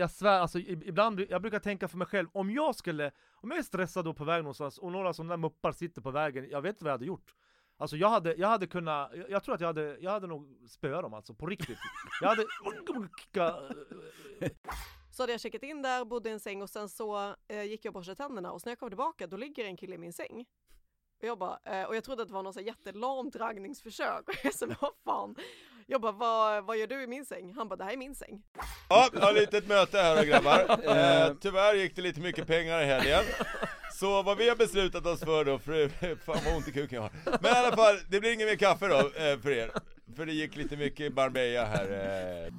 Jag 0.00 0.10
svär, 0.10 0.40
alltså 0.40 0.58
ibland, 0.58 1.20
jag 1.20 1.42
brukar 1.42 1.58
tänka 1.58 1.88
för 1.88 1.98
mig 1.98 2.06
själv, 2.06 2.28
om 2.32 2.50
jag 2.50 2.74
skulle, 2.74 3.10
om 3.34 3.50
jag 3.50 3.58
är 3.58 3.62
stressad 3.62 4.04
då 4.04 4.14
på 4.14 4.24
väg 4.24 4.42
någonstans 4.42 4.78
och 4.78 4.92
några 4.92 5.12
sådana 5.12 5.32
där 5.32 5.36
muppar 5.36 5.72
sitter 5.72 6.02
på 6.02 6.10
vägen, 6.10 6.48
jag 6.50 6.62
vet 6.62 6.70
inte 6.70 6.84
vad 6.84 6.90
jag 6.90 6.94
hade 6.94 7.06
gjort. 7.06 7.34
Alltså 7.76 7.96
jag 7.96 8.08
hade, 8.08 8.34
jag 8.34 8.48
hade 8.48 8.66
kunnat, 8.66 9.10
jag, 9.14 9.30
jag 9.30 9.44
tror 9.44 9.54
att 9.54 9.60
jag 9.60 9.68
hade, 9.68 9.98
jag 10.00 10.10
hade 10.10 10.26
nog 10.26 10.68
spöat 10.68 11.02
dem 11.02 11.14
alltså, 11.14 11.34
på 11.34 11.46
riktigt. 11.46 11.78
Jag 12.20 12.28
hade 12.28 12.46
Så 15.10 15.22
hade 15.22 15.32
jag 15.32 15.40
checkat 15.40 15.62
in 15.62 15.82
där, 15.82 16.04
bodde 16.04 16.28
i 16.28 16.32
en 16.32 16.40
säng 16.40 16.62
och 16.62 16.70
sen 16.70 16.88
så 16.88 17.34
eh, 17.48 17.62
gick 17.62 17.84
jag 17.84 17.90
och 17.90 17.94
borstade 17.94 18.16
tänderna 18.16 18.52
och 18.52 18.60
sen 18.60 18.68
när 18.68 18.72
jag 18.72 18.78
kom 18.78 18.90
tillbaka 18.90 19.26
då 19.26 19.36
ligger 19.36 19.64
en 19.64 19.76
kille 19.76 19.94
i 19.94 19.98
min 19.98 20.12
säng. 20.12 20.46
Och 21.20 21.26
jag 21.26 21.38
bara, 21.38 21.58
eh, 21.64 21.84
och 21.84 21.96
jag 21.96 22.04
trodde 22.04 22.22
att 22.22 22.28
det 22.28 22.34
var 22.34 22.42
något 22.42 22.62
jättelamt 22.62 23.36
raggningsförsök. 23.36 24.28
Och 24.28 24.34
jag 24.44 24.54
sa, 24.54 24.66
vad 24.66 24.94
fan? 25.04 25.36
Jag 25.90 26.00
bara, 26.00 26.12
vad, 26.12 26.64
vad 26.64 26.78
gör 26.78 26.86
du 26.86 27.02
i 27.02 27.06
min 27.06 27.24
säng? 27.24 27.52
Han 27.56 27.68
bara, 27.68 27.76
det 27.76 27.84
här 27.84 27.92
är 27.92 27.96
min 27.96 28.14
säng. 28.14 28.42
Ja, 28.88 29.08
jag 29.12 29.20
har 29.20 29.32
lite 29.32 29.58
ett 29.58 29.68
möte 29.68 29.98
här 29.98 30.16
då 30.16 30.22
grabbar. 30.22 30.60
Eh, 30.96 31.34
tyvärr 31.40 31.74
gick 31.74 31.96
det 31.96 32.02
lite 32.02 32.20
mycket 32.20 32.46
pengar 32.46 32.82
i 32.82 32.84
helgen. 32.84 33.24
Så 33.94 34.22
vad 34.22 34.38
vi 34.38 34.48
har 34.48 34.56
beslutat 34.56 35.06
oss 35.06 35.20
för 35.20 35.44
då, 35.44 35.58
för, 35.58 35.88
fan 36.24 36.38
vad 36.44 36.56
ont 36.56 36.68
i 36.68 36.72
kuken 36.72 36.96
jag 36.96 37.02
har. 37.02 37.12
Men 37.40 37.52
i 37.52 37.54
alla 37.54 37.76
fall, 37.76 37.98
det 38.08 38.20
blir 38.20 38.32
ingen 38.32 38.46
mer 38.46 38.56
kaffe 38.56 38.88
då 38.88 38.98
eh, 38.98 39.38
för 39.38 39.50
er. 39.50 39.70
För 40.16 40.26
det 40.26 40.32
gick 40.32 40.56
lite 40.56 40.76
mycket 40.76 41.00
i 41.00 41.10
Marbella 41.10 41.64
här. 41.64 41.90
Eh. 42.46 42.52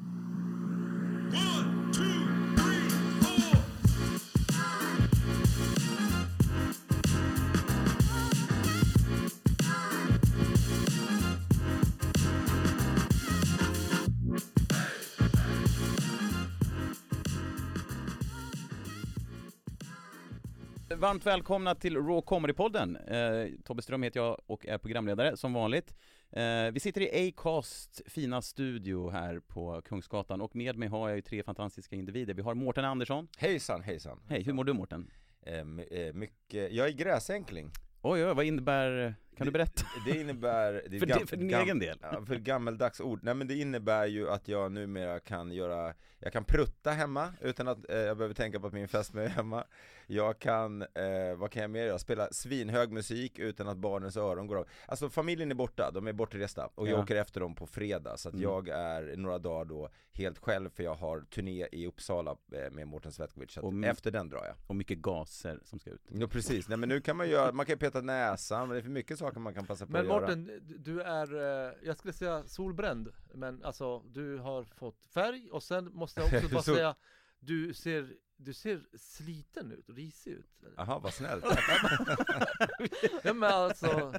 Varmt 21.01 21.25
välkomna 21.25 21.75
till 21.75 21.95
Raw 21.97 22.21
Comedy-podden. 22.21 22.97
Eh, 23.13 23.49
Tobbe 23.63 23.81
Ström 23.81 24.03
heter 24.03 24.19
jag 24.19 24.41
och 24.45 24.65
är 24.65 24.77
programledare 24.77 25.37
som 25.37 25.53
vanligt. 25.53 25.95
Eh, 26.31 26.71
vi 26.73 26.79
sitter 26.79 27.01
i 27.01 27.29
Acast 27.29 28.01
fina 28.05 28.41
studio 28.41 29.09
här 29.09 29.39
på 29.39 29.81
Kungsgatan 29.81 30.41
och 30.41 30.55
med 30.55 30.77
mig 30.77 30.87
har 30.89 31.09
jag 31.09 31.15
ju 31.15 31.21
tre 31.21 31.43
fantastiska 31.43 31.95
individer. 31.95 32.33
Vi 32.33 32.41
har 32.41 32.53
Mårten 32.53 32.85
Andersson. 32.85 33.27
Hejsan 33.37 33.81
hejsan. 33.83 34.19
Hej, 34.29 34.43
hur 34.43 34.53
mår 34.53 34.63
du 34.63 34.73
Mårten? 34.73 35.11
Eh, 35.41 35.63
my- 35.63 35.87
eh, 35.91 36.13
mycket, 36.13 36.71
jag 36.71 36.87
är 36.87 36.91
gräsänkling. 36.91 37.71
Oj, 38.01 38.25
oj, 38.25 38.33
vad 38.33 38.45
innebär, 38.45 39.15
kan 39.37 39.45
du 39.45 39.51
berätta? 39.51 39.83
Det 40.05 40.17
innebär... 40.21 40.83
Det 40.89 40.99
För 40.99 41.05
gam- 41.05 41.25
för 41.27 41.37
din 41.37 41.53
egen 41.53 41.79
del? 41.79 41.97
Ja, 42.01 42.25
för 42.25 42.35
gammeldags 42.35 43.01
ord. 43.01 43.19
Nej 43.23 43.33
men 43.33 43.47
det 43.47 43.55
innebär 43.55 44.05
ju 44.05 44.29
att 44.29 44.47
jag 44.47 44.71
numera 44.71 45.19
kan 45.19 45.51
göra, 45.51 45.93
jag 46.19 46.33
kan 46.33 46.43
prutta 46.43 46.91
hemma 46.91 47.33
utan 47.41 47.67
att 47.67 47.89
eh, 47.89 47.97
jag 47.97 48.17
behöver 48.17 48.35
tänka 48.35 48.59
på 48.59 48.67
att 48.67 48.73
min 48.73 48.87
fästmö 48.87 49.23
är 49.23 49.27
hemma. 49.29 49.63
Jag 50.07 50.39
kan, 50.39 50.81
eh, 50.81 51.35
vad 51.37 51.51
kan 51.51 51.61
jag 51.61 51.71
mer 51.71 51.85
göra? 51.85 51.99
Spela 51.99 52.27
svinhög 52.31 52.91
musik 52.91 53.39
utan 53.39 53.67
att 53.67 53.77
barnens 53.77 54.17
öron 54.17 54.47
går 54.47 54.55
av. 54.55 54.67
Alltså 54.85 55.09
familjen 55.09 55.51
är 55.51 55.55
borta, 55.55 55.91
de 55.91 56.07
är 56.07 56.13
bortresta 56.13 56.69
och 56.75 56.87
jag 56.87 56.97
Ja. 56.99 57.03
åker 57.03 57.15
efter 57.15 57.39
dem 57.41 57.55
på 57.55 57.67
fredag 57.67 58.17
så 58.17 58.29
att 58.29 58.33
Mm. 58.35 58.43
jag 58.43 58.67
är 58.67 59.17
några 59.17 59.37
dagar 59.39 59.65
då 59.65 59.89
helt 60.13 60.37
själv 60.39 60.69
för 60.69 60.83
jag 60.83 60.95
har 60.95 61.21
turné 61.21 61.67
i 61.71 61.87
Uppsala 61.87 62.31
eh, 62.53 62.71
med 62.71 62.87
Mårten 62.87 63.11
Svetkovic. 63.11 63.51
Så 63.51 63.61
Och 63.61 63.83
efter 63.85 64.11
den 64.11 64.29
drar 64.29 64.45
jag. 64.45 64.55
Och 64.67 64.75
mycket 64.75 64.97
gaser 64.97 65.59
som 65.63 65.79
ska 65.79 65.89
ut. 65.89 66.01
Ja 66.09 66.27
precis, 66.27 66.67
nej 66.69 66.77
men 66.77 66.89
nu 66.89 67.01
kan 67.01 67.17
man 67.17 67.29
göra, 67.29 67.51
man 67.51 67.65
kan 67.65 67.77
peta 67.77 68.01
näsan, 68.01 68.67
men 68.67 68.69
det 68.75 68.79
är 68.79 68.83
för 68.83 68.89
mycket 68.89 69.17
saker 69.21 69.39
man 69.39 69.53
kan 69.53 69.65
passa 69.65 69.85
på 69.85 69.91
Men 69.91 70.01
att 70.01 70.07
göra. 70.07 70.19
Mårten, 70.19 70.61
du 70.79 71.01
är, 71.01 71.35
eh, 71.35 71.73
jag 71.83 71.97
skulle 71.97 72.13
säga 72.13 72.43
solbränd, 72.43 73.09
men 73.33 73.63
alltså 73.63 73.99
du 73.99 74.37
har 74.37 74.63
fått 74.63 75.05
färg 75.05 75.49
och 75.51 75.63
sen 75.63 75.93
måste 75.93 76.21
jag 76.21 76.33
också 76.33 76.49
bara 76.53 76.63
säga, 76.63 76.95
du 77.39 77.73
ser, 77.73 78.13
du 78.43 78.53
ser 78.53 78.81
sliten 78.97 79.71
ut, 79.71 79.89
risig 79.89 80.31
ut. 80.31 80.45
Jaha, 80.77 80.99
vad 80.99 81.13
snällt. 81.13 81.45
ja 83.23 83.33
men 83.33 83.51
alltså, 83.53 84.13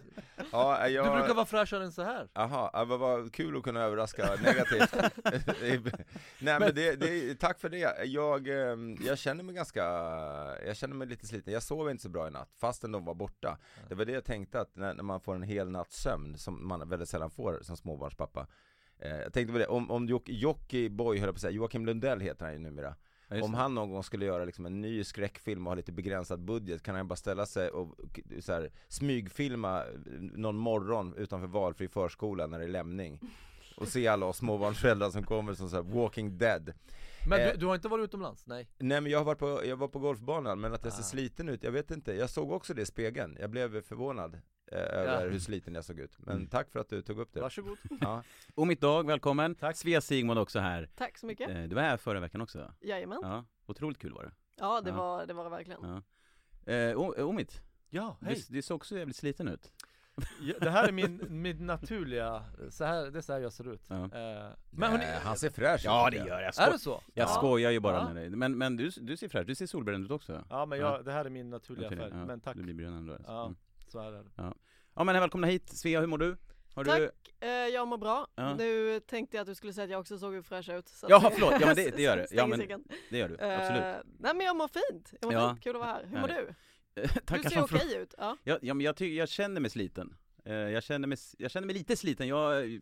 ja, 0.52 0.88
jag... 0.88 1.06
du 1.06 1.18
brukar 1.18 1.34
vara 1.34 1.46
fräschare 1.46 1.84
än 1.84 1.92
så 1.92 2.02
här. 2.02 2.28
Jaha, 2.34 2.70
ja, 2.72 2.84
vad, 2.84 3.00
vad 3.00 3.32
kul 3.32 3.56
att 3.56 3.62
kunna 3.62 3.80
överraska 3.80 4.34
negativt. 4.42 4.94
Nej 6.40 6.60
men 6.60 6.74
det, 6.74 6.96
det, 6.96 7.34
tack 7.34 7.60
för 7.60 7.68
det. 7.68 8.04
Jag, 8.04 8.48
eh, 8.48 8.76
jag 9.06 9.18
känner 9.18 9.44
mig 9.44 9.54
ganska, 9.54 9.82
jag 10.66 10.76
känner 10.76 10.94
mig 10.94 11.06
lite 11.06 11.26
sliten. 11.26 11.52
Jag 11.52 11.62
sov 11.62 11.90
inte 11.90 12.02
så 12.02 12.08
bra 12.08 12.28
i 12.28 12.30
natt, 12.30 12.54
fastän 12.60 12.92
de 12.92 13.04
var 13.04 13.14
borta. 13.14 13.58
Det 13.88 13.94
var 13.94 14.04
det 14.04 14.12
jag 14.12 14.24
tänkte 14.24 14.60
att 14.60 14.76
när, 14.76 14.94
när 14.94 15.02
man 15.02 15.20
får 15.20 15.34
en 15.34 15.42
hel 15.42 15.70
natts 15.70 16.02
sömn, 16.02 16.38
som 16.38 16.68
man 16.68 16.88
väldigt 16.88 17.08
sällan 17.08 17.30
får 17.30 17.58
som 17.62 17.76
småbarnspappa. 17.76 18.46
Eh, 18.98 19.16
jag 19.16 19.32
tänkte 19.32 19.52
på 19.52 19.58
det, 19.58 19.66
om, 19.66 19.90
om 19.90 20.08
Jock- 20.08 20.28
Jockiboi, 20.28 21.18
höll 21.18 21.26
jag 21.26 21.34
på 21.34 21.36
att 21.36 21.40
säga, 21.40 21.50
Joakim 21.50 21.86
Lundell 21.86 22.20
heter 22.20 22.44
han 22.44 22.52
ju 22.52 22.58
numera. 22.58 22.94
Ja, 23.34 23.44
Om 23.44 23.54
han 23.54 23.75
någon 23.75 23.91
gång 23.91 24.03
skulle 24.03 24.25
göra 24.25 24.44
liksom 24.44 24.66
en 24.66 24.81
ny 24.81 25.04
skräckfilm 25.04 25.66
och 25.66 25.70
ha 25.70 25.75
lite 25.75 25.93
begränsad 25.93 26.41
budget 26.41 26.82
kan 26.82 26.94
han 26.94 27.09
bara 27.09 27.16
ställa 27.16 27.47
sig 27.47 27.69
och 27.70 27.97
så 28.41 28.53
här, 28.53 28.70
smygfilma 28.88 29.84
någon 30.20 30.56
morgon 30.56 31.15
utanför 31.16 31.47
valfri 31.47 31.88
förskola 31.88 32.47
när 32.47 32.59
det 32.59 32.65
är 32.65 32.69
lämning 32.69 33.20
och 33.76 33.88
se 33.88 34.09
alla 34.09 34.26
oss 34.26 34.37
småbarnsföräldrar 34.37 35.10
som 35.10 35.22
kommer 35.22 35.54
som 35.54 35.69
så 35.70 35.76
här 35.76 35.82
walking 35.82 36.38
dead 36.38 36.72
Men 37.28 37.41
Eh. 37.41 37.53
du, 37.53 37.56
du 37.60 37.66
har 37.66 37.75
inte 37.75 37.88
varit 37.88 38.04
utomlands? 38.04 38.47
Nej? 38.47 38.69
Nej 38.78 39.00
men 39.00 39.12
jag 39.12 39.19
har 39.19 39.25
varit 39.25 39.38
på, 39.38 39.60
jag 39.66 39.76
var 39.76 39.88
på 39.88 39.99
golfbanan 39.99 40.60
men 40.60 40.72
att 40.75 40.84
jag 40.84 40.93
ser 40.93 41.00
Ah. 41.03 41.04
sliten 41.04 41.49
ut, 41.49 41.62
jag 41.62 41.72
vet 41.72 41.91
inte, 41.91 42.12
jag 42.12 42.31
såg 42.31 42.53
också 42.53 42.75
det 42.75 42.82
i 42.82 42.87
spegeln, 42.87 43.37
jag 43.41 43.50
blev 43.50 43.82
förvånad 43.82 44.38
eh, 44.72 44.78
över 45.00 45.24
Ja. 45.24 45.30
hur 45.30 45.38
sliten 45.38 45.74
jag 45.74 45.84
såg 45.84 45.98
ut 45.98 46.18
Men 46.18 46.36
Mm. 46.36 46.46
tack 46.48 46.70
för 46.70 46.80
att 46.80 46.88
du 46.88 47.02
tog 47.02 47.18
upp 47.18 47.32
det 47.32 47.40
Varsågod. 47.40 47.78
ja. 48.00 48.22
Och 48.54 48.66
mitt 48.66 48.80
dag, 48.80 49.06
välkommen. 49.06 49.54
Tack. 49.54 49.76
Svea 49.76 50.00
Sigmund 50.00 50.38
också 50.40 50.58
här. 50.58 50.88
Tack 50.96 51.18
så 51.18 51.26
mycket. 51.26 51.50
Eh, 51.50 51.62
du 51.62 51.74
var 51.74 51.82
här 51.82 51.96
förra 51.96 52.20
veckan 52.20 52.40
också. 52.40 52.72
Jajamän. 52.80 53.18
Ja, 53.22 53.44
otroligt 53.66 53.98
kul 53.98 54.12
var 54.12 54.22
det. 54.24 54.32
Ja, 54.56 54.80
det 54.80 54.90
Ja. 54.90 54.96
var 54.96 55.26
det 55.26 55.34
var 55.34 55.44
det 55.44 55.50
verkligen. 55.50 55.80
Ja. 56.66 56.72
Eh, 56.72 56.96
O- 57.00 57.14
Omid, 57.28 57.52
Ja, 57.90 58.16
du, 58.20 58.26
hej! 58.26 58.44
du 58.48 58.62
ser 58.62 58.74
också 58.74 58.98
jävligt 58.98 59.16
sliten 59.16 59.48
ut. 59.48 59.72
Ja, 60.40 60.54
Det 60.60 60.70
här 60.70 60.88
är 60.88 60.92
min, 60.92 61.22
min 61.28 61.66
naturliga, 61.66 62.44
så 62.70 62.84
här, 62.84 63.10
det 63.10 63.18
är 63.18 63.22
så 63.22 63.32
här 63.32 63.40
jag 63.40 63.52
ser 63.52 63.72
ut. 63.72 63.82
Ja. 63.88 63.94
Eh, 63.94 64.08
Men 64.10 64.54
Nej, 64.70 64.90
hörni, 64.90 65.04
han 65.22 65.36
ser 65.36 65.50
fräsch 65.50 65.80
ut 65.80 65.84
Ja 65.84 66.10
det 66.10 66.16
gör 66.16 66.40
jag. 66.40 66.58
är 66.58 66.72
det 66.72 66.78
så? 66.78 67.02
jag 67.14 67.25
Ja. 67.25 67.28
skojar 67.28 67.70
ju 67.70 67.80
bara 67.80 67.96
Ja. 67.96 68.04
med 68.04 68.16
dig. 68.16 68.30
Men, 68.30 68.58
men 68.58 68.76
du, 68.76 68.88
du 69.00 69.16
ser 69.16 69.28
fräsch, 69.28 69.46
du 69.46 69.54
ser 69.54 69.66
solbränd 69.66 70.04
ut 70.04 70.10
också. 70.10 70.44
Ja 70.50 70.66
men 70.66 70.78
jag, 70.78 71.04
det 71.04 71.12
här 71.12 71.25
är 71.25 71.30
min 71.30 71.50
naturliga 71.50 71.88
färg, 71.88 72.10
ja, 72.10 72.25
men 72.25 72.40
tack. 72.40 72.56
Du 72.56 72.62
blir 72.62 72.75
brun 72.75 72.94
ändå. 72.94 73.16
Ja. 73.26 73.42
Mm. 73.44 73.56
Så 73.92 73.98
är 73.98 74.12
det. 74.12 74.24
Ja 74.94 75.04
men 75.04 75.14
välkomna 75.20 75.46
hit, 75.46 75.68
Svea 75.68 76.00
hur 76.00 76.06
mår 76.06 76.18
du? 76.18 76.36
Har 76.74 76.84
Tack, 76.84 76.98
du... 76.98 77.10
eh, 77.46 77.50
jag 77.50 77.88
mår 77.88 77.98
bra. 77.98 78.26
Ja. 78.34 78.54
Nu 78.54 79.00
tänkte 79.00 79.36
jag 79.36 79.42
att 79.42 79.46
du 79.48 79.54
skulle 79.54 79.72
säga 79.72 79.84
att 79.84 79.90
jag 79.90 80.00
också 80.00 80.18
såg 80.18 80.44
fräsch 80.46 80.68
ut. 80.68 80.88
så 80.88 81.06
att 81.16 81.22
det- 81.22 81.30
förlåt. 81.30 81.52
Ja, 81.60 81.66
men 81.66 81.76
det- 81.76 81.96
det 81.96 82.02
gör 82.02 82.16
du. 82.16 82.26
Ja, 82.36 82.46
men-. 82.46 82.84
Det 83.10 83.18
gör 83.18 83.28
du, 83.28 83.36
Eh, 83.36 83.58
absolut. 83.60 84.06
nej 84.18 84.34
men 84.34 84.46
jag 84.46 84.56
mår 84.56 84.68
fint. 84.68 85.14
Jag 85.20 85.32
mår 85.32 85.40
Ja. 85.42 85.48
fint, 85.50 85.64
kul 85.64 85.76
att 85.76 85.80
vara 85.82 85.90
här. 85.92 86.04
Hur 86.06 86.20
mår 86.20 86.28
du? 86.28 86.54
Tackar 87.26 87.42
Du 87.42 87.50
ser 87.50 87.62
okej 87.62 87.78
fråga. 87.78 87.98
ut. 88.02 88.14
Ja. 88.18 88.36
Ja, 88.44 88.58
ja 88.62 88.74
men 88.74 88.84
jag, 88.86 88.96
ty- 88.96 89.16
jag 89.16 89.28
känner 89.28 89.60
mig 89.60 89.70
sliten. 89.70 90.14
Eh, 90.44 90.52
Jag 90.54 90.82
känner 90.82 91.08
mig, 91.08 91.18
jag 91.38 91.50
känner 91.50 91.66
mig 91.66 91.74
lite 91.76 91.96
sliten. 91.96 92.28
Jag 92.28 92.80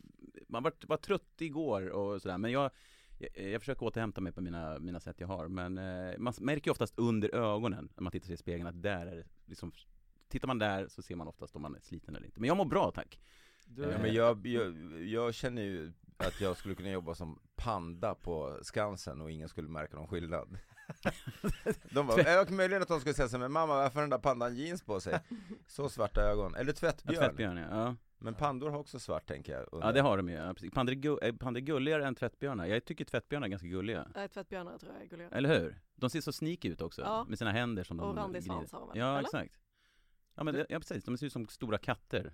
man 0.48 0.62
var, 0.62 0.72
var 0.86 0.96
trött 0.96 1.40
igår 1.40 1.88
och 1.88 2.22
sådär, 2.22 2.38
men 2.38 2.50
jag 2.52 2.70
jag, 3.18 3.48
jag 3.52 3.60
försöker 3.62 3.82
återhämta 3.86 4.20
mig 4.20 4.32
på 4.32 4.40
mina, 4.40 4.78
mina 4.78 5.00
sätt 5.00 5.16
jag 5.20 5.26
har, 5.28 5.48
men 5.48 5.78
eh, 5.78 6.18
man 6.18 6.34
märker 6.40 6.66
ju 6.68 6.72
oftast 6.72 6.94
under 6.98 7.34
ögonen 7.34 7.92
när 7.96 8.02
man 8.02 8.10
tittar 8.12 8.26
sig 8.26 8.34
i 8.34 8.36
spegeln 8.36 8.66
att 8.66 8.82
där 8.82 9.06
är 9.06 9.16
det 9.16 9.24
liksom 9.46 9.72
Tittar 10.30 10.48
man 10.48 10.58
där 10.58 10.88
så 10.88 11.02
ser 11.02 11.16
man 11.16 11.28
oftast 11.28 11.56
om 11.56 11.62
man 11.62 11.74
är 11.74 11.80
sliten 11.80 12.16
eller 12.16 12.26
inte. 12.26 12.40
Men 12.40 12.48
jag 12.48 12.56
mår 12.56 12.64
bra 12.64 12.90
tack. 12.90 13.20
Du, 13.66 13.82
Ja, 13.82 13.98
men 14.02 14.14
jag, 14.14 14.46
jag, 14.46 14.74
jag 15.02 15.34
känner 15.34 15.62
ju 15.62 15.92
att 16.16 16.40
jag 16.40 16.56
skulle 16.56 16.74
kunna 16.74 16.90
jobba 16.90 17.14
som 17.14 17.40
panda 17.56 18.14
på 18.14 18.58
Skansen 18.62 19.20
och 19.20 19.30
ingen 19.30 19.48
skulle 19.48 19.68
märka 19.68 19.96
någon 19.96 20.08
skillnad. 20.08 20.58
De 21.90 22.06
bara, 22.06 22.40
äh, 22.42 22.50
möjligen 22.50 22.82
att 22.82 22.88
de 22.88 23.00
skulle 23.00 23.14
säga 23.14 23.28
så 23.28 23.38
men 23.38 23.52
mamma 23.52 23.74
varför 23.76 23.94
har 23.94 24.00
den 24.02 24.10
där 24.10 24.18
pandan 24.18 24.56
jeans 24.56 24.82
på 24.82 25.00
sig? 25.00 25.18
Så 25.66 25.88
svarta 25.88 26.20
ögon, 26.20 26.54
eller 26.54 26.70
Ja, 26.72 26.72
tvättbjörn. 26.72 27.16
tvättbjörn 27.16 27.56
ja. 27.56 27.66
ja. 27.70 27.96
Men 28.18 28.34
pandor 28.34 28.70
har 28.70 28.78
också 28.78 28.98
svart 28.98 29.26
tänker 29.28 29.52
jag. 29.52 29.66
Ja 29.72 29.92
det 29.92 30.00
har 30.00 30.16
de 30.16 30.28
ju, 30.28 30.34
ja. 30.34 30.54
Pandor 30.74 30.92
är, 30.92 30.96
gu- 30.98 31.18
eh, 31.22 31.34
pandor 31.36 31.60
är 31.62 31.64
gulligare 31.66 32.06
än 32.06 32.14
tvättbjörnar. 32.14 32.66
Jag 32.66 32.84
tycker 32.84 33.04
tvättbjörnar 33.04 33.46
är 33.46 33.50
ganska 33.50 33.68
gulliga. 33.68 34.08
Nej, 34.14 34.28
tvättbjörnar 34.28 34.78
tror 34.78 34.92
jag 34.92 35.02
är 35.02 35.06
gulliga. 35.06 35.28
Eller 35.28 35.60
hur? 35.60 35.80
De 35.94 36.10
ser 36.10 36.20
så 36.20 36.32
sneaky 36.32 36.68
ut 36.68 36.80
också, 36.82 37.02
Ja. 37.02 37.24
med 37.28 37.38
sina 37.38 37.52
händer 37.52 37.84
som 37.84 38.00
Och 38.00 38.06
de 38.06 38.16
randig 38.16 38.42
glider. 38.42 38.54
svans 38.54 38.72
har 38.72 38.80
de 38.92 38.98
Ja 38.98 39.10
eller? 39.10 39.20
exakt. 39.20 39.59
Ja 40.40 40.44
men 40.44 40.54
det, 40.54 40.66
ja 40.68 40.78
precis, 40.78 41.04
de 41.04 41.18
ser 41.18 41.26
ut 41.26 41.32
som 41.32 41.48
stora 41.48 41.78
katter. 41.78 42.32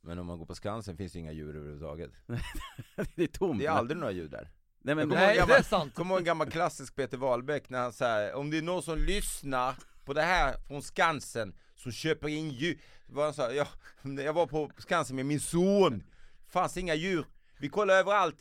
Men 0.00 0.18
om 0.18 0.26
man 0.26 0.38
går 0.38 0.46
på 0.46 0.54
Skansen 0.54 0.96
finns 0.96 1.12
det 1.12 1.18
inga 1.18 1.32
djur 1.32 1.56
överhuvudtaget. 1.56 2.10
det 3.14 3.22
är 3.22 3.26
tomt. 3.26 3.60
Det 3.60 3.66
är 3.66 3.70
aldrig 3.70 3.98
några 3.98 4.12
djur 4.12 4.28
där. 4.28 4.50
Nej 4.78 4.94
men, 4.94 5.10
Jag 5.10 5.18
Nej, 5.18 5.36
gammal- 5.36 5.48
det 5.48 5.58
är 5.58 5.62
sant! 5.62 5.94
Kommer 5.94 6.10
ihåg 6.10 6.18
en 6.18 6.24
gammal 6.24 6.50
klassisk 6.50 6.96
Peter 6.96 7.16
Wahlbeck 7.16 7.68
när 7.68 7.78
han 7.82 7.92
säger 7.92 8.34
om 8.34 8.50
det 8.50 8.58
är 8.58 8.62
någon 8.62 8.82
som 8.82 8.98
lyssnar 8.98 9.74
på 10.04 10.12
det 10.12 10.22
här 10.22 10.58
från 10.68 10.82
Skansen 10.82 11.54
som 11.74 11.92
köper 11.92 12.28
in 12.28 12.50
djur. 12.50 12.78
Vad 13.06 13.24
han 13.24 13.34
sa, 13.34 13.52
ja, 13.52 13.66
jag 14.02 14.32
var 14.32 14.46
på 14.46 14.70
Skansen 14.78 15.16
med 15.16 15.26
min 15.26 15.40
son, 15.40 16.02
fanns 16.48 16.76
inga 16.76 16.94
djur. 16.94 17.26
Vi 17.58 17.68
kollar 17.68 17.94
överallt. 17.94 18.36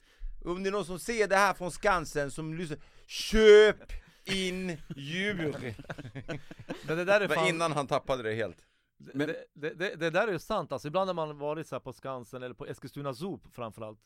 Om 0.46 0.64
det 0.64 0.70
är 0.70 0.72
någon 0.72 0.86
som 0.86 1.00
ser 1.00 1.28
det 1.28 1.38
här 1.38 1.54
från 1.54 1.72
Skansen 1.72 2.32
som 2.32 2.54
lyssnar, 2.54 2.80
köp 3.08 3.92
in 4.24 4.78
djur! 4.96 5.76
Men 6.88 6.98
det 6.98 7.06
där 7.06 7.22
är 7.22 7.28
fan, 7.28 7.48
innan 7.48 7.72
han 7.72 7.88
tappade 7.88 8.24
det 8.24 8.34
helt. 8.34 8.58
Men 8.98 9.28
det, 9.28 9.46
det, 9.54 9.70
det, 9.74 9.96
det 9.96 10.10
där 10.10 10.28
är 10.28 10.32
ju 10.32 10.40
sant 10.40 10.72
alltså, 10.72 10.88
ibland 10.88 11.10
har 11.10 11.14
man 11.14 11.38
varit 11.38 11.68
så 11.68 11.80
på 11.80 11.94
Skansen 11.94 12.44
eller 12.44 12.56
på 12.56 12.66
Eskilstuna 12.66 13.14
Zoo 13.14 13.40
framförallt 13.52 14.00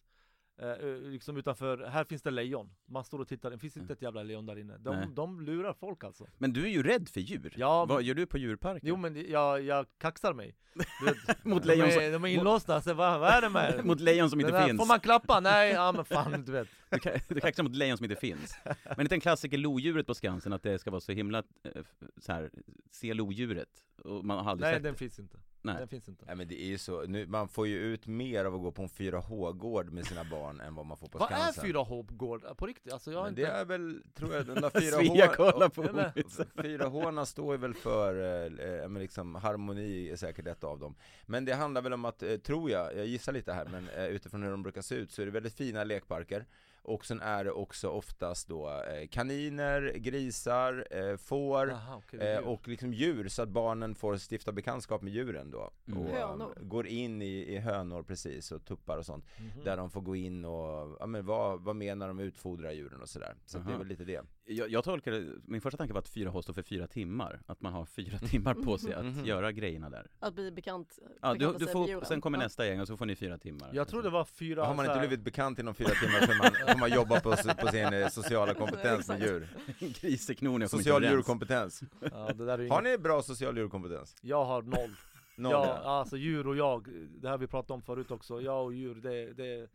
eh, 0.62 0.70
eh, 0.70 0.96
Liksom 0.96 1.38
utanför, 1.38 1.78
här 1.78 2.04
finns 2.04 2.22
det 2.22 2.32
lejon 2.32 2.70
Man 2.86 3.04
står 3.04 3.20
och 3.20 3.28
tittar, 3.28 3.52
det 3.52 3.58
finns 3.58 3.78
inte 3.78 3.94
ett 3.94 4.02
jävla 4.02 4.24
lejon 4.24 4.46
där 4.46 4.60
inne. 4.60 4.74
Nej. 4.74 4.82
De, 4.84 5.16
de 5.16 5.42
lurar 5.42 5.74
folk 5.74 6.04
alltså 6.04 6.26
men 6.38 6.54
du 6.54 6.64
är 6.64 6.70
ju 6.70 6.84
rädd 6.84 7.10
för 7.10 7.20
djur. 7.22 7.54
Ja, 7.58 7.86
Vad 7.86 8.04
gör 8.04 8.16
du 8.16 8.26
på 8.26 8.38
djurparken? 8.38 8.90
Jo 8.90 8.96
men 8.96 9.30
jag, 9.30 9.62
jag 9.62 9.86
kaxar 9.98 10.34
mig 10.34 10.56
vet, 11.06 11.46
Mot 11.46 11.64
de, 11.64 11.68
lejon 11.68 11.92
som, 11.92 12.02
är, 12.02 12.12
de 12.12 12.24
är 12.24 12.28
inlåsta, 12.28 12.82
så 12.82 12.94
vad, 12.94 13.20
vad 13.20 13.30
är 13.30 13.42
det 13.42 13.50
med 13.50 13.86
mot 13.86 14.00
lejon 14.00 14.30
som 14.30 14.40
Den 14.40 14.48
inte 14.48 14.60
där, 14.60 14.68
finns. 14.68 14.80
Får 14.80 14.88
man 14.88 15.00
klappa? 15.00 15.40
Nej, 15.40 15.72
ja 15.72 15.92
men 15.92 16.06
fan 16.06 16.44
du 16.46 16.52
vet 16.52 16.68
Du 16.90 16.98
ka- 16.98 17.22
Du 17.28 17.40
kaxar 17.42 17.64
mot 17.64 17.76
lejon 17.76 17.98
som 17.98 18.04
inte 18.04 18.16
finns. 18.16 18.58
Men 18.98 19.02
inte 19.02 19.16
en 19.16 19.22
klassiker 19.22 19.58
lodjuret 19.58 20.08
på 20.08 20.14
Skansen, 20.16 20.54
att 20.54 20.64
det 20.64 20.80
ska 20.80 20.92
vara 20.92 21.02
så 21.02 21.12
himla, 21.12 21.38
eh, 21.64 21.82
så 22.18 22.32
här, 22.32 22.52
se 22.92 23.14
lodjuret. 23.14 23.70
Och 24.04 24.26
man 24.26 24.44
har 24.46 24.52
aldrig 24.52 24.66
Nej 24.68 24.74
sett 24.76 24.84
den 24.84 24.94
det. 24.94 24.98
finns 25.00 25.20
inte 25.20 25.38
Nej. 25.62 25.76
Den 25.80 25.88
finns 25.88 26.08
inte 26.10 26.26
Nej 26.26 26.36
men 26.36 26.48
det 26.48 26.62
är 26.62 26.66
ju 26.66 26.78
så, 26.78 27.02
nu, 27.06 27.26
man 27.28 27.48
får 27.48 27.68
ju 27.68 27.78
ut 27.80 28.08
mer 28.08 28.46
av 28.46 28.56
att 28.56 28.62
gå 28.62 28.72
på 28.72 28.82
en 28.82 28.88
4H-gård 28.90 29.92
med 29.92 30.06
sina 30.06 30.24
barn 30.24 30.60
än 30.62 30.76
vad 30.76 30.86
man 30.86 30.98
får 30.98 31.08
på 31.08 31.18
Vad 31.18 31.32
är 31.32 31.36
Skansen. 31.36 31.66
4H-gård? 31.66 32.58
På 32.58 32.66
riktigt? 32.66 32.94
Alltså 32.94 33.12
jag 33.12 33.18
har 33.20 33.24
Men 33.26 33.32
inte 33.32 33.42
det 33.42 33.48
är 33.58 33.66
väl, 33.66 34.02
tror 34.16 34.34
jag, 34.36 34.46
de 34.46 34.54
där 34.56 34.70
Svea 34.80 35.28
4H... 35.28 35.36
kollar 35.36 35.70
på 35.70 35.84
Ja, 35.86 35.92
men- 35.94 36.12
Moritz. 36.16 36.40
4H 36.40 37.26
står 37.26 37.54
ju 37.56 37.58
väl 37.62 37.74
för, 37.74 38.22
eh, 38.22 38.70
eh, 38.84 38.90
men 38.90 39.02
liksom 39.02 39.36
harmoni 39.36 40.10
är 40.10 40.16
säkert 40.16 40.48
ett 40.48 40.64
av 40.64 40.80
dem 40.80 40.96
Men 41.26 41.46
det 41.46 41.54
handlar 41.54 41.82
väl 41.82 41.94
om 41.94 42.06
att, 42.06 42.24
eh, 42.24 42.38
tror 42.38 42.72
jag, 42.72 42.98
jag 42.98 43.06
gissar 43.06 43.34
lite 43.34 43.54
här 43.54 43.66
men 43.72 43.90
eh, 43.90 44.06
utifrån 44.06 44.44
hur 44.44 44.52
de 44.52 44.64
brukar 44.64 44.82
se 44.82 44.96
ut 44.96 45.12
så 45.12 45.22
är 45.22 45.26
det 45.26 45.32
väldigt 45.32 45.54
fina 45.54 45.84
lekparker 45.84 46.46
Och 46.82 47.06
sen 47.06 47.22
är 47.22 47.44
det 47.44 47.52
också 47.52 47.90
oftast 47.90 48.48
då 48.48 48.70
eh, 48.70 49.08
kaniner, 49.08 49.94
grisar, 49.98 50.88
eh, 50.92 51.16
får 51.18 51.66
det 52.12 52.18
är 52.26 52.34
Eh, 52.36 52.40
djur. 52.40 52.48
och 52.48 52.68
liksom 52.68 52.94
djur 52.94 53.28
så 53.28 53.42
att 53.42 53.50
barnen 53.50 53.96
får 53.96 54.18
stifta 54.32 54.52
bekantskap 54.52 55.02
med 55.02 55.14
djuren 55.14 55.52
då 55.52 55.72
Mm. 55.88 56.00
och 56.00 56.10
Hönor. 56.10 56.54
um, 56.60 56.70
går 56.70 56.88
in 56.88 57.22
i, 57.22 57.26
i 57.54 57.58
hönor 57.58 58.04
precis 58.04 58.52
och 58.52 58.66
tuppar 58.66 58.98
och 58.98 59.06
sånt 59.06 59.26
Mhm. 59.40 59.64
Där 59.64 59.78
de 59.78 59.90
får 59.90 60.02
gå 60.02 60.16
in 60.16 60.46
och, 60.46 60.98
ja 61.00 61.06
men 61.06 61.26
vad, 61.26 61.62
vad 61.62 61.76
menar 61.76 62.08
de 62.08 62.20
utfodrar 62.20 62.72
djuren 62.72 63.02
och 63.02 63.10
sådär 63.10 63.36
Så 63.46 63.58
att 63.58 63.64
det 63.66 63.70
är 63.70 63.74
Aha. 63.74 63.80
väl 63.80 63.88
lite 63.88 64.04
det 64.04 64.22
Jag, 64.52 64.70
jag 64.70 64.84
tolkar 64.84 65.12
det, 65.12 65.26
min 65.46 65.62
första 65.62 65.78
tanke 65.78 65.94
var 65.94 66.00
att 66.00 66.10
4H 66.10 66.42
står 66.42 66.54
för 66.54 66.62
fyra 66.62 66.88
timmar. 66.88 67.42
Att 67.46 67.62
man 67.62 67.74
har 67.74 67.86
fyra 67.86 68.18
timmar 68.30 68.54
på 68.54 68.78
sig 68.78 68.94
att 68.94 69.06
Mhm. 69.06 69.26
göra 69.26 69.52
grejerna 69.52 69.90
där. 69.90 70.08
Att 70.20 70.34
bli 70.34 70.52
bekant, 70.52 71.00
Ja, 71.22 71.34
du, 71.34 71.54
du 71.60 71.68
får, 71.68 72.06
sen 72.06 72.22
kommer 72.22 72.38
nästa 72.38 72.66
gäng 72.68 72.80
och 72.82 72.88
så 72.88 72.98
får 72.98 73.06
ni 73.06 73.16
fyra 73.16 73.38
timmar. 73.38 73.70
Jag 73.74 73.88
tror 73.88 74.04
det 74.04 74.10
var 74.10 74.26
fyra 74.26 74.66
Har 74.66 74.76
man 74.76 74.86
inte 74.86 75.00
blivit 75.00 75.20
bekant 75.22 75.60
inom 75.60 75.74
fyra 75.74 75.88
timmar 75.90 76.20
så 76.22 76.34
man, 76.34 76.72
får 76.74 76.80
man 76.80 76.92
jobba 76.92 77.20
på, 77.20 77.32
på 77.62 77.68
sin 77.72 77.94
eh, 77.94 78.08
sociala 78.08 78.54
kompetens 78.64 79.08
med 79.08 79.22
djur 79.22 79.48
jag 80.02 80.38
kommer 80.40 80.68
Social 80.68 81.04
djurkompetens 81.04 81.82
ja, 82.12 82.34
det 82.34 82.46
där 82.46 82.60
är 82.60 82.64
ju 82.64 82.70
Har 82.70 82.82
inget- 82.82 83.00
ni 83.00 83.04
bra 83.04 83.22
social 83.22 83.58
djurkompetens? 83.58 84.16
Jag 84.22 84.46
har 84.46 84.62
noll 84.62 84.96
Noll 85.36 85.52
ja, 85.52 85.66
ja. 85.84 85.90
alltså 85.90 86.18
djur 86.18 86.48
och 86.48 86.56
jag, 86.58 86.88
det 87.22 87.28
här 87.28 87.32
har 87.32 87.38
vi 87.38 87.48
pratat 87.48 87.72
om 87.72 87.82
förut 87.82 88.12
också, 88.12 88.42
jag 88.42 88.64
och 88.66 88.74
djur, 88.74 88.96
det, 88.96 89.34
det 89.34 89.68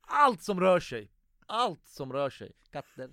Allt 0.00 0.42
som 0.42 0.60
rör 0.60 0.80
sig! 0.80 1.10
Allt 1.46 1.86
som 1.86 2.12
rör 2.12 2.30
sig! 2.30 2.52
Katter 2.72 3.10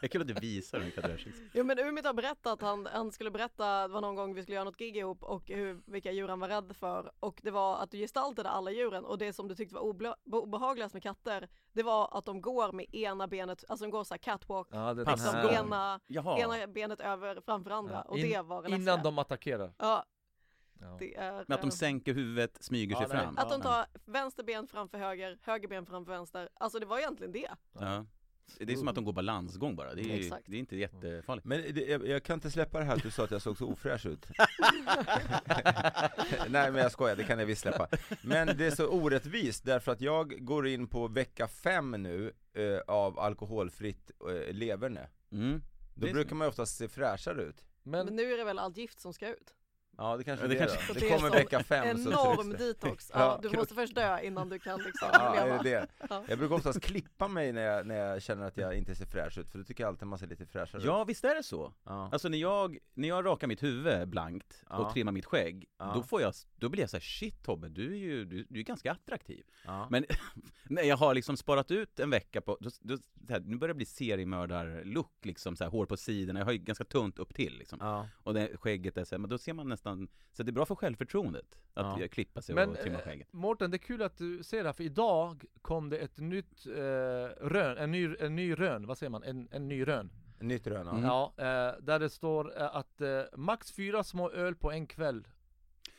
Jag 0.00 0.10
kul 0.10 0.20
att 0.20 0.28
du 0.28 0.34
visar 0.34 0.80
hur 0.80 0.90
rör 1.02 1.16
sig. 1.16 1.32
Jo 1.54 1.64
men 1.64 1.78
Umit 1.78 2.06
har 2.06 2.12
berättat, 2.14 2.60
han, 2.62 2.88
han 2.92 3.12
skulle 3.12 3.30
berätta, 3.30 3.88
det 3.88 3.94
var 3.94 4.00
någon 4.00 4.14
gång 4.14 4.34
vi 4.34 4.42
skulle 4.42 4.54
göra 4.54 4.64
något 4.64 4.76
gig 4.78 4.96
ihop 4.96 5.22
och 5.22 5.48
hur, 5.48 5.82
vilka 5.86 6.12
djur 6.12 6.28
han 6.28 6.40
var 6.40 6.48
rädd 6.48 6.76
för 6.76 7.12
och 7.20 7.40
det 7.42 7.50
var 7.50 7.76
att 7.78 7.90
du 7.90 7.98
gestaltade 7.98 8.48
alla 8.48 8.70
djuren 8.70 9.04
och 9.04 9.18
det 9.18 9.32
som 9.32 9.48
du 9.48 9.54
tyckte 9.54 9.74
var 9.74 9.82
obe- 9.82 10.14
obehagligast 10.24 10.94
med 10.94 11.02
katter 11.02 11.48
det 11.72 11.82
var 11.82 12.18
att 12.18 12.24
de 12.24 12.40
går 12.40 12.72
med 12.72 12.94
ena 12.94 13.26
benet, 13.28 13.64
alltså 13.68 13.84
de 13.84 13.90
går 13.90 14.04
så 14.04 14.14
här 14.14 14.18
catwalk, 14.18 14.68
Ja, 14.70 14.94
det 14.94 15.04
liksom 15.10 15.36
ena, 15.36 16.00
Jaha. 16.06 16.38
ena 16.38 16.66
benet 16.66 17.00
över 17.00 17.40
framför 17.44 17.70
andra 17.70 17.92
Ja, 17.94 18.02
och 18.02 18.18
in- 18.18 18.30
det 18.30 18.42
var 18.42 18.62
det 18.62 18.68
Innan 18.68 18.80
läskiga. 18.84 19.02
de 19.02 19.18
attackerar 19.18 19.72
Ja, 19.78 20.04
ja. 20.80 20.98
är... 21.00 21.32
Men 21.32 21.54
att 21.54 21.60
de 21.60 21.66
eh, 21.66 21.70
sänker 21.70 22.14
huvudet, 22.14 22.62
smyger 22.64 22.96
Ja, 23.00 23.08
sig 23.08 23.16
nej. 23.16 23.24
fram. 23.26 23.38
Att 23.38 23.50
de 23.50 23.60
tar 23.60 23.86
vänster 24.04 24.42
ben 24.44 24.66
framför 24.66 24.98
höger, 24.98 25.38
höger 25.42 25.68
ben 25.68 25.86
framför 25.86 26.12
vänster. 26.12 26.48
Alltså 26.54 26.78
det 26.78 26.86
var 26.86 26.98
egentligen 26.98 27.32
det. 27.32 27.48
Ja. 27.72 28.06
Det 28.58 28.72
är 28.72 28.76
som 28.76 28.88
att 28.88 28.94
de 28.94 29.04
går 29.04 29.12
balansgång 29.12 29.76
bara, 29.76 29.94
det 29.94 30.02
är, 30.02 30.18
Exakt. 30.18 30.44
det 30.46 30.56
är 30.56 30.60
inte 30.60 30.76
jättefarligt. 30.76 31.46
Men 31.46 31.74
det, 31.74 31.80
jag, 31.80 32.06
jag 32.06 32.22
kan 32.22 32.34
inte 32.34 32.50
släppa 32.50 32.78
det 32.78 32.84
här 32.84 32.96
att 32.96 33.02
du 33.02 33.10
sa 33.10 33.24
att 33.24 33.30
jag 33.30 33.42
såg 33.42 33.58
så 33.58 33.66
ofräsch 33.66 34.06
ut 34.06 34.26
Nej 36.48 36.72
men 36.72 36.74
jag 36.74 36.92
skojar, 36.92 37.16
det 37.16 37.24
kan 37.24 37.38
jag 37.38 37.46
visst 37.46 37.62
släppa 37.62 37.88
Men 38.22 38.46
det 38.46 38.66
är 38.66 38.70
så 38.70 38.88
orättvist 38.88 39.64
därför 39.64 39.92
att 39.92 40.00
jag 40.00 40.46
går 40.46 40.66
in 40.66 40.86
på 40.86 41.08
vecka 41.08 41.48
fem 41.48 41.90
nu 41.90 42.32
eh, 42.54 42.78
av 42.86 43.18
alkoholfritt 43.18 44.10
eh, 44.28 44.54
leverne 44.54 45.08
Mm. 45.32 45.62
Då 45.94 46.06
brukar 46.06 46.36
man 46.36 46.46
ju 46.46 46.48
oftast 46.48 46.76
se 46.76 46.88
fräschare 46.88 47.42
ut 47.42 47.64
Men, 47.82 48.06
Men, 48.06 48.16
nu 48.16 48.32
är 48.32 48.38
det 48.38 48.44
väl 48.44 48.58
allt 48.58 48.76
gift 48.76 49.00
som 49.00 49.12
ska 49.12 49.28
ut. 49.28 49.54
Ja 49.96 50.16
det 50.16 50.24
kanske 50.24 50.46
det, 50.48 50.54
det 50.54 50.60
är 50.60 50.66
kanske- 50.66 50.92
Det 50.92 51.00
det 51.00 51.10
är 51.10 51.16
kommer 51.16 51.30
vecka 51.30 51.62
fem 51.62 51.98
så 51.98 52.10
Enorm 52.10 52.36
trycks 52.50 52.58
det. 52.58 52.66
detox. 52.66 53.10
Ja, 53.14 53.20
Ja, 53.42 53.48
du 53.50 53.56
måste 53.56 53.74
först 53.74 53.94
dö 53.94 54.20
innan 54.20 54.48
du 54.48 54.58
kan 54.58 54.80
liksom 54.80 55.08
Ja, 55.12 55.34
är 55.36 55.44
leva. 55.46 55.62
det 55.62 55.70
det? 55.70 55.86
Ja. 56.10 56.24
Jag 56.28 56.38
brukar 56.38 56.54
oftast 56.54 56.80
klippa 56.82 57.28
mig 57.28 57.52
när 57.52 57.62
jag, 57.62 57.86
när 57.86 57.94
jag 57.96 58.22
känner 58.22 58.46
att 58.46 58.56
jag 58.56 58.74
inte 58.74 58.94
ser 58.94 59.06
fräsch 59.06 59.38
ut, 59.38 59.50
för 59.50 59.58
då 59.58 59.64
tycker 59.64 59.84
jag 59.84 59.88
alltid 59.88 60.08
man 60.08 60.18
ser 60.18 60.26
lite 60.26 60.46
fräschare 60.46 60.80
ut 60.80 60.86
Ja, 60.86 61.04
visst 61.04 61.24
är 61.24 61.34
det 61.34 61.42
så? 61.42 61.72
ja. 61.84 62.08
Alltså 62.12 62.28
när 62.28 62.38
jag, 62.38 62.78
när 62.94 63.08
jag 63.08 63.24
rakar 63.26 63.46
mitt 63.46 63.62
huvud 63.62 64.08
blankt 64.08 64.64
Ja. 64.68 64.76
och 64.76 64.92
trimmar 64.92 65.12
mitt 65.12 65.24
skägg, 65.26 65.66
Ja. 65.78 65.92
då 65.94 66.02
får 66.02 66.20
jag, 66.22 66.34
då 66.56 66.68
blir 66.68 66.80
jag 66.82 66.90
så 66.90 66.96
här: 66.96 67.00
shit 67.02 67.42
Tobbe, 67.44 67.68
du 67.68 67.92
är 67.92 67.96
ju, 67.98 68.24
du, 68.24 68.46
du 68.48 68.60
är 68.60 68.64
ganska 68.64 68.92
attraktiv. 68.92 69.44
ja. 69.66 69.86
Men 69.90 70.04
när 70.64 70.82
jag 70.82 70.96
har 70.96 71.14
liksom 71.14 71.36
sparat 71.36 71.70
ut 71.70 72.00
en 72.00 72.10
vecka 72.10 72.40
på, 72.40 72.56
då, 72.60 72.70
då, 72.80 72.96
så 72.96 73.02
här, 73.32 73.40
nu 73.40 73.56
börjar 73.56 73.74
det 73.74 73.76
bli 73.76 73.86
seriemördar-look 73.86 75.12
liksom, 75.22 75.56
så 75.56 75.64
här, 75.64 75.70
hår 75.70 75.86
på 75.86 75.96
sidorna, 75.96 76.40
jag 76.40 76.44
har 76.44 76.52
ju 76.52 76.58
ganska 76.58 76.84
tunt 76.84 77.18
upp 77.18 77.34
till 77.34 77.58
liksom. 77.58 77.78
ja. 77.82 78.08
Och 78.22 78.34
det, 78.34 78.56
skägget 78.56 78.96
är 78.96 79.04
så 79.04 79.14
här, 79.14 79.18
men 79.20 79.30
då 79.30 79.38
ser 79.38 79.52
man 79.52 79.68
nästan, 79.68 79.81
så 80.32 80.42
det 80.42 80.50
är 80.50 80.52
bra 80.52 80.66
för 80.66 80.74
självförtroendet 80.74 81.58
att 81.74 82.00
Ja. 82.00 82.08
klippa 82.08 82.42
sig 82.42 82.54
men 82.54 82.70
och 82.70 82.76
trimma 82.78 82.98
eh, 82.98 83.04
skägget. 83.04 83.32
Mårten, 83.32 83.70
det 83.70 83.76
är 83.76 83.78
kul 83.78 84.02
att 84.02 84.16
du 84.18 84.42
ser 84.42 84.58
det 84.62 84.68
här, 84.68 84.72
för 84.72 84.84
idag 84.84 85.44
kom 85.62 85.88
det 85.90 85.98
ett 85.98 86.18
nytt 86.18 86.66
eh, 86.66 86.72
rön, 87.46 87.78
en 87.78 87.90
ny, 87.90 88.16
en 88.20 88.36
ny 88.36 88.54
rön, 88.54 88.86
vad 88.86 88.98
säger 88.98 89.10
man? 89.10 89.22
En, 89.22 89.48
en 89.50 89.68
ny 89.68 89.86
rön 89.86 90.10
Nytt 90.40 90.66
rön 90.66 90.86
ja. 90.86 90.92
Mm. 90.92 91.04
Ja, 91.04 91.32
eh, 91.36 91.82
där 91.82 91.98
det 91.98 92.10
står 92.10 92.60
eh, 92.60 92.76
att 92.76 93.00
eh, 93.00 93.22
max 93.36 93.72
fyra 93.72 94.04
små 94.04 94.30
öl 94.30 94.54
på 94.54 94.70
en 94.72 94.86
kväll 94.86 95.28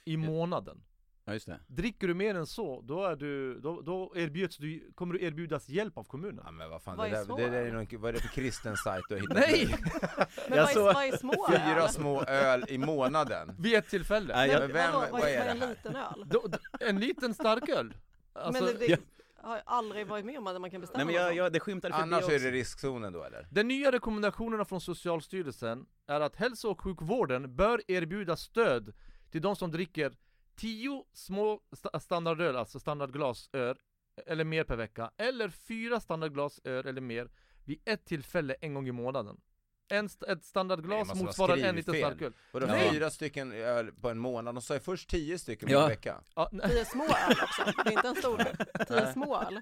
i 0.06 0.18
månaden 0.18 0.84
Ja 1.26 1.34
just 1.34 1.46
det. 1.46 1.60
Dricker 1.68 2.08
du 2.08 2.14
mer 2.14 2.36
än 2.36 2.48
så, 2.48 2.82
då, 2.82 3.06
är 3.06 3.16
du, 3.16 3.60
då, 3.60 3.82
då 3.82 4.14
erbjuds 4.16 4.58
du, 4.58 4.92
kommer 4.96 5.14
du 5.14 5.24
erbjudas 5.26 5.70
hjälp 5.70 5.98
av 5.98 6.04
kommunen 6.04 6.42
Ja 6.46 6.52
men 6.52 6.70
vad 6.70 6.82
fan, 6.84 6.98
Vad 6.98 7.12
det 7.12 7.18
är 7.18 7.26
där, 7.26 7.36
det 7.38 7.50
där 7.50 7.66
är 7.66 7.72
någon, 7.72 7.88
vad 8.02 8.10
är 8.10 8.14
det 8.14 8.20
för 8.20 8.28
kristen 8.28 8.78
sajt 8.78 9.04
du 9.10 9.16
har 9.16 9.22
hittat 9.22 9.38
Nej! 9.38 9.68
Men 10.50 10.58
Jag 10.58 10.64
vad, 10.66 10.78
är, 10.90 10.94
vad 10.94 11.06
är 11.06 11.18
små 11.18 11.48
Fyra 11.50 11.84
öl? 11.84 11.90
små 11.90 12.24
öl 12.24 12.66
i 12.70 12.78
månaden 12.78 13.56
Vid 13.60 13.74
ett 13.76 13.90
tillfälle 13.90 14.36
Nej, 14.36 14.50
jag- 14.50 14.60
Men 14.60 14.72
vem- 14.74 14.92
vadå, 14.94 15.08
vad, 15.12 15.22
vad 15.22 15.30
är, 15.30 15.46
en 15.50 15.60
det 15.60 15.66
här? 15.66 15.70
liten 15.70 15.96
öl? 15.96 16.26
då, 16.26 16.48
då, 16.48 16.58
En 16.80 17.00
liten 17.00 17.34
starköl 17.34 17.94
alltså, 18.34 18.64
men 18.64 18.74
det, 18.74 18.80
det 18.80 18.88
ja. 18.88 18.98
har 19.38 19.56
jag 19.56 19.64
aldrig 19.66 20.08
varit 20.08 20.26
med 20.26 20.38
om 20.38 20.48
att 20.48 20.62
man 20.62 20.72
kan 20.72 20.82
bestämma 20.82 21.04
Nej 21.04 21.16
men 21.16 21.24
jag, 21.26 21.36
jag, 21.36 21.54
det 21.54 21.60
skymtade 21.60 21.94
förbi 21.94 22.04
Annars 22.04 22.24
också. 22.24 22.36
är 22.36 22.40
det 22.40 22.52
riskzonen 22.52 23.14
då 23.14 23.24
eller? 23.24 23.48
De 23.52 23.64
nya 23.64 23.92
rekommendationerna 23.92 24.66
från 24.66 24.82
Socialstyrelsen 24.82 25.86
är 26.08 26.22
att 26.22 26.36
hälso 26.36 26.70
och 26.70 26.82
sjukvården 26.82 27.56
bör 27.56 27.82
erbjuda 27.88 28.36
stöd 28.36 28.94
till 29.32 29.42
de 29.42 29.56
som 29.56 29.72
dricker 29.72 30.14
10 30.56 31.06
små 31.14 31.62
sta- 31.72 32.00
standardöl, 32.00 32.56
alltså 32.56 32.80
standardglas 32.80 33.50
öl, 33.54 33.78
eller 34.26 34.44
mer 34.44 34.64
per 34.64 34.76
vecka, 34.76 35.12
eller 35.18 35.50
fyra 35.50 36.00
standardglas 36.00 36.62
öl 36.64 36.88
eller 36.88 37.02
mer 37.02 37.30
vid 37.66 37.80
ett 37.86 38.06
tillfälle 38.06 38.56
en 38.62 38.74
gång 38.74 38.88
i 38.88 38.92
månaden. 38.92 39.42
en, 39.88 40.06
st- 40.06 40.26
ett 40.32 40.46
standardglas 40.46 41.16
motsvarar 41.16 41.58
en 41.58 41.84
fel. 41.84 41.96
starköl. 41.96 42.34
Vadå 42.52 42.66
Nej. 42.66 42.90
fyra 42.92 43.10
stycken 43.10 43.52
öl 43.52 43.92
på 43.92 44.10
en 44.10 44.20
månad? 44.20 44.56
De 44.56 44.62
sa 44.62 44.74
ju 44.74 44.80
först 44.80 45.10
tio 45.10 45.40
stycken 45.40 45.68
på 45.68 45.74
Ja. 45.74 45.84
en 45.84 45.90
vecka. 45.90 46.22
Ja. 46.36 46.50
Tio 46.68 46.86
små 46.86 47.04
öl 47.04 47.36
också, 47.44 47.64
det 47.84 47.90
är 47.90 47.92
inte 47.92 48.08
en 48.08 48.16
stor 48.16 48.40
öl. 48.48 48.56
Tio 48.88 49.14
små 49.14 49.42
öl. 49.42 49.60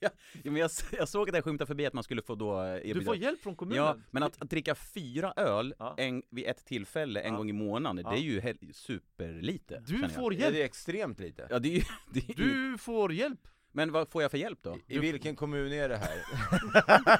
Ja, 0.00 0.10
men 0.44 0.56
jag, 0.56 0.70
jag 0.92 1.08
såg 1.08 1.28
att 1.28 1.32
det 1.32 1.42
skymtade 1.42 1.66
förbi 1.66 1.86
att 1.86 1.92
man 1.92 2.04
skulle 2.04 2.22
få 2.22 2.34
då 2.34 2.62
eh, 2.62 2.68
erbjuda 2.76 2.98
Du 2.98 3.04
får 3.04 3.16
hjälp 3.16 3.40
från 3.42 3.56
kommunen. 3.56 3.84
Ja, 3.84 3.96
men 4.10 4.22
att, 4.22 4.42
att 4.42 4.50
dricka 4.50 4.74
fyra 4.74 5.32
öl 5.36 5.74
Ja. 5.78 5.94
en, 5.98 6.22
vid 6.30 6.46
ett 6.46 6.64
tillfälle 6.64 7.20
en 7.20 7.32
Ja. 7.32 7.36
gång 7.38 7.50
i 7.50 7.52
månaden, 7.52 8.04
Ja. 8.04 8.10
det 8.10 8.16
är 8.16 8.20
ju 8.22 8.40
hel, 8.40 8.58
superlite 8.74 9.82
Du 9.86 10.08
får 10.08 10.32
Är 10.34 10.36
hjälp. 10.38 10.54
det 10.54 10.62
extremt 10.62 11.18
lite? 11.20 11.46
Ja 11.50 11.58
det 11.58 11.76
är 11.76 11.88
det 12.12 12.20
är 12.20 12.38
ju 12.40 12.70
Du 12.72 12.78
får 12.78 13.12
hjälp. 13.12 13.48
Men 13.72 13.92
vad 13.92 14.08
får 14.08 14.22
jag 14.22 14.30
för 14.30 14.38
hjälp 14.38 14.58
då? 14.62 14.76
I, 14.86 14.98
vilken 14.98 15.36
kommun 15.36 15.72
är 15.72 15.88
det 15.88 15.96
här? 15.96 16.18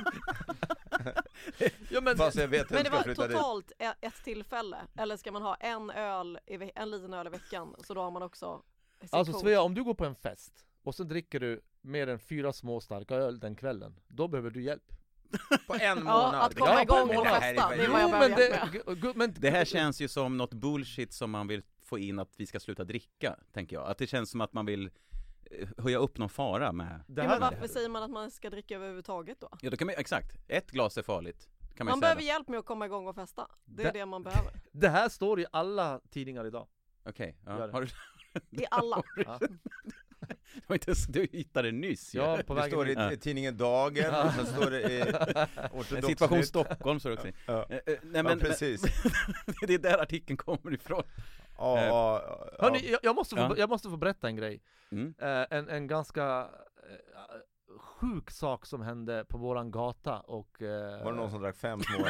Ja, 1.91 2.01
men, 2.01 2.17
så 2.33 2.41
jag 2.41 2.49
vet 2.49 2.71
Men 2.71 2.85
det 2.85 2.91
var 2.91 3.03
flytta 3.03 3.27
dit. 3.29 3.37
totalt 3.37 3.73
e- 3.79 3.95
ett 4.01 4.25
tillfälle, 4.25 4.77
eller 4.99 5.17
ska 5.17 5.33
man 5.33 5.43
ha 5.43 5.55
en 5.55 5.91
öl, 5.91 6.39
i 6.47 6.71
en 6.75 6.91
liten 6.91 7.15
öl 7.15 7.27
i 7.27 7.31
veckan, 7.31 7.75
så 7.85 7.95
då 7.95 8.01
har 8.01 8.11
man 8.11 8.23
också 8.23 8.63
alltså. 9.11 9.33
Svea, 9.33 9.63
om 9.63 9.75
du 9.75 9.85
går 9.85 9.95
på 9.95 10.05
en 10.05 10.15
fest 10.15 10.67
och 10.83 10.95
sen 10.95 11.09
dricker 11.09 11.41
du 11.41 11.61
mer 11.89 12.07
än 12.07 12.19
fyra 12.19 12.53
små 12.53 12.81
starka 12.81 13.15
öl 13.15 13.41
den 13.41 13.55
kvällen, 13.57 14.01
då 14.09 14.29
behöver 14.29 14.51
du 14.51 14.63
hjälp. 14.63 14.93
På 15.67 15.75
en 15.75 15.81
Ja, 15.83 15.95
månad? 15.95 16.35
att 16.35 16.55
komma 16.59 16.71
Ja, 16.71 16.85
på 16.89 16.95
en 16.97 17.11
igång 17.11 17.19
och 17.19 17.27
festa, 17.27 17.69
det 17.69 17.75
är 17.75 17.85
Jo, 17.87 17.93
vad 17.93 18.01
jag 18.03 18.11
Jo, 18.11 18.19
men 18.19 19.01
det, 19.01 19.15
men 19.17 19.35
Det 19.39 19.51
här 19.51 19.65
känns 19.65 20.01
ju 20.01 20.09
som 20.09 20.37
något 20.37 20.55
bullshit 20.55 21.13
som 21.13 21.31
man 21.31 21.47
vill 21.49 21.63
få 21.83 21.99
in 21.99 22.19
att 22.19 22.29
vi 22.37 22.47
ska 22.47 22.61
sluta 22.61 22.85
dricka, 22.85 23.37
tänker 23.53 23.77
jag. 23.77 23.87
Att 23.91 23.99
det 23.99 24.07
känns 24.07 24.31
som 24.31 24.41
att 24.41 24.53
man 24.53 24.67
vill 24.67 24.91
eh, 25.51 25.69
höja 25.79 25.99
upp 25.99 26.19
någon 26.19 26.29
fara 26.29 26.73
med 26.73 27.01
det 27.07 27.23
Ja, 27.23 27.29
här, 27.29 27.41
men 27.41 27.51
varför 27.51 27.69
säger 27.69 27.89
man 27.89 28.03
att 28.03 28.11
man 28.11 28.31
ska 28.31 28.51
dricka 28.51 28.77
överhuvudtaget 28.77 29.41
då? 29.41 29.49
Ja 29.61 29.71
då 29.71 29.77
kan 29.77 29.87
man, 29.87 29.95
exakt, 29.99 30.37
ett 30.49 30.71
glas 30.71 30.99
är 30.99 31.03
farligt 31.03 31.49
kan 31.77 31.85
man, 31.87 31.93
Man 31.93 32.01
behöver 32.01 32.23
hjälp 32.23 32.49
med 32.49 32.59
att 32.59 32.67
komma 32.67 32.87
igång 32.87 33.07
och 33.07 33.15
festa. 33.15 33.49
Det 33.65 33.83
är 33.83 33.93
Det- 33.93 33.99
det 33.99 34.07
man 34.07 34.23
behöver. 34.23 34.53
det 34.73 34.89
här 34.89 35.09
står 35.09 35.41
i 35.41 35.47
alla 35.53 36.01
tidningar 36.11 36.45
idag. 36.47 36.67
Okej, 37.05 37.37
Gör 37.47 37.61
ja. 37.61 37.67
det. 37.67 37.73
har 37.73 37.81
du, 37.83 37.89
I 38.63 38.67
alla. 38.71 39.03
Ja. 39.27 39.39
du, 40.69 40.69
har 40.69 40.75
inte, 40.75 40.95
du 41.09 41.29
hittade 41.33 41.69
det 41.71 41.77
nyss 41.77 42.15
ju. 42.15 42.19
Ja, 42.19 42.39
på 42.47 42.55
Det 42.55 42.61
vägen 42.61 42.71
står 42.71 42.89
i. 42.89 42.95
Ja. 42.95 43.11
tidningen 43.21 43.57
Dagen, 43.57 44.15
och 44.27 44.33
sen 44.33 44.47
står 44.47 44.71
det 44.71 44.81
i 44.81 45.03
Ortodox 45.73 46.07
Situation 46.07 46.39
Nytt. 46.39 46.49
Stockholm 46.49 47.01
står 47.01 47.11
det 47.11 47.17
också. 47.17 47.29
Ja. 47.47 47.67
Eh, 47.71 47.77
eh, 47.77 47.81
Nej, 47.87 47.99
Ja, 48.15 48.23
men, 48.23 48.39
precis. 48.39 48.83
men, 49.47 49.55
det 49.67 49.75
är 49.75 49.79
där 49.79 49.99
artikeln 50.03 50.37
kommer 50.37 50.75
ifrån. 50.75 51.03
Ja, 51.59 51.79
Eh, 51.79 51.85
ja, 51.87 52.23
ja. 52.27 52.65
Hörni, 52.65 52.91
jag, 52.91 53.01
jag, 53.03 53.15
måste 53.17 53.35
få, 53.37 53.41
Ja. 53.43 53.55
jag 53.57 53.69
måste 53.71 53.89
få 53.89 53.97
berätta 53.97 54.27
en 54.29 54.37
grej. 54.37 54.63
Mm. 54.93 55.15
Eh, 55.19 55.47
en, 55.59 55.69
en 55.69 55.87
ganska 55.87 56.49
eh, 56.77 57.77
sjuk 57.79 58.31
sak 58.31 58.67
som 58.67 58.81
hände 58.83 59.25
på 59.29 59.39
våran 59.39 59.71
gata 59.71 60.21
och... 60.21 60.63
eh, 60.63 61.05
Var 61.05 61.13
det 61.13 61.19
någon 61.19 61.31
som 61.31 61.43
drack 61.43 61.57
fem 61.57 61.81
små 61.81 62.07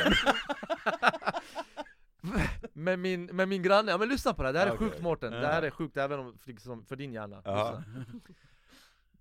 med, 2.72 2.98
min, 2.98 3.24
med 3.24 3.48
min 3.48 3.62
granne, 3.62 3.90
ja 3.90 3.98
men 3.98 4.08
lyssna 4.08 4.34
på 4.34 4.42
det 4.42 4.48
här, 4.48 4.52
det 4.52 4.58
här 4.58 4.66
är 4.66 4.74
Okej. 4.74 4.88
sjukt 4.90 5.02
Mårten, 5.02 5.32
det 5.32 5.46
här 5.46 5.62
är 5.62 5.70
sjukt 5.70 5.96
även 5.96 6.20
om, 6.20 6.38
liksom, 6.44 6.84
för 6.84 6.96
din 6.96 7.12
hjärna. 7.12 7.42
Ja. 7.44 7.82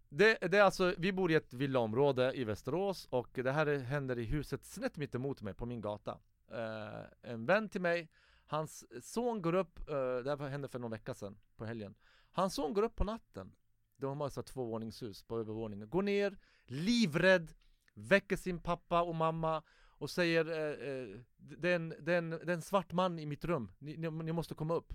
Det, 0.10 0.38
det 0.42 0.58
är 0.58 0.64
alltså, 0.64 0.94
vi 0.98 1.14
bor 1.14 1.32
i 1.32 1.36
ett 1.36 1.54
villaområde 1.54 2.34
i 2.34 2.44
Västerås 2.44 3.08
och 3.10 3.30
det 3.34 3.52
här 3.52 3.66
är, 3.66 3.80
händer 3.80 4.20
i 4.20 4.24
huset 4.24 4.66
snett 4.66 4.98
mitt 4.98 5.16
emot 5.16 5.42
mig 5.42 5.54
på 5.54 5.66
min 5.66 5.82
gata. 5.82 6.18
Eh, 6.52 7.32
En 7.32 7.46
vän 7.46 7.70
till 7.70 7.82
mig, 7.82 8.10
hans 8.46 8.86
son 9.02 9.42
går 9.42 9.56
upp, 9.56 9.80
eh, 9.90 9.96
det 9.96 10.30
här 10.40 10.50
hände 10.50 10.68
för 10.68 10.80
någon 10.80 10.92
vecka 10.92 11.14
sedan, 11.14 11.38
på 11.58 11.66
helgen. 11.66 11.96
Hans 12.32 12.54
son 12.54 12.74
går 12.74 12.84
upp 12.84 12.96
på 12.96 13.04
natten. 13.04 13.52
De 13.98 14.18
har 14.20 14.26
alltså 14.26 14.44
två 14.44 14.66
våningshus 14.66 15.24
på 15.24 15.40
övervåningen, 15.40 15.90
går 15.90 16.02
ner, 16.04 16.38
livrädd 16.66 17.54
Väcker 18.00 18.36
sin 18.36 18.60
pappa 18.60 19.02
och 19.02 19.16
mamma 19.16 19.64
och 19.98 20.10
säger 20.10 20.46
eh, 20.46 20.90
eh, 20.90 21.20
det, 21.38 21.70
är 21.72 21.76
en, 21.76 21.94
det, 22.00 22.14
är 22.14 22.18
en, 22.18 22.30
det 22.30 22.50
är 22.50 22.56
en 22.56 22.62
svart 22.62 22.94
man 22.94 23.20
i 23.20 23.26
mitt 23.26 23.46
rum, 23.46 23.72
ni, 23.80 23.98
ni, 23.98 24.10
ni 24.10 24.32
måste 24.32 24.54
komma 24.54 24.76
upp. 24.76 24.94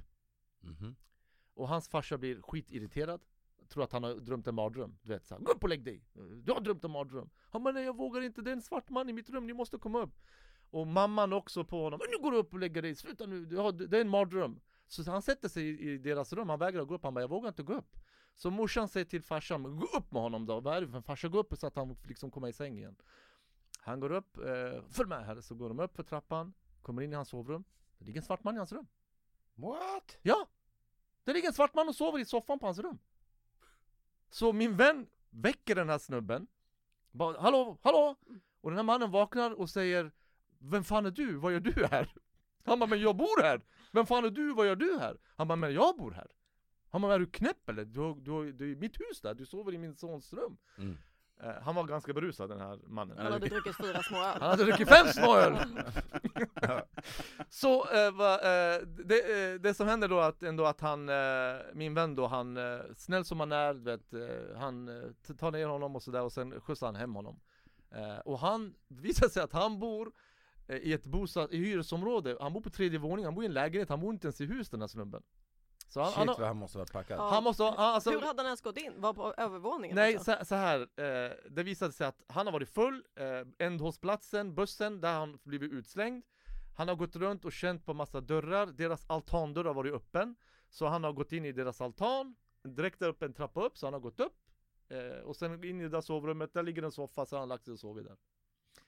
Mhm. 0.61 0.97
Och 1.55 1.69
hans 1.69 1.89
farsa 1.89 2.19
blir 2.19 2.43
skitirriterad. 2.43 3.21
Tror 3.69 3.85
att 3.85 3.93
han 3.93 4.03
har 4.03 4.15
drömt 4.15 4.47
en 4.47 4.55
mardröm. 4.55 4.99
Du 5.03 5.09
vet 5.09 5.27
såhär, 5.27 5.43
gå 5.43 5.53
upp 5.53 5.63
och 5.63 5.69
lägg 5.69 5.85
dig! 5.85 6.05
Du 6.45 6.53
har 6.53 6.61
drömt 6.61 6.85
en 6.85 6.91
mardröm. 6.91 7.31
Han 7.51 7.63
bara, 7.63 7.75
nej 7.75 7.85
jag 7.85 7.97
vågar 7.97 8.21
inte, 8.21 8.43
det 8.43 8.51
är 8.51 8.53
en 8.53 8.63
svart 8.63 8.91
man 8.91 9.09
i 9.09 9.13
mitt 9.13 9.31
rum, 9.31 9.47
ni 9.47 9.53
måste 9.53 9.79
komma 9.79 10.01
upp. 10.03 10.21
Och 10.71 10.87
mamman 10.87 11.33
också 11.33 11.65
på 11.65 11.83
honom, 11.83 12.01
nu 12.11 12.23
går 12.23 12.31
du 12.31 12.37
upp 12.37 12.53
och 12.53 12.59
lägger 12.59 12.83
dig, 12.83 12.95
sluta 12.95 13.27
nu, 13.27 13.45
du 13.45 13.57
har, 13.57 13.73
det 13.73 13.97
är 13.97 14.01
en 14.01 14.09
mardröm. 14.09 14.61
Så 14.87 15.11
han 15.11 15.23
sätter 15.23 15.49
sig 15.49 15.93
i, 15.93 15.99
deras 15.99 16.33
rum, 16.33 16.49
han 16.49 16.59
vägrar 16.59 16.85
gå 16.85 16.95
upp, 16.95 17.05
han 17.05 17.15
bara, 17.15 17.21
jag 17.21 17.29
vågar 17.29 17.49
inte 17.49 17.63
gå 17.63 17.73
upp. 17.73 17.97
Så 18.35 18.51
morsan 18.51 18.89
säger 18.89 19.07
till 19.07 19.23
farsan, 19.23 19.77
gå 19.77 19.87
upp 19.87 20.13
med 20.13 20.23
honom 20.23 20.47
då, 20.47 20.61
vad 20.61 20.77
är 20.77 20.81
det 20.81 20.89
för 20.89 21.01
farsa? 21.01 21.29
Gå 21.29 21.39
upp 21.39 21.55
så 21.57 21.67
att 21.67 21.77
han 21.77 21.97
liksom 22.09 22.31
kommer 22.31 22.49
i 22.49 22.53
säng 22.53 22.79
igen 22.79 22.97
Han 23.85 24.01
går 24.01 24.13
upp, 24.13 24.39
eh, 24.39 24.83
följ 24.91 25.09
med 25.09 25.27
här, 25.27 25.41
så 25.41 25.55
går 25.55 25.69
de 25.69 25.81
upp 25.81 25.97
för 25.97 26.03
trappan 26.03 26.55
Kommer 26.83 27.03
in 27.03 27.13
i 27.13 27.17
hans 27.17 27.29
sovrum 27.29 27.65
Det 27.99 28.05
ligger 28.05 28.21
en 28.21 28.25
svart 28.27 28.45
man 28.45 28.55
i 28.55 28.59
hans 28.59 28.73
rum 28.73 28.87
What? 29.55 30.19
Ja! 30.23 30.49
Det 31.25 31.33
ligger 31.33 31.49
en 31.49 31.55
svart 31.55 31.75
man 31.75 31.89
och 31.89 31.95
sover 31.95 32.19
i 32.19 32.25
soffan 32.25 32.59
på 32.59 32.67
hans 32.67 32.79
rum 32.79 32.99
Så 34.31 34.53
min 34.53 34.77
vän 34.77 35.07
väcker 35.31 35.75
den 35.75 35.89
här 35.89 35.99
snubben 35.99 36.47
bara, 37.11 37.41
Hallå, 37.41 37.79
hallå! 37.83 38.17
Och 38.61 38.71
den 38.71 38.77
här 38.77 38.85
mannen 38.85 39.11
vaknar 39.11 39.51
och 39.51 39.71
säger 39.71 40.13
Vem 40.59 40.85
fan 40.85 41.07
är 41.07 41.11
du? 41.11 41.37
Vad 41.37 41.53
gör 41.53 41.61
du 41.61 41.87
här? 41.91 42.15
Han 42.65 42.79
bara, 42.79 42.87
men 42.87 43.01
jag 43.01 43.17
bor 43.17 43.43
här! 43.43 43.61
Vem 43.93 44.07
fan 44.07 44.25
är 44.25 44.31
du? 44.31 44.53
Vad 44.53 44.67
gör 44.67 44.77
du 44.77 44.99
här? 44.99 45.19
Han 45.37 45.49
bara, 45.49 45.57
men 45.57 45.75
jag 45.75 45.97
bor 45.97 46.11
här 46.11 46.31
Han 46.91 47.03
bara, 47.03 47.15
är 47.15 47.19
du 47.19 47.27
knäpp 47.27 47.69
eller? 47.69 47.85
Du, 47.85 48.15
du, 48.21 48.53
det 48.53 48.65
är 48.65 48.77
mitt 48.77 49.01
hus 49.01 49.21
där, 49.21 49.35
du 49.35 49.47
sover 49.47 49.75
i 49.75 49.79
min 49.79 49.95
sons 49.97 50.33
rum 50.33 50.57
Mm. 50.79 50.99
Eh, 51.43 51.63
Han 51.63 51.75
var 51.75 51.85
ganska 51.85 52.13
berusad 52.13 52.51
den 52.51 52.61
här 52.61 52.79
mannen 52.87 53.17
Han 53.19 53.33
hade 53.33 53.49
druckit 53.49 53.77
fyra 53.77 54.03
små 54.03 54.17
öl. 54.19 54.41
han 54.41 54.51
hade 54.51 54.65
druckit 54.65 54.89
fem 54.89 55.07
små 55.07 55.37
öl! 55.37 55.57
Så 57.49 57.89
eh, 57.95 58.11
va, 58.13 58.35
eh, 58.35 58.81
det, 59.05 59.53
eh, 59.53 59.61
det 59.61 59.75
som 59.75 59.89
händer 59.89 60.09
då 60.09 60.21
att, 60.21 60.43
ändå 60.43 60.65
att 60.67 60.81
han, 60.81 61.09
eh, 61.09 61.15
min 61.75 61.95
vän 61.95 62.15
då, 62.15 62.27
han, 62.27 62.57
eh, 62.57 62.81
snäll 62.97 63.25
som 63.25 63.41
han 63.41 63.53
är, 63.53 63.75
vet, 63.75 64.13
eh, 64.15 64.57
han 64.59 64.91
tar 65.39 65.51
ner 65.51 65.67
honom 65.67 65.97
och 65.97 66.03
sådär 66.03 66.23
och 66.23 66.33
sen 66.33 66.61
skjutsar 66.61 66.87
han 66.87 66.97
hem 66.97 67.15
honom. 67.15 67.41
Eh, 67.95 68.19
och 68.19 68.39
han, 68.39 68.75
det 68.89 69.03
visar 69.03 69.29
sig 69.29 69.43
att 69.43 69.53
han 69.53 69.79
bor 69.79 70.13
eh, 70.69 70.77
i 70.77 70.93
ett 70.93 71.07
bostad, 71.07 71.53
i 71.53 71.57
hyresområde, 71.57 72.37
han 72.41 72.53
bor 72.53 72.61
på 72.61 72.71
tredje 72.71 72.99
våningen, 72.99 73.25
han 73.25 73.35
bor 73.35 73.45
i 73.45 73.47
en 73.47 73.53
lägenhet, 73.55 73.89
han 73.89 74.01
bor 74.01 74.13
inte 74.13 74.27
ens 74.27 74.41
i 74.41 74.47
hus 74.47 74.71
den 74.71 74.81
här 74.81 74.89
snubben. 74.89 75.23
Så 75.93 76.01
han, 76.01 76.09
Shit 76.09 76.19
han, 76.19 76.27
vad 76.27 76.39
har, 76.39 76.47
han 76.47 76.57
måste 76.57 76.79
varit 76.79 76.93
packad. 76.93 77.19
Ja. 77.19 77.29
han 77.29 77.45
måste 77.45 77.63
ha, 77.63 77.77
han, 77.77 77.95
alltså, 77.95 78.11
Hur 78.11 78.21
hade 78.21 78.43
han 78.43 78.47
ens 78.47 78.61
gått 78.61 78.77
in? 78.77 79.01
Var 79.01 79.15
på 79.15 79.35
övervåningen? 79.37 79.95
Nej, 79.95 80.17
alltså? 80.17 80.37
så, 80.39 80.45
så 80.45 80.55
här. 80.55 80.81
Eh, 80.81 81.33
det 81.51 81.63
visade 81.63 81.93
sig 81.93 82.07
att 82.07 82.23
han 82.27 82.47
har 82.47 82.53
varit 82.53 82.69
full, 82.69 83.05
eh, 83.15 83.67
ändhållsplatsen, 83.67 84.55
bussen, 84.55 85.01
där 85.01 85.13
har 85.13 85.21
han 85.21 85.39
blivit 85.43 85.73
utslängd. 85.73 86.25
Han 86.77 86.89
har 86.89 86.95
gått 86.95 87.17
runt 87.17 87.45
och 87.45 87.53
känt 87.53 87.87
på 87.87 87.95
massa 87.95 88.21
dörrar, 88.21 88.67
deras 88.67 89.11
altandörr 89.11 89.65
har 89.65 89.75
varit 89.75 89.93
öppen. 89.93 90.37
Så 90.71 90.87
han 90.87 91.05
har 91.05 91.13
gått 91.13 91.33
in 91.33 91.45
i 91.45 91.53
deras 91.53 91.81
altan, 91.81 92.35
direkt 92.63 92.99
där 92.99 93.09
uppe 93.09 93.25
en 93.25 93.35
trappa 93.35 93.63
upp, 93.63 93.79
så 93.79 93.87
han 93.87 93.93
har 93.93 94.01
gått 94.01 94.21
upp. 94.21 94.37
Eh, 94.89 95.23
och 95.25 95.37
sen 95.37 95.65
in 95.65 95.81
i 95.81 95.83
det 95.83 95.89
där 95.89 96.01
sovrummet, 96.01 96.55
där 96.55 96.63
ligger 96.63 96.83
en 96.83 96.93
soffa, 96.93 97.27
så 97.27 97.37
har 97.37 97.41
han 97.41 97.49
lagt 97.49 97.65
sig 97.65 97.73
och 97.73 97.81
sovit 97.81 98.05
där. 98.05 98.17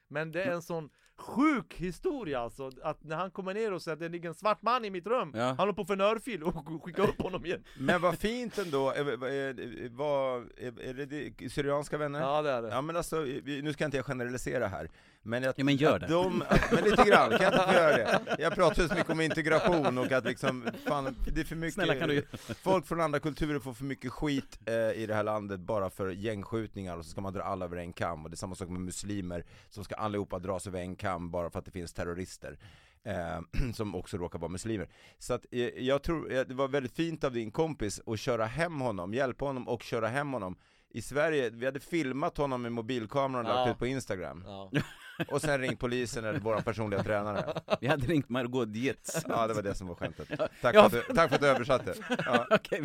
Men 0.08 0.32
det 0.32 0.42
är 0.42 0.52
en 0.52 0.62
sån 0.62 0.90
sjuk 1.18 1.74
historia 1.74 2.40
alltså, 2.40 2.70
att 2.82 3.04
när 3.04 3.16
han 3.16 3.30
kommer 3.30 3.54
ner 3.54 3.72
och 3.72 3.82
säger 3.82 3.92
att 3.94 4.00
det 4.00 4.08
ligger 4.08 4.28
en 4.28 4.34
svart 4.34 4.62
man 4.62 4.84
i 4.84 4.90
mitt 4.90 5.06
rum, 5.06 5.32
Ja. 5.34 5.42
han 5.44 5.56
håller 5.58 5.72
på 5.72 5.84
för 5.84 5.94
en 5.94 6.00
örfil 6.00 6.42
och 6.42 6.82
skickar 6.84 7.02
upp 7.02 7.22
honom 7.22 7.44
igen. 7.46 7.64
Men 7.78 8.00
vad 8.00 8.18
fint 8.18 8.58
ändå, 8.58 8.90
är, 8.90 9.24
är, 9.24 9.60
är, 9.60 9.88
vad- 9.88 10.42
är, 10.58 10.80
är 10.88 10.94
det 10.94 11.06
det 11.06 11.48
syrianska 11.52 11.98
vänner? 11.98 12.20
Ja 12.20 12.42
det 12.42 12.50
är 12.50 12.62
det. 12.62 12.68
Ja 12.68 12.80
men 12.80 12.96
alltså, 12.96 13.16
nu 13.44 13.72
ska 13.72 13.84
inte 13.84 13.96
jag 13.96 14.06
generalisera 14.06 14.68
här, 14.68 14.90
men 15.22 15.48
att, 15.48 15.58
Ja, 15.58 15.64
men 15.64 15.76
gör 15.76 15.94
att 15.94 16.00
det. 16.00 16.06
de, 16.14 16.42
att, 16.48 16.72
men 16.72 16.84
lite 16.84 17.02
grann, 17.04 17.30
kan 17.30 17.40
jag 17.42 17.52
inte 17.52 17.66
få 17.66 17.72
göra 17.72 17.96
det? 17.96 18.36
Jag 18.38 18.54
pratar 18.54 18.82
ju 18.82 18.88
så 18.88 18.94
mycket 18.94 19.10
om 19.10 19.20
integration 19.20 19.98
och 19.98 20.12
att 20.12 20.24
liksom, 20.24 20.68
fan, 20.86 21.16
det 21.34 21.40
är 21.40 21.44
för 21.44 21.56
mycket, 21.56 21.74
Snälla, 21.74 21.94
kan 21.96 22.08
du- 22.08 22.26
folk 22.62 22.86
från 22.86 23.00
andra 23.00 23.20
kulturer 23.20 23.58
får 23.58 23.72
för 23.74 23.84
mycket 23.84 24.12
skit 24.12 24.58
eh, 24.66 24.74
i 25.02 25.06
det 25.06 25.14
här 25.14 25.22
landet 25.22 25.60
bara 25.60 25.90
för 25.90 26.10
gängskjutningar 26.10 26.96
och 26.96 27.04
så 27.04 27.10
ska 27.10 27.20
man 27.20 27.32
dra 27.32 27.42
alla 27.42 27.64
över 27.64 27.76
en 27.76 27.92
kam, 27.92 28.24
och 28.24 28.30
det 28.30 28.34
är 28.34 28.36
samma 28.36 28.54
sak 28.54 28.68
med 28.68 28.80
muslimer, 28.80 29.44
som 29.70 29.84
ska 29.84 29.94
allihopa 29.94 30.38
dras 30.38 30.66
över 30.66 30.80
en 30.80 30.96
kam 30.96 31.03
bara 31.30 31.50
för 31.50 31.58
att 31.58 31.64
det 31.64 31.70
finns 31.70 31.92
terrorister. 31.92 32.58
Eh, 33.04 33.40
som 33.74 33.94
också 33.94 34.16
råkar 34.16 34.38
vara 34.38 34.48
muslimer. 34.50 34.88
Så 35.18 35.34
att 35.34 35.46
eh, 35.52 35.60
jag 35.60 36.02
tror, 36.02 36.32
eh, 36.32 36.40
det 36.40 36.54
var 36.54 36.68
väldigt 36.68 36.92
fint 36.96 37.24
av 37.24 37.32
din 37.32 37.50
kompis 37.50 38.00
att 38.06 38.20
köra 38.20 38.44
hem 38.44 38.80
honom, 38.80 39.14
hjälpa 39.14 39.44
honom 39.44 39.68
och 39.68 39.82
köra 39.82 40.08
hem 40.08 40.32
honom 40.32 40.56
i 40.90 41.02
Sverige, 41.02 41.50
vi 41.50 41.66
hade 41.66 41.80
filmat 41.80 42.36
honom 42.36 42.62
med 42.62 42.72
mobilkameran 42.72 43.46
och 43.46 43.52
Ja. 43.52 43.56
lagt 43.56 43.70
ut 43.70 43.78
på 43.78 43.86
Instagram 43.86 44.44
Ja. 44.46 44.70
Och 45.28 45.40
sen 45.40 45.60
ringt 45.60 45.80
polisen 45.80 46.24
eller 46.24 46.38
vår 46.40 46.60
personliga 46.60 47.02
tränare 47.02 47.62
Vi 47.80 47.86
hade 47.86 48.06
ringt 48.06 48.28
Margot 48.28 48.72
Dietz. 48.72 49.24
Ja 49.28 49.46
det 49.46 49.54
var 49.54 49.62
det 49.62 49.74
som 49.74 49.86
var 49.86 49.94
skämtet 49.94 50.28
Tack, 50.62 50.74
Ja. 50.74 50.88
för, 50.90 50.98
att 51.00 51.08
du, 51.08 51.14
tack 51.14 51.28
för 51.28 51.34
att 51.36 51.40
du 51.42 51.48
översatte 51.48 51.94
ja. 52.26 52.46
Okej. 52.50 52.84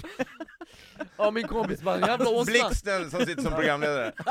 Ja 1.17 1.31
min 1.31 1.47
kompis 1.47 1.81
bara, 1.81 1.99
jävla 1.99 2.29
åsna! 2.29 2.51
Blixten 2.51 3.11
som 3.11 3.19
sitter 3.25 3.41
som 3.43 3.53
programledare 3.53 4.11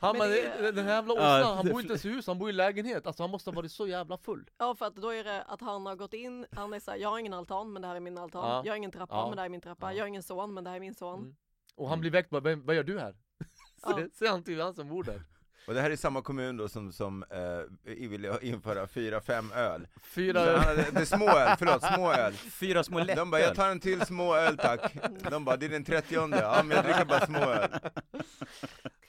Han 0.00 0.18
Men 0.18 0.18
bara, 0.18 0.28
det- 0.28 0.72
den 0.72 0.84
här 0.84 0.94
jävla 0.94 1.14
Ja, 1.14 1.38
åsnan, 1.40 1.56
han 1.56 1.66
bor 1.68 1.80
inte 1.80 1.92
ens 1.92 2.04
i 2.04 2.08
hus, 2.08 2.26
han 2.26 2.38
bor 2.38 2.50
i 2.50 2.52
lägenhet. 2.52 3.06
Alltså 3.06 3.22
han 3.22 3.30
måste 3.30 3.50
ha 3.50 3.54
varit 3.54 3.72
så 3.72 3.86
jävla 3.86 4.18
full. 4.18 4.50
Ja 4.58 4.74
för 4.74 4.86
att 4.86 4.96
då 4.96 5.08
är 5.14 5.24
det 5.24 5.42
att 5.42 5.60
han 5.60 5.86
har 5.86 5.96
gått 5.96 6.14
in, 6.14 6.46
han 6.52 6.72
är 6.72 6.80
såhär, 6.80 6.98
jag 6.98 7.08
har 7.10 7.18
ingen 7.18 7.32
altan 7.34 7.72
men 7.72 7.82
det 7.82 7.88
här 7.88 7.94
är 7.96 8.00
min 8.00 8.18
altan. 8.18 8.48
Ja. 8.48 8.62
Jag 8.64 8.72
har 8.72 8.76
ingen 8.76 8.90
trappa 8.90 9.14
Ja. 9.14 9.26
men 9.28 9.36
det 9.36 9.40
här 9.42 9.46
är 9.46 9.50
min 9.50 9.60
trappa. 9.60 9.86
Ja. 9.86 9.96
Jag 9.96 10.02
har 10.04 10.08
ingen 10.08 10.22
son 10.22 10.54
men 10.54 10.64
det 10.64 10.70
här 10.70 10.76
är 10.76 10.80
min 10.80 10.94
son. 10.94 11.18
Mm. 11.20 11.34
Och 11.76 11.88
han 11.88 12.00
blir 12.00 12.10
väckt 12.10 12.30
bara, 12.30 12.40
"Vem- 12.40 12.66
vad 12.66 12.76
gör 12.76 12.82
du 12.84 12.98
här? 12.98 13.14
Ja. 13.82 13.88
Så 13.90 14.08
Säger 14.18 14.32
han 14.32 14.42
till 14.44 14.60
han 14.60 14.74
som 14.74 14.88
bor 14.88 15.04
där. 15.04 15.22
Och 15.66 15.74
det 15.74 15.80
här 15.80 15.90
är 15.90 15.96
samma 15.96 16.22
kommun 16.22 16.56
då 16.56 16.68
som, 16.68 16.92
som 16.92 17.22
eh, 17.30 17.98
ville 18.08 18.38
införa 18.42 18.86
fyra, 18.86 19.20
fem 19.20 19.52
öl. 19.54 19.88
Fyra 20.02 20.58
hade- 20.58 20.90
Det 20.90 21.00
är 21.00 21.04
små 21.04 21.28
öl, 21.28 21.56
förlåt, 21.58 21.82
små 21.94 22.12
öl. 22.12 22.32
Fyra 22.32 22.84
små 22.84 22.98
lättöl. 22.98 23.16
De 23.16 23.30
bara, 23.30 23.40
jag 23.40 23.54
tar 23.54 23.68
en 23.68 23.80
till 23.80 24.00
små 24.00 24.34
öl 24.36 24.56
tack. 24.56 24.94
De 25.30 25.44
bara, 25.44 25.56
det 25.56 25.66
är 25.66 25.70
den 25.70 25.84
trettionde, 25.84 26.40
ja 26.40 26.62
men 26.62 26.76
jag 26.76 26.84
dricker 26.84 27.04
bara 27.04 27.26
små 27.26 27.38
öl. 27.38 27.70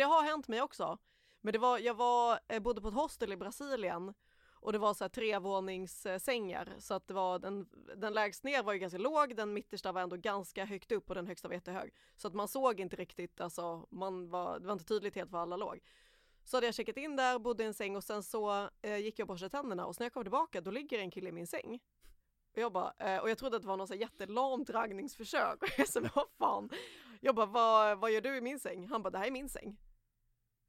Det 0.01 0.05
har 0.05 0.23
hänt 0.23 0.47
mig 0.47 0.61
också. 0.61 0.97
Men 1.41 1.53
det 1.53 1.59
var, 1.59 1.79
jag 1.79 1.93
var, 1.93 2.39
jag 2.47 2.61
bodde 2.61 2.81
på 2.81 2.87
ett 2.87 2.93
hostel 2.93 3.33
i 3.33 3.37
Brasilien 3.37 4.13
och 4.53 4.73
det 4.73 4.79
var 4.79 4.93
så 4.93 5.03
här 5.03 5.09
trevåningssängar 5.09 6.75
så 6.79 6.93
att 6.93 7.07
det 7.07 7.13
var 7.13 7.39
den, 7.39 7.69
den 7.95 8.13
lägst 8.13 8.43
ner 8.43 8.63
var 8.63 8.73
ju 8.73 8.79
ganska 8.79 8.97
låg, 8.97 9.35
den 9.35 9.53
mittersta 9.53 9.91
var 9.91 10.01
ändå 10.01 10.15
ganska 10.15 10.65
högt 10.65 10.91
upp 10.91 11.09
och 11.09 11.15
den 11.15 11.27
högsta 11.27 11.47
var 11.47 11.55
jättehög. 11.55 11.93
Så 12.17 12.27
att 12.27 12.33
man 12.33 12.47
såg 12.47 12.79
inte 12.79 12.95
riktigt, 12.95 13.41
alltså 13.41 13.87
man 13.89 14.29
var, 14.29 14.59
det 14.59 14.65
var 14.65 14.73
inte 14.73 14.85
tydligt 14.85 15.15
helt 15.15 15.31
var 15.31 15.39
alla 15.39 15.57
låg. 15.57 15.79
Så 16.43 16.57
hade 16.57 16.67
jag 16.67 16.75
checkat 16.75 16.97
in 16.97 17.15
där, 17.15 17.39
bodde 17.39 17.63
i 17.63 17.67
en 17.67 17.73
säng 17.73 17.95
och 17.95 18.03
sen 18.03 18.23
så 18.23 18.69
eh, 18.81 18.97
gick 18.97 19.19
jag 19.19 19.23
och 19.23 19.27
borstade 19.27 19.49
tänderna 19.49 19.85
och 19.85 19.95
sen 19.95 20.01
när 20.01 20.05
jag 20.05 20.13
kom 20.13 20.23
tillbaka 20.23 20.61
då 20.61 20.71
ligger 20.71 20.99
en 20.99 21.11
kille 21.11 21.29
i 21.29 21.31
min 21.31 21.47
säng. 21.47 21.79
Och 22.51 22.57
jag 22.57 22.71
bara, 22.71 22.93
eh, 22.97 23.17
och 23.17 23.29
jag 23.29 23.37
trodde 23.37 23.55
att 23.55 23.61
det 23.61 23.67
var 23.67 23.77
något 23.77 23.87
så 23.87 23.93
här 23.93 24.01
jättelamt 24.01 24.69
raggningsförsök 24.69 25.63
och 25.63 25.69
jag 25.77 25.87
sa 25.87 26.01
vad 26.15 26.27
fan. 26.39 26.69
Jag 27.23 27.35
bara, 27.35 27.45
vad, 27.45 27.99
vad 27.99 28.11
gör 28.11 28.21
du 28.21 28.37
i 28.37 28.41
min 28.41 28.59
säng? 28.59 28.87
Han 28.87 29.03
bara, 29.03 29.09
det 29.09 29.17
här 29.17 29.27
är 29.27 29.31
min 29.31 29.49
säng. 29.49 29.77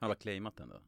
Han 0.02 0.10
har 0.10 0.14
claimat 0.16 0.56
den 0.56 0.68
då. 0.68 0.80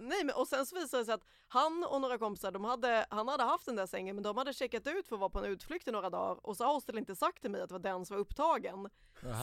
Nej 0.00 0.24
men 0.24 0.34
och 0.34 0.48
sen 0.48 0.66
så 0.66 0.76
visade 0.76 1.00
det 1.02 1.04
sig 1.06 1.14
att 1.14 1.24
han 1.48 1.84
och 1.90 2.00
några 2.00 2.18
kompisar, 2.18 2.50
de 2.52 2.64
hade, 2.64 3.06
han 3.10 3.28
hade 3.28 3.42
haft 3.42 3.66
den 3.66 3.76
där 3.76 3.86
sängen 3.86 4.16
men 4.16 4.22
de 4.22 4.36
hade 4.36 4.52
checkat 4.52 4.86
ut 4.86 5.08
för 5.08 5.16
att 5.16 5.20
vara 5.20 5.30
på 5.30 5.38
en 5.38 5.44
utflykt 5.44 5.88
i 5.88 5.90
några 5.90 6.10
dagar 6.10 6.46
och 6.46 6.56
så 6.56 6.64
har 6.64 6.74
hostel 6.74 6.98
inte 6.98 7.16
sagt 7.16 7.40
till 7.42 7.50
mig 7.50 7.60
att 7.60 7.68
det 7.68 7.72
var 7.74 7.78
den 7.80 8.06
som 8.06 8.16
var 8.16 8.20
upptagen. 8.20 8.88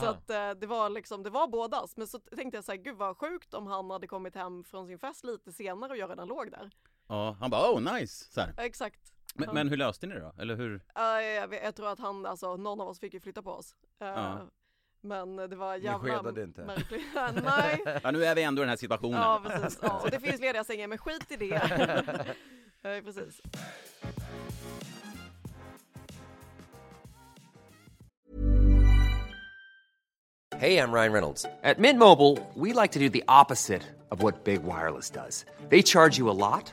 Så 0.00 0.06
att 0.06 0.30
eh, 0.30 0.50
det 0.50 0.66
var 0.66 0.90
liksom, 0.90 1.22
det 1.22 1.30
var 1.30 1.48
bådas. 1.48 1.96
Men 1.96 2.06
så 2.06 2.18
tänkte 2.18 2.56
jag 2.56 2.64
så 2.64 2.72
här, 2.72 2.78
gud 2.78 2.96
vad 2.96 3.16
sjukt 3.16 3.54
om 3.54 3.66
han 3.66 3.90
hade 3.90 4.06
kommit 4.06 4.34
hem 4.34 4.64
från 4.64 4.86
sin 4.86 4.98
fest 4.98 5.24
lite 5.24 5.52
senare 5.52 5.90
och 5.92 5.98
jag 5.98 6.10
redan 6.10 6.28
låg 6.28 6.50
där. 6.50 6.70
Ja, 7.08 7.36
han 7.40 7.50
bara 7.50 7.72
oh 7.72 7.94
nice! 7.94 8.32
Så 8.32 8.40
här. 8.40 8.54
Exakt. 8.58 9.12
Men, 9.34 9.54
men 9.54 9.68
hur 9.68 9.76
löste 9.76 10.06
ni 10.06 10.14
det 10.14 10.20
då? 10.20 10.42
Eller 10.42 10.56
hur? 10.56 10.74
Eh, 10.96 11.02
jag, 11.02 11.54
jag 11.54 11.74
tror 11.74 11.88
att 11.88 11.98
han, 11.98 12.26
alltså 12.26 12.56
någon 12.56 12.80
av 12.80 12.88
oss 12.88 13.00
fick 13.00 13.14
ju 13.14 13.20
flytta 13.20 13.42
på 13.42 13.50
oss. 13.52 13.74
Eh, 14.00 14.06
Ja. 14.08 14.40
Men 15.08 15.36
det 15.36 15.56
var 15.56 15.76
jävla 15.76 15.98
skedade 16.16 16.42
inte. 16.42 16.60
märkligt. 16.64 17.00
Nej, 17.44 17.82
Ja 18.02 18.10
nu 18.10 18.24
är 18.24 18.34
vi 18.34 18.42
ändå 18.42 18.62
i 18.62 18.64
den 18.64 18.68
här 18.68 18.76
situationen. 18.76 19.20
ja 19.20 19.42
precis. 19.46 19.78
Ja, 19.82 20.00
och 20.04 20.10
det 20.10 20.20
finns 20.20 20.40
lediga 20.40 20.64
sängar 20.64 20.86
men 20.88 20.98
skit 20.98 21.32
i 21.32 21.36
det. 21.36 22.24
Eh, 22.82 23.00
precis. 23.04 23.40
Hey, 30.56 30.78
I'm 30.78 30.90
Ryan 30.92 31.12
Reynolds. 31.12 31.46
At 31.62 31.78
Mint 31.78 31.98
Mobile, 31.98 32.36
we 32.54 32.72
like 32.72 32.92
to 32.92 32.98
do 32.98 33.08
the 33.08 33.22
opposite 33.28 33.82
of 34.10 34.22
what 34.22 34.44
Big 34.44 34.62
Wireless 34.64 35.10
does. 35.10 35.44
They 35.68 35.82
charge 35.82 36.18
you 36.18 36.28
a 36.30 36.32
lot, 36.34 36.72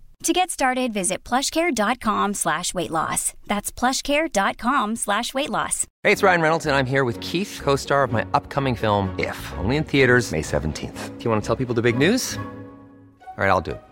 To 0.23 0.33
get 0.33 0.51
started, 0.51 0.93
visit 0.93 1.23
plushcare.com 1.23 2.35
slash 2.35 2.75
weight 2.75 2.91
loss. 2.91 3.33
That's 3.47 3.71
plushcare.com 3.71 4.95
slash 4.97 5.33
weight 5.33 5.49
loss. 5.49 5.87
Hey, 6.03 6.11
it's 6.11 6.21
Ryan 6.21 6.41
Reynolds, 6.41 6.67
and 6.67 6.75
I'm 6.75 6.85
here 6.85 7.03
with 7.03 7.19
Keith, 7.21 7.59
co 7.63 7.75
star 7.75 8.03
of 8.03 8.11
my 8.11 8.23
upcoming 8.35 8.75
film, 8.75 9.15
If, 9.17 9.53
only 9.57 9.77
in 9.77 9.83
theaters, 9.83 10.31
May 10.31 10.43
17th. 10.43 11.17
Do 11.17 11.23
you 11.23 11.29
want 11.31 11.41
to 11.41 11.47
tell 11.47 11.55
people 11.55 11.73
the 11.73 11.81
big 11.81 11.97
news? 11.97 12.37
All 13.37 13.45
right, 13.47 13.49
I'll 13.49 13.61
do 13.61 13.71
it. 13.71 13.81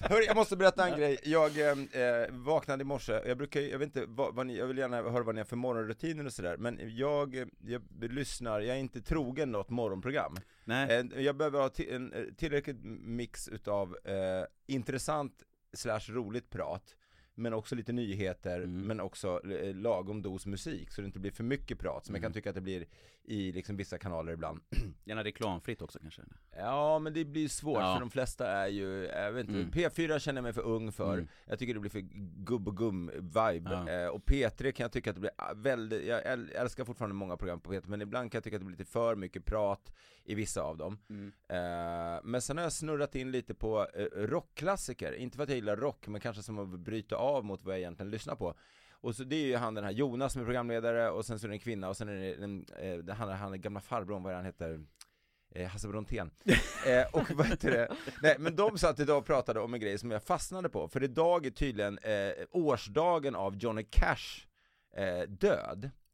Hörru, 0.00 0.22
jag 0.24 0.36
måste 0.36 0.56
berätta 0.56 0.88
en 0.88 0.98
grej. 0.98 1.18
Jag 1.22 1.58
eh, 1.60 2.28
vaknade 2.30 2.82
i 2.82 2.84
morse, 2.84 3.12
jag 3.26 3.38
brukar 3.38 3.60
jag 3.60 3.78
vet 3.78 3.86
inte 3.86 4.04
vad, 4.08 4.34
vad 4.34 4.46
ni, 4.46 4.56
jag 4.56 4.66
vill 4.66 4.78
gärna 4.78 4.96
höra 4.96 5.22
vad 5.22 5.34
ni 5.34 5.40
har 5.40 5.44
för 5.46 5.56
morgonrutiner 5.56 6.26
och 6.26 6.32
sådär, 6.32 6.56
men 6.56 6.96
jag, 6.96 7.36
eh, 7.36 7.46
jag 7.66 7.82
lyssnar, 7.98 8.60
jag 8.60 8.76
är 8.76 8.80
inte 8.80 9.00
trogen 9.00 9.52
något 9.52 9.70
morgonprogram. 9.70 10.36
Nej. 10.64 10.96
Eh, 11.14 11.22
Jag 11.22 11.36
behöver 11.36 11.58
ha 11.60 11.70
en 11.90 12.12
eh, 12.12 12.22
tillräckligt 12.36 12.84
mix 13.04 13.48
utav 13.48 13.96
eh, 14.04 14.44
intressant 14.66 15.42
slash 15.72 16.00
roligt 16.08 16.50
prat, 16.50 16.96
men 17.40 17.54
också 17.54 17.74
lite 17.74 17.92
nyheter, 17.92 18.56
Mm. 18.60 18.80
men 18.86 19.00
också 19.00 19.40
eh, 19.52 19.74
lagom 19.74 20.22
dos 20.22 20.46
musik, 20.46 20.90
så 20.90 21.00
det 21.00 21.06
inte 21.06 21.18
blir 21.18 21.30
för 21.30 21.44
mycket 21.44 21.78
prat, 21.78 22.06
som 22.06 22.14
jag 22.14 22.22
kan 22.22 22.26
Mm. 22.26 22.34
tycka 22.34 22.48
att 22.50 22.54
det 22.54 22.60
blir 22.60 22.86
i 23.24 23.52
liksom 23.52 23.76
vissa 23.76 23.98
kanaler 23.98 24.32
ibland. 24.32 24.60
Gärna 25.04 25.24
reklamfritt 25.24 25.82
också 25.82 25.98
kanske. 25.98 26.22
Ja 26.56 26.98
men 26.98 27.12
det 27.12 27.24
blir 27.24 27.48
svårt 27.48 27.80
Ja. 27.80 27.94
för 27.94 28.00
de 28.00 28.10
flesta 28.10 28.46
är 28.52 28.68
ju, 28.68 29.04
jag 29.04 29.32
vet 29.32 29.48
inte, 29.48 29.60
Mm. 29.60 29.70
P4 29.70 30.18
känner 30.18 30.38
jag 30.38 30.42
mig 30.42 30.52
för 30.52 30.62
ung 30.62 30.92
för, 30.92 31.14
Mm. 31.14 31.28
jag 31.46 31.58
tycker 31.58 31.74
det 31.74 31.80
blir 31.80 31.90
för 31.90 32.00
gubb 32.44 32.68
och 32.68 32.76
gum 32.76 33.10
vibe, 33.14 33.70
Ja. 33.70 33.88
eh, 33.90 34.08
och 34.08 34.24
P3 34.24 34.72
kan 34.72 34.84
jag 34.84 34.92
tycka 34.92 35.10
att 35.10 35.16
det 35.16 35.20
blir 35.20 35.32
ah, 35.36 35.52
väldigt, 35.54 36.06
jag 36.06 36.22
äl- 36.26 36.52
älskar 36.54 36.84
fortfarande 36.84 37.14
många 37.14 37.36
program 37.36 37.60
på 37.60 37.72
P3 37.72 37.82
men 37.88 38.02
ibland 38.02 38.32
kan 38.32 38.36
jag 38.38 38.44
tycka 38.44 38.56
att 38.56 38.60
det 38.60 38.66
blir 38.66 38.78
lite 38.78 38.90
för 38.90 39.16
mycket 39.16 39.44
prat 39.44 39.92
i 40.24 40.34
vissa 40.34 40.62
av 40.62 40.76
dem. 40.76 40.98
Mm. 41.10 41.32
Eh, 41.48 42.20
men 42.24 42.42
sen 42.42 42.56
har 42.56 42.64
jag 42.64 42.72
snurrat 42.72 43.14
in 43.14 43.30
lite 43.30 43.54
på 43.54 43.86
eh, 43.94 44.04
rockklassiker, 44.04 45.12
inte 45.12 45.36
för 45.36 45.42
att 45.42 45.48
jag 45.48 45.56
gillar 45.56 45.76
rock 45.76 46.08
men 46.08 46.20
kanske 46.20 46.42
som 46.42 46.58
att 46.58 46.80
bryta 46.80 47.16
av 47.16 47.29
mot 47.42 47.64
vad 47.64 47.74
jag 47.74 47.78
egentligen 47.80 48.10
lyssnar 48.10 48.34
på. 48.34 48.54
Och 49.02 49.14
så 49.16 49.24
det 49.24 49.36
är 49.36 49.46
ju 49.46 49.56
han 49.56 49.74
den 49.74 49.84
här 49.84 49.90
Jonas 49.90 50.32
som 50.32 50.42
är 50.42 50.46
programledare 50.46 51.10
och 51.10 51.24
sen 51.24 51.38
så 51.38 51.46
är 51.46 51.48
det 51.48 51.54
en 51.54 51.58
kvinna 51.60 51.88
och 51.88 51.96
sen 51.96 52.08
är 52.08 52.14
det 52.14 52.34
den, 52.36 52.66
eh, 52.78 52.96
det- 52.96 53.12
han, 53.12 53.28
han 53.28 53.52
är 53.52 53.56
gamla 53.56 53.80
farbrorn, 53.80 54.22
vad 54.22 54.32
är 54.32 54.36
han 54.36 54.44
heter? 54.44 54.84
Eh, 55.54 55.68
Hasse 55.68 55.88
Brontén. 55.88 56.30
eh, 56.86 57.06
och 57.12 57.30
vad 57.30 57.46
heter 57.46 57.70
det? 57.70 57.96
Nej 58.22 58.36
men 58.38 58.56
de 58.56 58.78
satt 58.78 59.00
idag 59.00 59.18
och 59.18 59.26
pratade 59.26 59.60
om 59.60 59.74
en 59.74 59.80
grej 59.80 59.98
som 59.98 60.10
jag 60.10 60.22
fastnade 60.22 60.68
på, 60.68 60.88
för 60.88 61.02
idag 61.02 61.46
är 61.46 61.50
tydligen 61.50 61.98
eh, 61.98 62.30
årsdagen 62.50 63.34
av 63.34 63.56
Johnny 63.56 63.84
Cash 63.90 64.46
eh, 64.96 65.22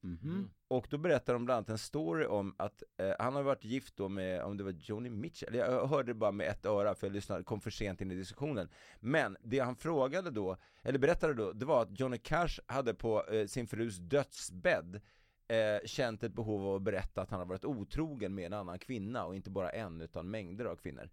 Mm 0.06 0.18
-hmm. 0.22 0.48
Och 0.68 0.86
då 0.90 0.98
berättar 0.98 1.32
de 1.32 1.44
bland 1.44 1.56
annat 1.56 1.68
en 1.68 1.78
story 1.78 2.26
om 2.26 2.54
att 2.58 2.82
eh, 2.96 3.12
han 3.18 3.34
har 3.34 3.42
varit 3.42 3.64
gift 3.64 3.96
då 3.96 4.08
med, 4.08 4.42
om 4.42 4.56
det 4.56 4.64
var 4.64 4.70
Joni 4.70 5.10
Mitchell, 5.10 5.54
jag 5.54 5.86
hörde 5.86 6.10
det 6.10 6.14
bara 6.14 6.32
med 6.32 6.48
ett 6.48 6.66
öra 6.66 6.94
för 6.94 7.06
jag 7.06 7.14
lyssnade, 7.14 7.44
kom 7.44 7.60
för 7.60 7.70
sent 7.70 8.00
in 8.00 8.10
i 8.10 8.14
diskussionen. 8.14 8.68
Men 9.00 9.36
det 9.42 9.58
han 9.58 9.76
frågade 9.76 10.30
då, 10.30 10.56
eller 10.82 10.98
berättade 10.98 11.34
då, 11.34 11.52
det 11.52 11.66
var 11.66 11.82
att 11.82 12.00
Johnny 12.00 12.18
Cash 12.18 12.60
hade 12.66 12.94
på 12.94 13.26
eh, 13.26 13.46
sin 13.46 13.66
frus 13.66 13.96
dödsbädd 13.96 15.00
eh, 15.48 15.86
känt 15.86 16.22
ett 16.22 16.32
behov 16.32 16.66
av 16.66 16.74
att 16.74 16.82
berätta 16.82 17.22
att 17.22 17.30
han 17.30 17.38
har 17.38 17.46
varit 17.46 17.64
otrogen 17.64 18.34
med 18.34 18.46
en 18.46 18.52
annan 18.52 18.78
kvinna 18.78 19.24
och 19.24 19.36
inte 19.36 19.50
bara 19.50 19.70
en 19.70 20.00
utan 20.00 20.30
mängder 20.30 20.64
av 20.64 20.76
kvinnor. 20.76 21.10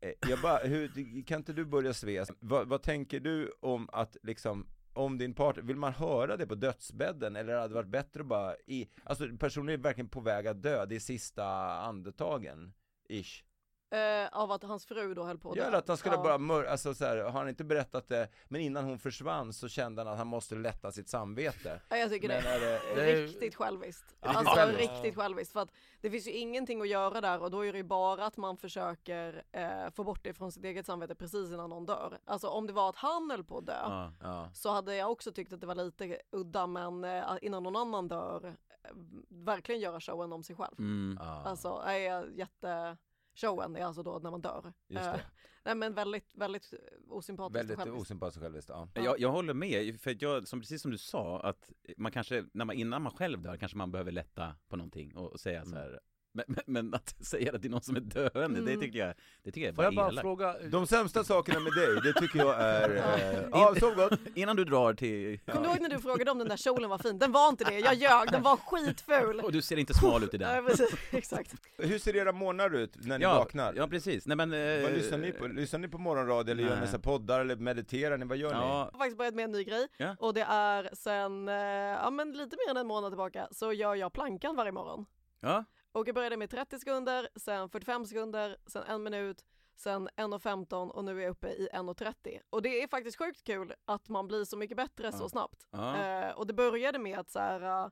Eh, 0.00 0.12
jag 0.28 0.40
bara, 0.40 0.58
hur, 0.58 1.22
kan 1.26 1.40
inte 1.40 1.52
du 1.52 1.64
börja 1.64 1.94
Svea? 1.94 2.26
vad, 2.40 2.68
vad 2.68 2.82
tänker 2.82 3.20
du 3.20 3.52
om 3.60 3.88
att 3.92 4.16
liksom 4.22 4.66
om 4.92 5.18
din 5.18 5.34
partner, 5.34 5.62
vill 5.62 5.76
man 5.76 5.92
höra 5.92 6.36
det 6.36 6.46
på 6.46 6.54
dödsbädden 6.54 7.36
eller 7.36 7.54
hade 7.54 7.68
det 7.68 7.74
varit 7.74 7.88
bättre 7.88 8.20
att 8.20 8.26
bara 8.26 8.56
i, 8.66 8.88
alltså 9.04 9.36
personen 9.38 9.68
är 9.68 9.76
verkligen 9.76 10.08
på 10.08 10.20
väg 10.20 10.46
att 10.46 10.62
dö, 10.62 10.86
det 10.86 10.96
är 10.96 11.00
sista 11.00 11.44
andetagen, 11.78 12.72
ish. 13.08 13.44
Eh, 13.90 14.28
av 14.32 14.52
att 14.52 14.62
hans 14.62 14.86
fru 14.86 15.14
då 15.14 15.24
höll 15.24 15.38
på 15.38 15.50
att 15.50 15.56
Ja, 15.56 15.62
dö. 15.62 15.68
eller 15.68 15.78
att 15.78 15.88
han 15.88 15.96
skulle 15.96 16.14
Ja. 16.14 16.22
bara 16.22 16.38
mör, 16.38 16.64
alltså 16.64 16.94
så 16.94 17.04
här, 17.04 17.16
har 17.16 17.30
han 17.30 17.48
inte 17.48 17.64
berättat 17.64 18.08
det, 18.08 18.28
men 18.48 18.60
innan 18.60 18.84
hon 18.84 18.98
försvann 18.98 19.52
så 19.52 19.68
kände 19.68 20.02
han 20.02 20.12
att 20.12 20.18
han 20.18 20.26
måste 20.26 20.54
lätta 20.54 20.92
sitt 20.92 21.08
samvete. 21.08 21.80
Ja, 21.88 21.96
jag 21.96 22.10
tycker 22.10 22.28
Men 22.28 22.42
det 22.42 22.48
är 22.50 22.60
det- 22.60 22.80
det 22.94 23.10
är- 23.12 23.22
riktigt 23.26 23.54
själviskt. 23.54 24.04
Riktigt 24.10 24.36
Alltså 24.36 24.54
själviskt. 24.54 24.92
riktigt 24.92 25.16
själviskt. 25.16 25.52
För 25.52 25.60
att 25.60 25.70
det 26.00 26.10
finns 26.10 26.26
ju 26.26 26.30
ingenting 26.32 26.80
att 26.80 26.88
göra 26.88 27.20
där 27.20 27.42
och 27.42 27.50
då 27.50 27.66
är 27.66 27.72
det 27.72 27.78
ju 27.78 27.84
bara 27.84 28.26
att 28.26 28.36
man 28.36 28.56
försöker 28.56 29.42
eh, 29.52 29.90
få 29.94 30.04
bort 30.04 30.24
det 30.24 30.34
från 30.34 30.52
sitt 30.52 30.64
eget 30.64 30.86
samvete 30.86 31.14
precis 31.14 31.50
innan 31.50 31.70
någon 31.70 31.86
dör. 31.86 32.18
Alltså 32.24 32.48
om 32.48 32.66
det 32.66 32.72
var 32.72 32.88
att 32.88 32.96
han 32.96 33.30
höll 33.30 33.44
på 33.44 33.58
att 33.58 33.66
dö 33.66 33.72
Ja. 33.82 34.12
Ja. 34.22 34.50
så 34.54 34.70
hade 34.70 34.96
jag 34.96 35.10
också 35.12 35.32
tyckt 35.32 35.52
att 35.52 35.60
det 35.60 35.66
var 35.66 35.74
lite 35.74 36.18
udda 36.30 36.66
men 36.66 37.04
eh, 37.04 37.24
innan 37.42 37.62
någon 37.62 37.76
annan 37.76 38.08
dör 38.08 38.44
eh, 38.84 38.90
verkligen 39.28 39.80
göra 39.80 40.00
showen 40.00 40.32
om 40.32 40.42
sig 40.42 40.56
själv. 40.56 40.74
Mm. 40.78 41.18
Ja. 41.20 41.42
Alltså 41.44 41.82
är 41.86 42.24
jätte 42.38 42.96
showen 43.40 43.76
är 43.76 43.84
alltså 43.84 44.02
då 44.02 44.18
när 44.18 44.30
man 44.30 44.40
dör. 44.40 44.72
Just 44.88 45.06
Eh, 45.06 45.12
det. 45.12 45.24
nej 45.64 45.74
men 45.74 45.94
väldigt, 45.94 46.34
väldigt 46.34 46.74
osympatiskt 47.08 47.50
och 47.50 47.54
Väldigt 47.60 47.76
själviskt. 47.78 48.00
osympatiskt 48.02 48.36
och 48.36 48.42
själviskt, 48.42 48.68
ja. 48.70 48.88
Jag, 48.94 49.20
jag 49.20 49.30
håller 49.32 49.54
med, 49.54 50.00
för 50.00 50.16
jag, 50.20 50.48
som, 50.48 50.60
precis 50.60 50.82
som 50.82 50.90
du 50.90 50.98
sa, 50.98 51.40
att 51.40 51.70
man 51.96 52.12
kanske, 52.12 52.44
när 52.52 52.64
man, 52.64 52.76
innan 52.76 53.02
man 53.02 53.12
själv 53.12 53.42
dör, 53.42 53.56
kanske 53.56 53.78
man 53.78 53.90
behöver 53.90 54.12
lätta 54.12 54.54
på 54.68 54.76
någonting 54.76 55.16
och, 55.16 55.32
och 55.32 55.40
säga 55.40 55.64
så 55.64 55.74
här 55.76 56.00
men, 56.32 56.44
men, 56.48 56.64
men 56.66 56.94
att 56.94 57.14
säga 57.26 57.52
det 57.52 57.58
till 57.58 57.70
någon 57.70 57.80
som 57.82 57.96
är 57.96 58.00
döende, 58.00 58.60
det 58.60 58.72
Mm. 58.72 58.80
tycker 58.80 58.98
jag, 58.98 59.14
det 59.42 59.50
tycker 59.50 59.60
jag 59.66 59.68
är 59.68 59.72
Får 59.72 59.82
bara 59.82 59.86
jag 59.86 59.94
bara 59.94 60.08
elakt. 60.08 60.22
fråga, 60.24 60.56
De 60.70 60.86
sämsta 60.86 61.24
sakerna 61.24 61.60
med 61.60 61.72
dig, 61.72 62.00
det 62.02 62.12
tycker 62.20 62.38
jag 62.38 62.60
är, 62.60 62.90
eh, 62.96 63.48
ja, 63.52 63.74
sov 63.80 63.94
gott! 63.94 64.20
Innan 64.34 64.56
du 64.56 64.64
drar 64.64 64.94
till... 64.94 65.38
Kommer 65.46 65.62
du 65.62 65.68
ihåg 65.68 65.80
när 65.80 65.88
du 65.88 65.98
frågade 65.98 66.30
om 66.30 66.38
den 66.38 66.48
där 66.48 66.56
kjolen 66.56 66.90
var 66.90 66.98
fin? 66.98 67.18
Den 67.18 67.32
var 67.32 67.48
inte 67.48 67.64
det, 67.64 67.78
jag 67.78 67.94
ljög, 67.94 68.30
den 68.30 68.42
var 68.42 68.56
skitful. 68.56 69.40
Och 69.40 69.52
du 69.52 69.62
ser 69.62 69.76
inte 69.76 69.94
smal 69.94 70.24
ut 70.24 70.34
i 70.34 70.38
Nej 70.38 70.54
den. 70.54 70.64
precis, 70.64 70.94
exakt. 71.10 71.54
Hur 71.78 71.98
ser 71.98 72.16
era 72.16 72.32
morgnar 72.32 72.74
ut 72.74 72.96
när 73.06 73.18
ni 73.18 73.22
Ja, 73.22 73.38
vaknar? 73.38 73.74
ja 73.76 73.86
precis, 73.88 74.26
nej 74.26 74.36
men... 74.36 74.52
eh, 74.52 74.82
Vad 74.82 74.92
lyssnar 74.92 75.18
ni 75.18 75.32
på? 75.32 75.46
Lyssnar 75.46 75.78
ni 75.80 75.88
på 75.88 75.98
morgonradio 75.98 76.52
eller 76.52 76.62
gör 76.62 76.74
ni 76.74 76.80
Nej. 76.80 76.88
så 76.90 76.98
poddar 76.98 77.40
eller 77.40 77.56
mediterar 77.56 78.18
ni? 78.18 78.24
Vad 78.24 78.36
gör 78.38 78.48
ni? 78.48 78.54
Ja, 78.54 78.78
Jag 78.78 78.92
har 78.92 78.98
faktiskt 78.98 79.18
börjat 79.18 79.34
med 79.34 79.44
en 79.44 79.52
ny 79.52 79.64
grej 79.64 79.88
Ja. 79.96 80.16
och 80.18 80.34
det 80.34 80.42
är 80.48 80.90
sen, 80.92 81.48
eh, 81.48 81.54
ja 81.54 82.10
men 82.10 82.32
lite 82.32 82.56
mer 82.66 82.70
än 82.70 82.76
en 82.76 82.86
månad 82.86 83.10
tillbaka 83.12 83.48
så 83.50 83.72
gör 83.72 83.94
jag 83.94 84.12
plankan 84.12 84.56
varje 84.56 84.72
morgon. 84.72 85.06
ja, 85.40 85.64
Och 85.92 86.08
jag 86.08 86.14
började 86.14 86.36
med 86.36 86.50
30 86.50 86.78
sekunder, 86.78 87.28
sen 87.36 87.70
45 87.70 88.06
sekunder, 88.06 88.56
sen 88.66 88.82
en 88.82 89.02
minut, 89.02 89.44
sen 89.76 90.08
1.15 90.08 90.88
och 90.90 91.04
nu 91.04 91.18
är 91.18 91.22
jag 91.22 91.30
uppe 91.30 91.48
i 91.48 91.68
1.30. 91.72 92.40
Och 92.50 92.62
det 92.62 92.82
är 92.82 92.88
faktiskt 92.88 93.18
sjukt 93.18 93.44
kul 93.44 93.74
att 93.84 94.08
man 94.08 94.28
blir 94.28 94.44
så 94.44 94.56
mycket 94.56 94.76
bättre 94.76 95.12
så 95.12 95.24
Ja. 95.24 95.28
snabbt. 95.28 95.66
ja. 95.70 95.96
Eh, 95.96 96.30
och 96.32 96.46
det 96.46 96.52
började 96.54 96.98
med 96.98 97.18
att 97.18 97.30
så 97.30 97.38
här, 97.38 97.84
uh, 97.84 97.90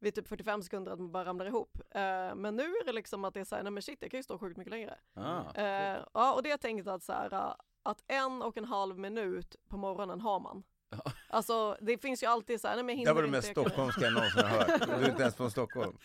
vid 0.00 0.14
typ 0.14 0.28
45 0.28 0.62
sekunder 0.62 0.92
att 0.92 0.98
man 0.98 1.12
bara 1.12 1.24
ramlar 1.24 1.46
ihop. 1.46 1.78
Eh, 1.90 2.34
men 2.34 2.56
nu 2.56 2.62
är 2.62 2.84
det 2.86 2.92
liksom 2.92 3.24
att 3.24 3.34
det 3.34 3.40
är 3.40 3.44
så 3.44 3.56
här, 3.56 3.62
nej 3.62 3.72
men 3.72 3.82
shit 3.82 3.98
jag 4.02 4.10
kan 4.10 4.18
ju 4.18 4.24
stå 4.24 4.38
sjukt 4.38 4.56
mycket 4.56 4.70
längre. 4.70 4.98
ja. 5.14 5.54
Eh, 5.54 5.98
ja 6.14 6.34
och 6.34 6.42
det 6.42 6.48
jag 6.48 6.60
tänkt 6.60 6.88
att 6.88 7.02
så 7.02 7.12
här, 7.12 7.34
uh, 7.34 7.54
att 7.82 8.02
en 8.06 8.42
och 8.42 8.56
en 8.56 8.64
halv 8.64 8.98
minut 8.98 9.56
på 9.68 9.76
morgonen 9.76 10.20
har 10.20 10.40
man. 10.40 10.62
Ja. 10.90 11.12
Alltså 11.28 11.76
det 11.80 11.98
finns 12.02 12.22
ju 12.22 12.26
alltid 12.26 12.60
så 12.60 12.68
här, 12.68 12.74
nej 12.76 12.84
men 12.84 12.94
jag 13.00 13.06
Det 13.06 13.10
hinner 13.10 13.14
var 13.14 13.22
det 13.22 13.26
inte. 13.26 13.36
mest 13.36 13.46
jag 13.48 13.54
kan- 13.56 13.64
stockholmska 13.64 14.00
jag 14.04 14.12
någonsin 14.12 14.42
har 14.44 14.48
hört. 14.58 14.86
Du 15.00 15.04
är 15.04 15.08
inte 15.10 15.22
ens 15.22 15.36
från 15.36 15.50
Stockholm. 15.50 15.96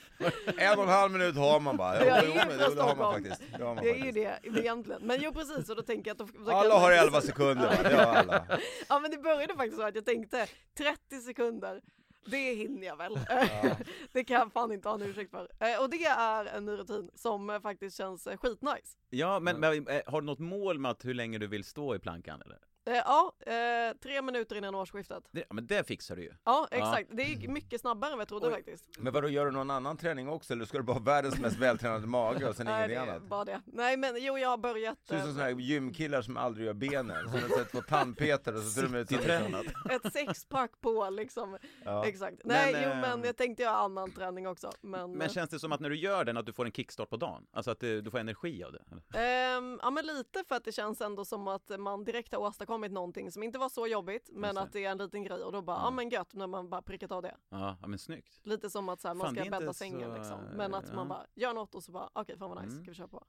En 0.58 0.78
och 0.78 0.84
en 0.84 0.90
halv 0.90 1.12
minut 1.12 1.36
har 1.36 1.60
man 1.60 1.78
bara. 1.78 2.06
Jag 2.06 2.18
är 2.18 2.24
Jo, 2.24 2.30
ju 2.30 2.36
men 2.36 2.48
från 2.48 2.58
det, 2.58 2.76
det 2.76 2.82
har 2.82 2.96
man 2.96 3.14
faktiskt. 3.14 3.42
Det 3.58 3.64
har 3.64 3.76
man 3.76 3.84
Det 3.84 3.90
är 3.90 3.96
ju 3.96 4.04
faktiskt. 4.04 4.54
det 4.54 4.60
egentligen. 4.60 5.02
Men 5.04 5.18
jo 5.22 5.34
precis, 5.34 5.70
och 5.70 5.76
då 5.76 5.82
tänker 5.82 6.12
jag 6.12 6.22
att 6.22 6.46
då, 6.46 6.52
Alla 6.52 6.76
har 6.80 6.92
11 6.92 7.22
sekunder 7.22 7.68
va? 7.68 7.90
Det 7.90 7.96
har 7.96 8.16
alla. 8.16 8.46
Ja 8.90 9.00
men 9.00 9.12
det 9.12 9.18
började 9.18 9.56
faktiskt 9.56 9.78
så 9.78 9.84
att 9.88 9.96
jag 9.96 10.06
tänkte 10.06 10.48
30 10.78 11.20
sekunder, 11.22 11.82
det 12.26 12.54
hinner 12.54 12.88
jag 12.88 12.98
väl. 12.98 13.20
det 14.14 14.24
kan 14.24 14.36
jag 14.40 14.52
fan 14.54 14.72
inte 14.72 14.88
ha 14.90 14.96
en 14.96 15.02
ursäkt 15.02 15.32
för. 15.32 15.48
Eh, 15.60 15.82
Och 15.82 15.90
det 15.90 16.06
är 16.06 16.46
en 16.46 16.66
ny 16.66 16.72
rutin 16.72 17.10
som 17.16 17.50
eh, 17.50 17.60
faktiskt 17.62 17.98
känns 17.98 18.28
eh, 18.28 18.38
skitnice. 18.38 18.98
ja 19.10 19.40
men, 19.40 19.60
men 19.60 19.88
har 20.06 20.22
du 20.22 20.26
något 20.28 20.40
mål 20.40 20.80
med 20.80 20.92
att 20.92 21.06
hur 21.06 21.14
länge 21.14 21.38
du 21.38 21.48
vill 21.48 21.64
stå 21.64 21.96
i 21.96 22.00
plankan 22.00 22.42
eller? 22.46 22.58
Eh, 22.86 22.94
Ja, 22.94 23.34
eh, 23.40 23.98
tre 24.04 24.22
minuter 24.22 24.56
innan 24.56 24.76
årsskiftet. 24.76 25.24
Det, 25.32 25.40
ja, 25.40 25.54
men 25.54 25.68
det 25.68 25.88
fixar 25.88 26.16
du 26.16 26.24
ju. 26.24 26.32
Ja 26.44 26.68
exakt, 26.72 27.10
det 27.12 27.22
är 27.24 27.48
mycket 27.48 27.82
snabbare 27.82 28.12
än 28.12 28.18
vad 28.18 28.22
jag 28.22 28.28
trodde 28.28 28.48
Oj. 28.48 28.54
faktiskt. 28.54 28.86
Men 29.00 29.14
vadå, 29.14 29.30
gör 29.30 29.46
du 29.46 29.52
någon 29.52 29.72
annan 29.72 29.98
träning 29.98 30.30
också 30.30 30.54
eller 30.54 30.66
ska 30.66 30.78
du 30.78 30.84
bara 30.84 30.94
ha 30.94 31.00
världens 31.00 31.40
mest 31.40 31.58
vältränade 31.58 32.08
mage 32.08 32.50
och 32.50 32.56
sen 32.56 32.66
Nej, 32.66 32.76
ingenting 32.76 33.10
annat? 33.14 33.30
bara 33.30 33.46
det. 33.46 33.62
Nej 33.66 33.98
men 33.98 34.16
jo 34.20 34.38
jag 34.38 34.50
har 34.50 34.58
börjat 34.58 34.98
Ser 35.08 35.16
ut 35.16 35.20
eh, 35.20 35.26
som 35.26 35.34
sådana 35.34 35.50
här 35.52 35.60
gymkillar 35.60 36.22
som 36.22 36.38
aldrig 36.38 36.66
gör 36.68 36.74
benen, 36.74 37.30
som 37.30 37.42
har 37.42 37.58
sett 37.58 37.72
två 37.72 37.82
tandpetare 37.82 38.56
och 38.56 38.62
så 38.62 38.70
ser 38.70 38.82
de 38.84 38.96
ut 38.96 39.08
som 39.08 39.18
Citytränat. 39.18 39.66
ett 39.90 40.14
sexpack 40.14 40.72
på 40.82 41.10
liksom. 41.10 41.58
Ja. 41.86 42.06
Exakt. 42.06 42.38
Nej 42.44 42.74
Men, 42.74 42.84
jo 42.84 42.90
eh, 42.90 42.98
men 43.02 43.24
jag 43.24 43.38
tänkte 43.38 43.64
göra 43.64 43.76
annan 43.76 44.12
träning 44.12 44.48
också. 44.48 44.72
Men, 44.82 45.12
Men 45.12 45.30
känns 45.30 45.50
det 45.50 45.60
som 45.60 45.72
att 45.72 45.80
när 45.80 45.90
du 45.90 45.98
gör 45.98 46.26
den 46.26 46.38
att 46.38 46.46
du 46.46 46.54
får 46.54 46.66
en 46.66 46.72
kickstart 46.72 47.10
på 47.10 47.18
dagen? 47.18 47.46
Alltså 47.54 47.72
att 47.72 47.80
du, 47.80 48.02
du 48.02 48.12
får 48.12 48.20
energi 48.20 48.64
av 48.64 48.72
det? 48.72 48.84
eller? 48.92 49.58
Ehm, 49.58 49.80
ja 49.82 49.90
men 49.92 50.06
lite 50.06 50.44
för 50.48 50.56
att 50.56 50.64
det 50.64 50.72
känns 50.72 51.02
ändå 51.02 51.26
som 51.26 51.48
att 51.48 51.80
man 51.80 52.04
direkt 52.04 52.34
har 52.34 52.40
åstadkommit 52.42 52.71
någonting 52.78 53.32
som 53.32 53.44
inte 53.44 53.60
var 53.60 53.70
så 53.70 53.88
jobbigt 53.88 54.30
men 54.34 54.58
att 54.58 54.74
det 54.74 54.86
är 54.86 54.92
en 54.92 54.98
liten 54.98 55.24
grej 55.24 55.44
och 55.44 55.52
då 55.52 55.62
bara, 55.62 55.78
ja 55.78 55.82
Mm. 55.88 55.96
men 55.96 56.10
gött 56.10 56.34
när 56.34 56.48
man 56.48 56.70
bara 56.70 56.82
prickat 56.82 57.12
av 57.12 57.22
det. 57.22 57.38
Ja, 57.50 57.78
men 57.88 58.00
snyggt. 58.00 58.40
Lite 58.44 58.70
som 58.70 58.90
att 58.90 59.02
så 59.02 59.08
här, 59.08 59.16
man 59.16 59.26
Fan, 59.28 59.36
ska 59.36 59.50
bädda 59.52 59.66
så- 59.68 59.74
sängen 59.74 60.14
liksom. 60.14 60.40
Men 60.56 60.74
att 60.74 60.88
man 60.94 60.98
ja. 60.98 61.06
bara 61.06 61.26
gör 61.36 61.54
något 61.54 61.76
och 61.76 61.84
så 61.84 61.92
bara, 61.92 62.10
okej 62.14 62.38
fan 62.38 62.50
vad 62.50 62.58
nice, 62.64 62.72
Mm. 62.74 62.84
ska 62.84 62.92
vi 62.92 62.96
köra 62.98 63.08
på. 63.08 63.24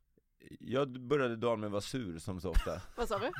Jag 0.60 0.88
började 1.00 1.36
dagen 1.36 1.60
med 1.60 1.66
att 1.66 1.72
vara 1.72 1.80
sur 1.80 2.18
som 2.18 2.40
så 2.40 2.50
ofta. 2.50 2.80
Vad 2.96 3.08
sa 3.08 3.18
du? 3.18 3.30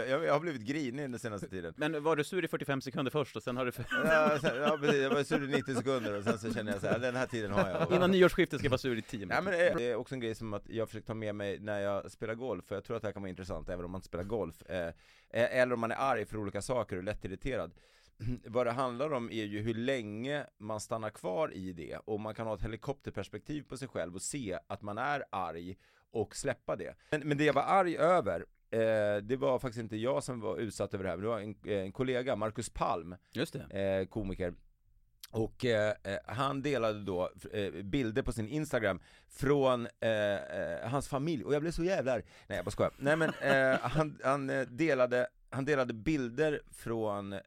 Jag 0.10 0.24
jag 0.24 0.32
har 0.32 0.40
blivit 0.40 0.62
grinig 0.62 1.10
den 1.10 1.18
senaste 1.18 1.48
tiden. 1.48 1.74
Men 1.76 2.02
var 2.02 2.16
du 2.16 2.24
sur 2.24 2.44
i 2.44 2.48
45 2.48 2.80
sekunder 2.80 3.10
först 3.10 3.36
och 3.36 3.42
sen 3.42 3.56
har 3.56 3.64
du... 3.64 3.72
Ja, 3.90 4.38
sen- 4.40 4.56
ja 4.62 4.78
precis, 4.80 5.02
jag 5.02 5.10
var 5.10 5.22
sur 5.24 5.44
i 5.44 5.56
90 5.56 5.74
sekunder 5.74 6.14
och 6.18 6.24
sen 6.24 6.38
så 6.38 6.54
känner 6.54 6.72
jag 6.72 6.80
så 6.80 6.86
här, 6.86 6.98
den 6.98 7.16
här 7.16 7.26
tiden 7.26 7.50
har 7.52 7.70
jag. 7.70 7.92
Innan 7.96 8.10
nyårsskiftet 8.10 8.58
ska 8.58 8.66
jag 8.66 8.70
vara 8.70 8.78
sur 8.78 8.98
i 8.98 9.02
10 9.02 9.26
Nej 9.26 9.42
minuter. 9.42 9.68
men 9.68 9.76
det 9.78 9.84
är 9.90 9.94
också 9.94 10.14
en 10.14 10.20
grej 10.20 10.34
som 10.34 10.54
att 10.54 10.68
jag 10.68 10.88
försöker 10.88 11.06
ta 11.06 11.14
med 11.14 11.34
mig 11.34 11.58
när 11.60 11.80
jag 11.80 12.10
spelar 12.10 12.34
golf, 12.34 12.64
för 12.64 12.74
jag 12.74 12.84
tror 12.84 12.96
att 12.96 13.02
det 13.02 13.08
här 13.08 13.12
kan 13.12 13.22
vara 13.22 13.30
intressant 13.30 13.68
även 13.68 13.84
om 13.84 13.90
man 13.90 13.98
inte 13.98 14.08
spelar 14.08 14.24
golf, 14.24 14.62
eh, 14.62 14.86
eh, 14.86 14.92
eller 15.30 15.72
om 15.72 15.80
man 15.80 15.90
är 15.90 15.96
arg 15.96 16.24
för 16.24 16.36
olika 16.36 16.62
saker 16.62 16.96
och 16.96 17.02
lättirriterad. 17.04 17.70
Vad 18.46 18.66
det 18.66 18.72
handlar 18.72 19.12
om 19.12 19.30
är 19.30 19.44
ju 19.44 19.60
hur 19.60 19.74
länge 19.74 20.46
man 20.58 20.80
stannar 20.80 21.10
kvar 21.10 21.54
i 21.54 21.72
det 21.72 21.96
och 22.04 22.20
man 22.20 22.34
kan 22.34 22.46
ha 22.46 22.54
ett 22.54 22.62
helikopterperspektiv 22.62 23.62
på 23.62 23.76
sig 23.76 23.88
själv 23.88 24.14
och 24.14 24.22
se 24.22 24.58
att 24.66 24.82
man 24.82 24.98
är 24.98 25.24
arg 25.30 25.76
och 26.10 26.36
släppa 26.36 26.76
det. 26.76 26.94
Men, 27.10 27.20
men 27.28 27.38
det 27.38 27.44
jag 27.44 27.54
var 27.54 27.62
arg 27.62 27.96
över, 27.96 28.44
eh, 28.70 29.22
det 29.22 29.36
var 29.38 29.58
faktiskt 29.58 29.80
inte 29.82 29.96
jag 29.96 30.24
som 30.24 30.40
var 30.40 30.56
utsatt 30.56 30.94
över 30.94 31.04
det 31.04 31.10
här, 31.10 31.16
men 31.16 31.22
det 31.24 31.28
var 31.30 31.40
en, 31.40 31.56
en 31.84 31.92
kollega, 31.92 32.36
Marcus 32.36 32.70
Palm, 32.70 33.14
Just 33.32 33.52
det. 33.70 33.80
eh, 33.80 34.06
komiker. 34.06 34.54
Och 35.30 35.64
eh, 35.64 35.94
eh, 36.04 36.18
han 36.26 36.62
delade 36.62 37.04
då 37.04 37.30
eh, 37.52 37.72
bilder 37.72 38.22
på 38.22 38.32
sin 38.32 38.48
Instagram 38.48 39.00
från 39.28 39.88
eh, 40.00 40.10
eh, 40.10 40.88
hans 40.90 41.08
familj, 41.08 41.44
och 41.44 41.54
jag 41.54 41.62
blev 41.62 41.72
så 41.72 41.84
jävla 41.84 42.12
arg. 42.12 42.22
Nej 42.46 42.56
jag 42.56 42.64
bara 42.64 42.70
skojar. 42.70 42.92
Nej 42.98 43.16
men 43.16 43.28
eh, 43.42 43.78
han, 43.80 44.18
han, 44.24 44.50
eh, 44.50 44.60
delade, 44.66 45.28
han 45.50 45.64
delade 45.64 45.94
bilder 45.94 46.60
från 46.70 47.32
eh, 47.32 47.40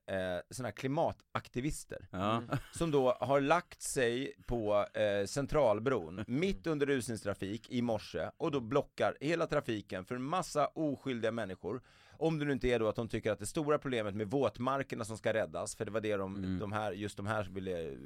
sådana 0.50 0.68
här 0.68 0.72
klimataktivister 0.72 2.08
Ja. 2.12 2.44
som 2.74 2.92
då 2.92 3.12
har 3.20 3.42
lagt 3.42 3.82
sig 3.82 4.34
på 4.46 4.86
eh, 4.94 5.26
Centralbron 5.26 6.24
mitt 6.28 6.68
under 6.68 6.86
rusningstrafik 6.86 7.70
i 7.70 7.82
morse 7.82 8.30
och 8.38 8.52
då 8.52 8.60
blockar 8.60 9.18
hela 9.22 9.48
trafiken 9.48 10.06
för 10.06 10.16
en 10.16 10.24
massa 10.24 10.68
oskyldiga 10.68 11.32
människor. 11.32 11.82
Om 12.18 12.40
det 12.40 12.46
nu 12.46 12.52
inte 12.54 12.68
är 12.68 12.80
då 12.80 12.88
att 12.88 12.96
de 12.96 13.08
tycker 13.08 13.32
att 13.32 13.40
det 13.40 13.46
stora 13.46 13.78
problemet 13.80 14.16
med 14.16 14.28
våtmarkerna 14.30 15.06
som 15.06 15.18
ska 15.18 15.34
räddas, 15.34 15.76
för 15.76 15.86
det 15.86 15.92
var 15.92 16.02
det 16.02 16.16
de, 16.18 16.36
Mm. 16.36 16.60
de 16.60 16.72
här, 16.72 16.92
just 16.92 17.18
de 17.18 17.26
här 17.28 17.44
ville 17.44 17.88
eh, 17.92 17.98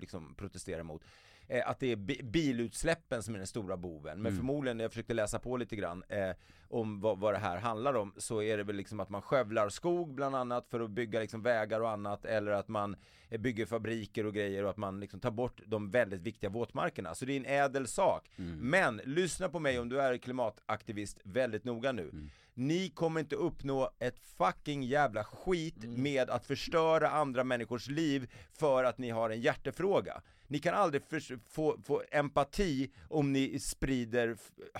liksom 0.00 0.34
protestera 0.34 0.82
mot. 0.82 1.02
Eh, 1.48 1.68
att 1.70 1.80
det 1.80 1.92
är 1.92 1.96
bi- 1.96 2.22
bilutsläppen 2.22 3.22
som 3.22 3.34
är 3.34 3.38
den 3.38 3.46
stora 3.46 3.76
boven. 3.76 4.16
Men 4.22 4.26
Mm. 4.32 4.36
förmodligen, 4.36 4.76
när 4.76 4.84
jag 4.84 4.92
försökte 4.92 5.14
läsa 5.14 5.38
på 5.38 5.56
lite 5.56 5.76
grann 5.76 6.04
eh, 6.08 6.30
om 6.68 7.00
vad, 7.00 7.18
vad 7.18 7.34
det 7.34 7.38
här 7.38 7.56
handlar 7.56 7.94
om, 7.94 8.14
så 8.16 8.42
är 8.42 8.56
det 8.56 8.62
väl 8.64 8.76
liksom 8.76 9.00
att 9.00 9.08
man 9.10 9.22
skövlar 9.22 9.68
skog 9.68 10.14
bland 10.14 10.36
annat 10.36 10.66
för 10.68 10.80
att 10.80 10.90
bygga 10.90 11.20
liksom 11.20 11.42
vägar 11.42 11.80
och 11.80 11.90
annat, 11.90 12.24
eller 12.24 12.52
att 12.52 12.68
man 12.68 12.96
eh, 13.28 13.40
bygger 13.40 13.66
fabriker 13.66 14.26
och 14.26 14.34
grejer 14.34 14.64
och 14.64 14.70
att 14.70 14.76
man 14.76 15.00
liksom 15.00 15.20
tar 15.20 15.30
bort 15.30 15.60
de 15.66 15.90
väldigt 15.90 16.20
viktiga 16.20 16.50
våtmarkerna. 16.50 17.14
Så 17.14 17.24
det 17.24 17.32
är 17.32 17.36
en 17.36 17.46
ädel 17.64 17.86
sak. 17.86 18.30
Mm. 18.38 18.58
Men 18.70 19.00
lyssna 19.04 19.48
på 19.48 19.58
mig 19.58 19.78
om 19.78 19.88
du 19.88 20.00
är 20.00 20.16
klimataktivist 20.18 21.20
väldigt 21.24 21.64
noga 21.64 21.92
nu. 21.92 22.02
Mm. 22.02 22.30
Ni 22.56 22.88
kommer 22.90 23.20
inte 23.20 23.36
uppnå 23.36 23.90
ett 23.98 24.18
fucking 24.18 24.82
jävla 24.82 25.24
skit 25.24 25.84
med 25.84 26.30
att 26.30 26.46
förstöra 26.46 27.10
andra 27.10 27.44
människors 27.44 27.88
liv 27.88 28.30
för 28.52 28.84
att 28.84 28.98
ni 28.98 29.10
har 29.10 29.30
en 29.30 29.40
hjärtefråga. 29.40 30.22
Ni 30.54 30.60
kan 30.60 30.74
aldrig 30.74 31.02
förs- 31.02 31.32
få, 31.50 31.78
få 31.84 32.02
empati 32.10 32.90
om 33.08 33.32
ni 33.32 33.58
sprider 33.58 34.36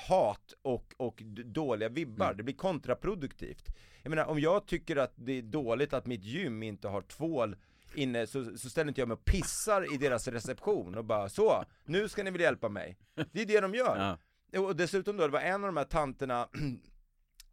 hat 0.09 0.55
och, 0.63 0.95
och 0.97 1.23
dåliga 1.45 1.89
vibbar. 1.89 2.27
Mm. 2.27 2.37
Det 2.37 2.43
blir 2.43 2.55
kontraproduktivt. 2.55 3.65
Jag 4.03 4.11
menar, 4.11 4.25
om 4.25 4.41
jag 4.41 4.67
tycker 4.67 4.97
att 4.97 5.13
det 5.17 5.33
är 5.33 5.43
dåligt 5.43 5.93
att 5.93 6.07
mitt 6.07 6.25
gym 6.25 6.63
inte 6.63 6.89
har 6.89 7.03
tvål 7.03 7.57
inne 7.95 8.27
så, 8.27 8.59
så 8.59 8.71
ställer 8.71 8.89
inte 8.89 9.01
jag 9.01 9.09
mig 9.09 9.15
och 9.15 9.25
pissar 9.25 9.95
i 9.95 9.97
deras 9.97 10.29
reception 10.29 10.95
och 10.95 11.05
bara 11.05 11.29
så, 11.29 11.65
nu 11.85 12.09
ska 12.09 12.23
ni 12.23 12.31
väl 12.31 12.41
hjälpa 12.41 12.69
mig. 12.69 12.97
Det 13.33 13.41
är 13.43 13.47
det 13.47 13.61
de 13.61 13.75
gör. 13.75 14.19
Ja. 14.51 14.61
Och 14.61 14.77
dessutom 14.77 15.17
då, 15.17 15.27
det 15.27 15.33
var 15.33 15.41
en 15.41 15.65
av 15.65 15.69
de 15.69 15.77
här 15.77 15.85
tanterna 15.85 16.49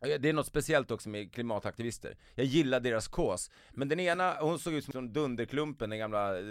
Det 0.02 0.30
är 0.30 0.34
något 0.34 0.48
speciellt 0.48 0.92
också 0.92 1.10
med 1.10 1.34
klimataktivister. 1.34 2.18
Jag 2.36 2.46
gillar 2.46 2.80
deras 2.80 3.08
kås. 3.08 3.52
Men 3.70 3.90
den 3.90 4.00
ena, 4.00 4.36
hon 4.40 4.60
såg 4.60 4.74
ut 4.74 4.86
som 4.86 5.14
Dunderklumpen, 5.14 5.90
den 5.90 6.00
gamla, 6.00 6.40
eh, 6.40 6.44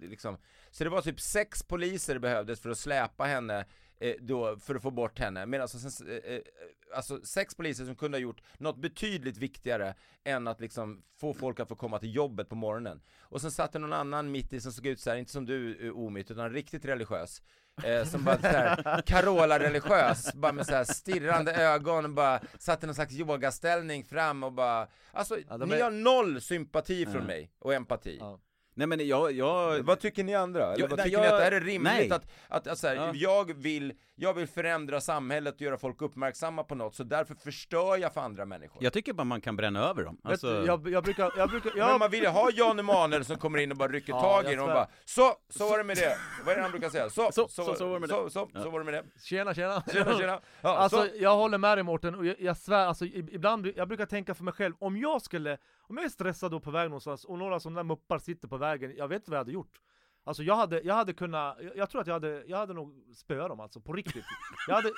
liksom. 0.00 0.38
Så 0.70 0.84
det 0.84 0.90
var 0.90 1.02
typ 1.02 1.20
sex 1.20 1.62
poliser 1.62 2.18
behövdes 2.18 2.60
för 2.60 2.70
att 2.70 2.78
släpa 2.78 3.24
henne 3.24 3.66
eh, 4.00 4.14
då, 4.20 4.56
för 4.56 4.74
att 4.74 4.82
få 4.82 4.90
bort 4.90 5.18
henne. 5.18 5.46
Men 5.46 5.60
alltså, 5.60 5.78
sen, 5.78 6.08
eh, 6.08 6.14
eh, 6.16 6.34
eh, 6.34 6.40
alltså 6.94 7.20
sex 7.24 7.54
poliser 7.54 7.84
som 7.84 7.96
kunde 7.96 8.18
ha 8.18 8.22
gjort 8.22 8.42
något 8.58 8.76
betydligt 8.76 9.36
viktigare 9.36 9.94
än 10.24 10.46
att 10.46 10.60
liksom 10.60 11.02
få 11.16 11.34
folk 11.34 11.60
att 11.60 11.68
få 11.68 11.76
komma 11.76 11.98
till 11.98 12.14
jobbet 12.14 12.48
på 12.48 12.54
morgonen. 12.54 13.02
Och 13.20 13.40
sen 13.40 13.50
satt 13.50 13.72
det 13.72 13.78
någon 13.78 13.92
annan 13.92 14.30
mitt 14.30 14.52
i 14.52 14.60
som 14.60 14.72
såg 14.72 14.86
ut 14.86 15.00
så 15.00 15.10
här, 15.10 15.16
inte 15.16 15.32
som 15.32 15.46
du 15.46 15.90
omit, 15.90 16.30
utan 16.30 16.52
riktigt 16.52 16.84
religiös. 16.84 17.42
Eh, 17.84 18.04
som 18.04 18.24
bara 18.24 18.38
såhär, 18.38 19.02
Carola-religiös, 19.06 20.34
bara 20.34 20.52
med 20.52 20.66
såhär 20.66 20.84
stirrande 20.84 21.54
ögon, 21.54 22.14
bara 22.14 22.40
satt 22.58 22.82
i 22.82 22.86
någon 22.86 22.94
slags 22.94 23.14
yogaställning 23.14 24.04
fram 24.04 24.42
och 24.44 24.52
bara 24.52 24.88
Alltså, 25.12 25.36
Ja, 25.48 25.56
ni 25.56 25.74
är- 25.74 25.82
har 25.84 25.90
noll 25.90 26.40
sympati 26.40 27.06
från 27.06 27.24
mig, 27.24 27.50
och 27.58 27.74
empati 27.74 28.16
Ja. 28.20 28.38
Nej 28.80 28.86
men 28.86 29.06
jag, 29.08 29.32
jag 29.32 29.82
Vad 29.82 30.00
tycker 30.00 30.24
ni 30.24 30.34
andra? 30.34 30.66
Eller 30.72 30.80
Jag- 30.80 30.88
vad 30.88 30.98
nej, 30.98 31.04
tycker 31.06 31.18
ni 31.20 31.24
jag- 31.24 31.32
att 31.34 31.38
det 31.40 31.44
här 31.44 31.52
är 31.52 31.60
rimligt 31.60 31.92
nej. 31.92 32.10
att, 32.12 32.26
att, 32.48 32.66
att 32.66 32.78
så 32.78 32.86
här, 32.88 32.94
Ja. 32.96 33.10
jag, 33.14 33.52
vill, 33.56 33.92
jag 34.14 34.34
vill 34.34 34.46
förändra 34.46 35.00
samhället 35.00 35.54
och 35.54 35.60
göra 35.60 35.78
folk 35.78 36.02
uppmärksamma 36.02 36.64
på 36.64 36.74
något, 36.74 36.94
så 36.94 37.04
därför 37.04 37.34
förstör 37.34 37.96
jag 37.96 38.14
för 38.14 38.20
andra 38.20 38.44
människor 38.44 38.82
jag 38.84 38.92
tycker 38.92 39.12
bara 39.12 39.24
man 39.24 39.40
kan 39.40 39.56
bränna 39.56 39.88
över 39.88 40.04
dem. 40.04 40.20
Alltså, 40.24 40.64
jag, 40.66 40.88
jag 40.88 41.04
brukar, 41.04 41.32
jag 41.36 41.48
brukar, 41.50 41.72
jag, 41.76 41.86
Men 41.90 41.98
man 41.98 42.10
vill 42.10 42.22
ju 42.22 42.28
ha 42.28 42.50
Jan 42.52 42.78
Emanuel 42.78 43.24
som 43.24 43.36
kommer 43.38 43.58
in 43.58 43.70
och 43.70 43.76
bara 43.76 43.88
rycker 43.88 44.12
Ja, 44.12 44.20
tag 44.20 44.44
i 44.52 44.54
den 44.54 44.60
och 44.60 44.66
bara 44.66 44.88
Så, 45.04 45.32
så 45.48 45.68
var 45.70 45.78
det 45.78 45.84
med 45.84 45.96
det! 45.96 46.16
Vad 46.44 46.52
är 46.52 46.56
det 46.56 46.62
han 46.62 46.70
brukar 46.70 46.88
säga? 46.90 47.10
Så, 47.10 47.30
Så, 47.32 47.48
så, 47.48 47.74
så 47.74 47.86
var 47.86 47.94
det 47.94 48.00
med 48.00 48.08
det. 48.08 48.14
så, 48.14 48.30
så, 48.30 48.50
Ja. 48.54 48.62
så 48.62 48.70
var 48.70 48.78
det 48.78 48.84
med 48.84 48.94
det 48.94 49.04
tjena 49.22 49.54
tjena! 49.54 49.82
Tjena 49.92 50.18
tjena! 50.18 50.40
Ja, 50.62 50.76
Alltså 50.76 50.96
så. 51.02 51.08
jag 51.20 51.36
håller 51.36 51.58
med 51.58 51.76
dig 51.78 51.84
Mårten, 51.84 52.14
och 52.14 52.26
jag, 52.26 52.36
jag 52.40 52.56
svär, 52.56 52.86
alltså 52.86 53.04
ibland, 53.04 53.72
jag 53.76 53.88
brukar 53.88 54.06
tänka 54.06 54.34
för 54.34 54.44
mig 54.44 54.54
själv, 54.54 54.74
om 54.78 54.96
jag 54.96 55.22
skulle, 55.22 55.58
om 55.90 55.96
jag 55.96 56.04
är 56.04 56.08
stressad 56.08 56.50
då 56.50 56.60
på 56.60 56.70
väg 56.70 56.88
någonstans 56.88 57.24
och 57.24 57.38
några 57.38 57.60
sådana 57.60 57.76
där 57.78 57.84
muppar 57.84 58.18
sitter 58.18 58.48
på 58.48 58.56
vägen, 58.56 58.94
jag 58.96 59.08
vet 59.08 59.16
inte 59.16 59.30
vad 59.30 59.36
jag 59.36 59.40
hade 59.40 59.52
gjort. 59.52 59.80
Alltså 60.24 60.42
jag 60.42 60.56
hade, 60.56 60.80
jag 60.80 60.94
hade 60.94 61.12
kunnat, 61.12 61.56
jag, 61.60 61.76
jag 61.76 61.90
tror 61.90 62.00
att 62.00 62.06
jag 62.06 62.14
hade, 62.14 62.44
jag 62.46 62.56
hade 62.58 62.74
nog 62.74 62.94
spöat 63.14 63.48
dem 63.48 63.60
alltså, 63.60 63.80
på 63.80 63.92
riktigt 63.92 64.24
Jag 64.68 64.74
hade, 64.74 64.90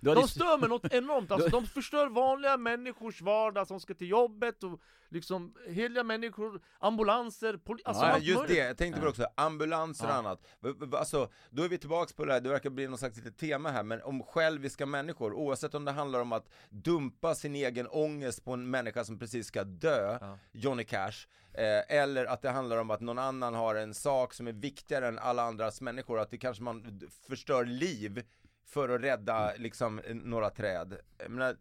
de 0.00 0.28
stör 0.28 0.58
mig 0.58 0.68
något 0.68 0.92
enormt, 0.94 1.30
alltså 1.30 1.48
de 1.48 1.66
förstör 1.66 2.06
vanliga 2.08 2.56
människors 2.56 3.22
vardag 3.22 3.66
som 3.66 3.80
ska 3.80 3.94
till 3.94 4.08
jobbet 4.10 4.62
och 4.64 4.80
liksom 5.08 5.54
heliga 5.68 6.04
människor, 6.04 6.60
ambulanser, 6.78 7.54
poli- 7.54 7.80
alltså 7.84 8.04
Ja, 8.04 8.18
just 8.18 8.38
möjligt. 8.40 8.56
det, 8.56 8.66
jag 8.66 8.76
tänkte 8.78 9.00
på 9.00 9.04
det 9.04 9.10
också, 9.10 9.26
ambulanser 9.34 10.04
och 10.04 10.10
Ja. 10.10 10.14
annat. 10.14 10.46
Alltså, 10.94 11.28
då 11.50 11.62
är 11.62 11.68
vi 11.68 11.78
tillbaks 11.78 12.12
på 12.12 12.24
det 12.24 12.32
här, 12.32 12.40
det 12.40 12.48
verkar 12.48 12.70
bli 12.70 12.88
någon 12.88 12.98
slags 12.98 13.16
litet 13.16 13.38
tema 13.38 13.70
här, 13.70 13.82
men 13.82 14.02
om 14.02 14.22
själviska 14.22 14.86
människor, 14.86 15.32
oavsett 15.32 15.74
om 15.74 15.84
det 15.84 15.92
handlar 15.92 16.20
om 16.20 16.32
att 16.32 16.48
dumpa 16.70 17.34
sin 17.34 17.54
egen 17.54 17.86
ångest 17.86 18.44
på 18.44 18.52
en 18.52 18.70
människa 18.70 19.04
som 19.04 19.18
precis 19.18 19.46
ska 19.46 19.64
dö, 19.64 20.18
Ja. 20.20 20.38
Johnny 20.52 20.84
Cash, 20.84 21.26
eh, 21.60 21.96
eller 21.98 22.24
att 22.24 22.42
det 22.42 22.50
handlar 22.50 22.76
om 22.76 22.90
att 22.90 23.00
någon 23.00 23.18
annan 23.18 23.54
har 23.54 23.74
en 23.74 23.94
sak 23.94 24.34
som 24.34 24.48
är 24.48 24.52
viktigare 24.52 25.08
än 25.08 25.18
alla 25.18 25.42
andras 25.42 25.80
människor, 25.80 26.18
att 26.18 26.30
det 26.30 26.38
kanske 26.38 26.62
man 26.62 27.00
förstör 27.28 27.64
liv 27.64 28.24
för 28.66 28.88
att 28.88 29.00
rädda 29.00 29.52
liksom 29.56 29.98
eh, 29.98 30.14
några 30.14 30.50
träd. 30.50 30.96
Jag 31.18 31.30
menar, 31.30 31.56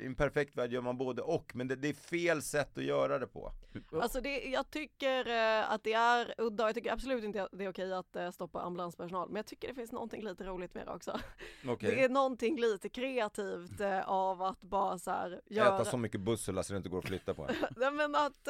i 0.00 0.06
en 0.06 0.14
perfekt 0.14 0.56
värld 0.56 0.72
gör 0.72 0.80
man 0.80 0.98
både 0.98 1.22
och, 1.22 1.56
men 1.56 1.68
det, 1.68 1.76
det 1.76 1.88
är 1.88 1.94
fel 1.94 2.42
sätt 2.42 2.78
att 2.78 2.84
göra 2.84 3.18
det 3.18 3.26
på. 3.26 3.52
Alltså 3.92 4.20
det, 4.20 4.44
jag 4.44 4.70
tycker 4.70 5.28
eh, 5.28 5.72
att 5.72 5.84
det 5.84 5.92
är 5.92 6.34
udda 6.38 6.64
jag 6.64 6.74
tycker 6.74 6.92
absolut 6.92 7.24
inte 7.24 7.42
att 7.42 7.48
det 7.52 7.64
är 7.64 7.68
okej 7.68 7.92
att 7.92 8.16
eh, 8.16 8.30
stoppa 8.30 8.60
ambulanspersonal. 8.60 9.28
Men 9.28 9.36
jag 9.36 9.46
tycker 9.46 9.68
det 9.68 9.74
finns 9.74 9.92
någonting 9.92 10.24
lite 10.24 10.44
roligt 10.44 10.74
med 10.74 10.86
det 10.86 10.92
också. 10.92 11.20
Okej. 11.66 11.94
Det 11.94 12.04
är 12.04 12.08
någonting 12.08 12.60
lite 12.60 12.88
kreativt 12.88 13.80
eh, 13.80 14.08
av 14.08 14.42
att 14.42 14.60
bara 14.60 14.98
så 14.98 15.10
här 15.10 15.40
göra... 15.46 15.74
Äta 15.74 15.90
så 15.90 15.96
mycket 15.96 16.20
bussula 16.20 16.62
så 16.62 16.72
det 16.72 16.76
inte 16.76 16.88
går 16.88 16.98
att 16.98 17.04
flytta 17.04 17.34
på. 17.34 17.48
Nej 17.76 17.90
men 17.90 18.14
att 18.14 18.44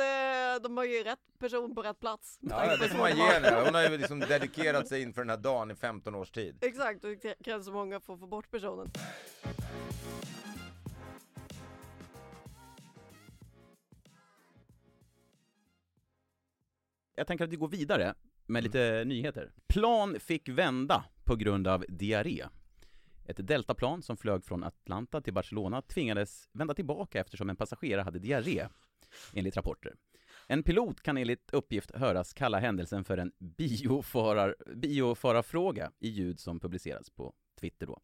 de 0.63 0.77
har 0.77 0.85
ju 0.85 1.03
rätt 1.03 1.19
person 1.39 1.75
på 1.75 1.83
rätt 1.83 2.01
plats. 2.01 2.39
Ja, 2.41 2.77
det 2.77 2.89
får 2.89 2.99
man 2.99 3.17
ge 3.17 3.23
henne. 3.23 3.63
Hon 3.65 3.75
har 3.75 3.83
ju 3.83 3.99
liksom 3.99 4.21
dedikerat 4.21 4.89
sig 4.89 5.03
inför 5.03 5.21
den 5.21 5.31
här 5.31 5.37
dagen 5.37 5.71
i 5.71 5.75
15 5.75 6.15
års 6.15 6.31
tid. 6.31 6.59
Exakt, 6.61 7.05
och 7.05 7.11
det 7.11 7.35
krävs 7.45 7.65
så 7.65 7.73
många 7.73 8.01
för 8.01 8.15
att 8.15 8.21
få 8.21 8.27
bort 8.27 8.51
personen. 8.51 8.91
Jag 17.15 17.27
tänker 17.27 17.45
att 17.45 17.51
vi 17.51 17.57
går 17.57 17.69
vidare 17.69 18.15
med 18.47 18.63
lite 18.63 19.05
nyheter. 19.07 19.53
Plan 19.67 20.21
fick 20.21 20.49
vända 20.49 21.05
på 21.25 21.37
grund 21.37 21.69
av 21.69 21.85
diarré. 21.89 22.45
Ett 23.27 23.47
deltaplan 23.47 24.03
som 24.03 24.17
flög 24.17 24.45
från 24.45 24.65
Atlanta 24.65 25.21
till 25.21 25.33
Barcelona 25.33 25.83
tvingades 25.83 26.49
vända 26.53 26.75
tillbaka 26.75 27.21
eftersom 27.21 27.51
en 27.51 27.57
passagerare 27.57 28.03
hade 28.03 28.19
diarré, 28.19 28.69
enligt 29.33 29.57
rapporter. 29.57 29.95
En 30.47 30.63
pilot 30.63 31.01
kan 31.03 31.17
enligt 31.17 31.51
uppgift 31.53 31.91
höras 31.95 32.33
kalla 32.33 32.59
händelsen 32.59 33.05
för 33.05 33.19
en 33.19 33.33
biofarar, 33.39 34.57
biofararfråga 34.77 35.93
i 35.99 36.09
ljud 36.09 36.41
som 36.41 36.61
publicerats 36.61 37.11
på 37.11 37.35
Twitter 37.61 37.87
då. 37.87 38.01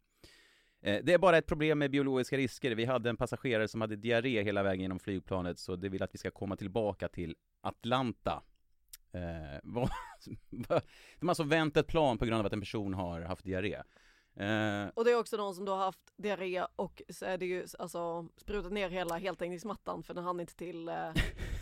Eh, 0.83 1.01
Det 1.05 1.13
är 1.13 1.19
bara 1.19 1.39
ett 1.39 1.47
problem 1.47 1.79
med 1.79 1.91
biologiska 1.91 2.37
risker. 2.37 2.75
Vi 2.75 2.85
hade 2.85 3.11
en 3.11 3.17
passagerare 3.17 3.69
som 3.69 3.81
hade 3.81 3.97
diarré 3.97 4.43
hela 4.43 4.63
vägen 4.63 4.81
genom 4.81 4.99
flygplanet 4.99 5.59
så 5.59 5.77
det 5.77 5.89
vill 5.89 6.03
att 6.03 6.15
vi 6.15 6.19
ska 6.19 6.31
komma 6.31 6.57
tillbaka 6.57 7.09
till 7.09 7.37
Atlanta. 7.61 8.43
Eh, 9.13 9.59
vad, 9.63 9.91
de 10.51 10.65
har 10.69 11.29
alltså 11.29 11.43
vänt 11.43 11.77
ett 11.77 11.87
plan 11.87 12.19
på 12.19 12.25
grund 12.25 12.41
av 12.41 12.47
att 12.47 12.53
en 12.53 12.61
person 12.61 12.95
har 12.95 13.21
haft 13.21 13.45
diarré. 13.45 13.75
Eh, 14.37 14.89
Och 14.95 15.05
det 15.05 15.11
är 15.11 15.19
också 15.19 15.37
någon 15.37 15.55
som 15.55 15.65
då 15.65 15.73
har 15.73 15.85
haft 15.85 16.13
diarré 16.17 16.65
och 16.77 17.03
så 17.09 17.25
är 17.25 17.39
det 17.39 17.47
ju 17.47 17.67
alltså 17.79 18.29
sprutat 18.37 18.73
ner 18.73 18.91
hela 18.91 19.17
heltäckningsmattan 19.19 20.03
för 20.03 20.15
den 20.15 20.25
hann 20.25 20.41
inte 20.41 20.57
till, 20.57 20.89
eh, 20.89 20.95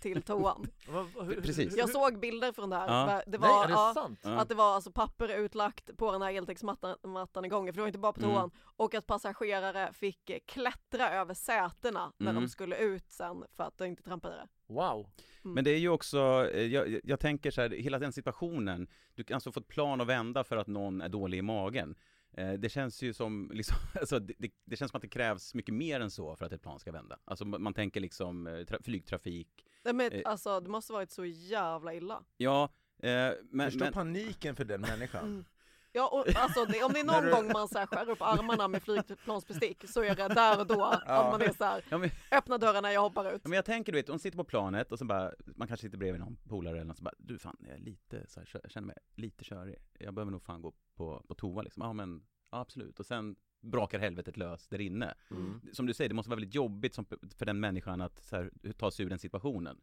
till 0.00 0.22
toan. 0.22 0.66
Precis. 1.42 1.76
Jag 1.76 1.90
såg 1.90 2.20
bilder 2.20 2.52
från 2.52 2.70
det 2.70 2.76
här. 2.76 2.88
Ja. 2.88 3.22
Det 3.26 3.38
Nej, 3.38 3.50
var, 3.50 3.64
är 3.64 3.68
det 3.68 3.72
ja, 3.74 3.92
sant? 3.94 4.20
Att 4.22 4.48
det 4.48 4.54
var 4.54 4.74
alltså 4.74 4.92
papper 4.92 5.28
utlagt 5.28 5.96
på 5.96 6.12
den 6.12 6.22
här 6.22 6.32
heltäckningsmattan 6.32 6.96
mattan 7.04 7.44
i 7.44 7.48
gången, 7.48 7.74
för 7.74 7.76
det 7.76 7.82
var 7.82 7.86
inte 7.88 7.98
bara 7.98 8.12
på 8.12 8.20
Mm. 8.20 8.34
toan. 8.34 8.50
Och 8.76 8.94
att 8.94 9.06
passagerare 9.06 9.92
fick 9.92 10.30
eh, 10.30 10.38
klättra 10.46 11.10
över 11.10 11.34
sätena 11.34 12.12
när 12.18 12.30
Mm. 12.30 12.42
de 12.42 12.48
skulle 12.48 12.76
ut 12.76 13.10
sen 13.10 13.44
för 13.56 13.64
att 13.64 13.78
de 13.78 13.84
inte 13.84 14.02
trampade 14.02 14.34
det. 14.34 14.48
Wow! 14.74 15.06
Men 15.42 15.64
det 15.64 15.70
är 15.70 15.78
ju 15.78 15.88
också, 15.88 16.48
eh, 16.54 16.62
jag, 16.66 16.88
jag- 16.88 17.00
jag 17.04 17.20
tänker 17.20 17.50
så 17.50 17.60
här, 17.60 17.70
hela 17.70 17.98
den 17.98 18.12
situationen, 18.12 18.88
du 19.14 19.24
kan 19.24 19.34
alltså 19.34 19.52
få 19.52 19.60
ett 19.60 19.68
plan 19.68 20.00
att 20.00 20.06
vända 20.06 20.44
för 20.44 20.56
att 20.56 20.66
någon 20.66 21.00
är 21.00 21.08
dålig 21.08 21.38
i 21.38 21.42
magen. 21.42 21.94
Eh, 22.32 22.52
Det 22.52 22.68
känns 22.68 23.02
ju 23.02 23.12
som, 23.12 23.50
liksom, 23.54 23.76
alltså, 24.00 24.18
det, 24.18 24.34
det, 24.38 24.50
det 24.64 24.76
känns 24.76 24.90
som 24.90 24.98
att 24.98 25.02
det 25.02 25.08
krävs 25.08 25.54
mycket 25.54 25.74
mer 25.74 26.00
än 26.00 26.10
så 26.10 26.36
för 26.36 26.46
att 26.46 26.52
ett 26.52 26.62
plan 26.62 26.78
ska 26.78 26.92
vända. 26.92 27.18
Alltså 27.24 27.44
man 27.44 27.62
man 27.62 27.74
tänker 27.74 28.00
liksom 28.00 28.46
eh, 28.46 28.64
tra, 28.64 28.78
flygtrafik, 28.82 29.48
Nej, 29.82 29.94
men 29.94 30.12
Eh. 30.12 30.22
alltså 30.24 30.60
det 30.60 30.68
måste 30.70 30.92
varit 30.92 31.10
så 31.10 31.24
jävla 31.24 31.94
illa. 31.94 32.24
ja, 32.36 32.68
eh, 32.98 33.10
men, 33.50 33.66
Förstå 33.70 33.84
men 33.84 33.92
paniken 33.92 34.56
för 34.56 34.64
den 34.64 34.80
människan. 34.80 35.44
Ja 35.92 36.08
och 36.08 36.36
alltså 36.36 36.64
det, 36.64 36.82
om 36.82 36.92
det 36.92 37.00
är 37.00 37.04
någon 37.04 37.24
du- 37.24 37.30
gång 37.30 37.52
man 37.52 37.68
så 37.68 37.78
här 37.78 37.86
skär 37.86 38.10
upp 38.10 38.22
armarna 38.22 38.68
med 38.68 38.82
flygplansbestick 38.82 39.88
så 39.88 40.02
är 40.02 40.14
det 40.14 40.28
där 40.28 40.60
och 40.60 40.66
då 40.66 40.84
att 40.84 41.32
man 41.32 41.42
är 41.42 41.52
så 41.52 41.64
här, 41.64 41.84
ja, 41.88 41.98
men, 41.98 42.10
öppna 42.30 42.58
dörrarna 42.58 42.92
jag 42.92 43.00
hoppar 43.00 43.32
ut. 43.34 43.40
Ja, 43.44 43.48
men 43.48 43.56
jag 43.56 43.64
tänker 43.64 43.92
du 43.92 43.98
vet, 43.98 44.08
hon 44.08 44.18
sitter 44.18 44.36
på 44.38 44.44
planet 44.44 44.92
och 44.92 44.98
så 44.98 45.04
bara, 45.04 45.32
man 45.56 45.68
kanske 45.68 45.86
sitter 45.86 45.98
bredvid 45.98 46.20
någon 46.20 46.36
polare 46.48 46.76
eller 46.76 46.84
något 46.84 46.96
så 46.96 47.04
bara, 47.04 47.14
du 47.18 47.38
fan, 47.38 47.56
jag 47.60 47.74
är 47.74 47.80
lite 47.80 48.26
så 48.28 48.40
här, 48.40 48.48
jag 48.62 48.70
känner 48.70 48.86
mig 48.86 48.96
lite 49.14 49.44
körig, 49.44 49.76
jag 49.98 50.14
behöver 50.14 50.32
nog 50.32 50.42
fan 50.42 50.62
gå 50.62 50.72
på, 50.94 51.24
på 51.28 51.34
toa 51.34 51.62
liksom, 51.62 51.82
ja 51.82 51.92
men, 51.92 52.22
ja 52.50 52.60
absolut, 52.60 53.00
och 53.00 53.06
sen 53.06 53.36
brakar 53.60 53.98
helvetet 53.98 54.36
lös 54.36 54.68
där 54.68 54.80
inne. 54.80 55.14
Mm. 55.30 55.60
Som 55.72 55.86
du 55.86 55.94
säger, 55.94 56.08
det 56.08 56.14
måste 56.14 56.30
vara 56.30 56.36
väldigt 56.36 56.54
jobbigt 56.54 56.94
som, 56.94 57.06
för 57.36 57.46
den 57.46 57.60
människan 57.60 58.00
att 58.00 58.18
så 58.18 58.36
här, 58.36 58.50
ta 58.78 58.90
sig 58.90 59.06
ur 59.06 59.10
den 59.10 59.18
situationen. 59.18 59.80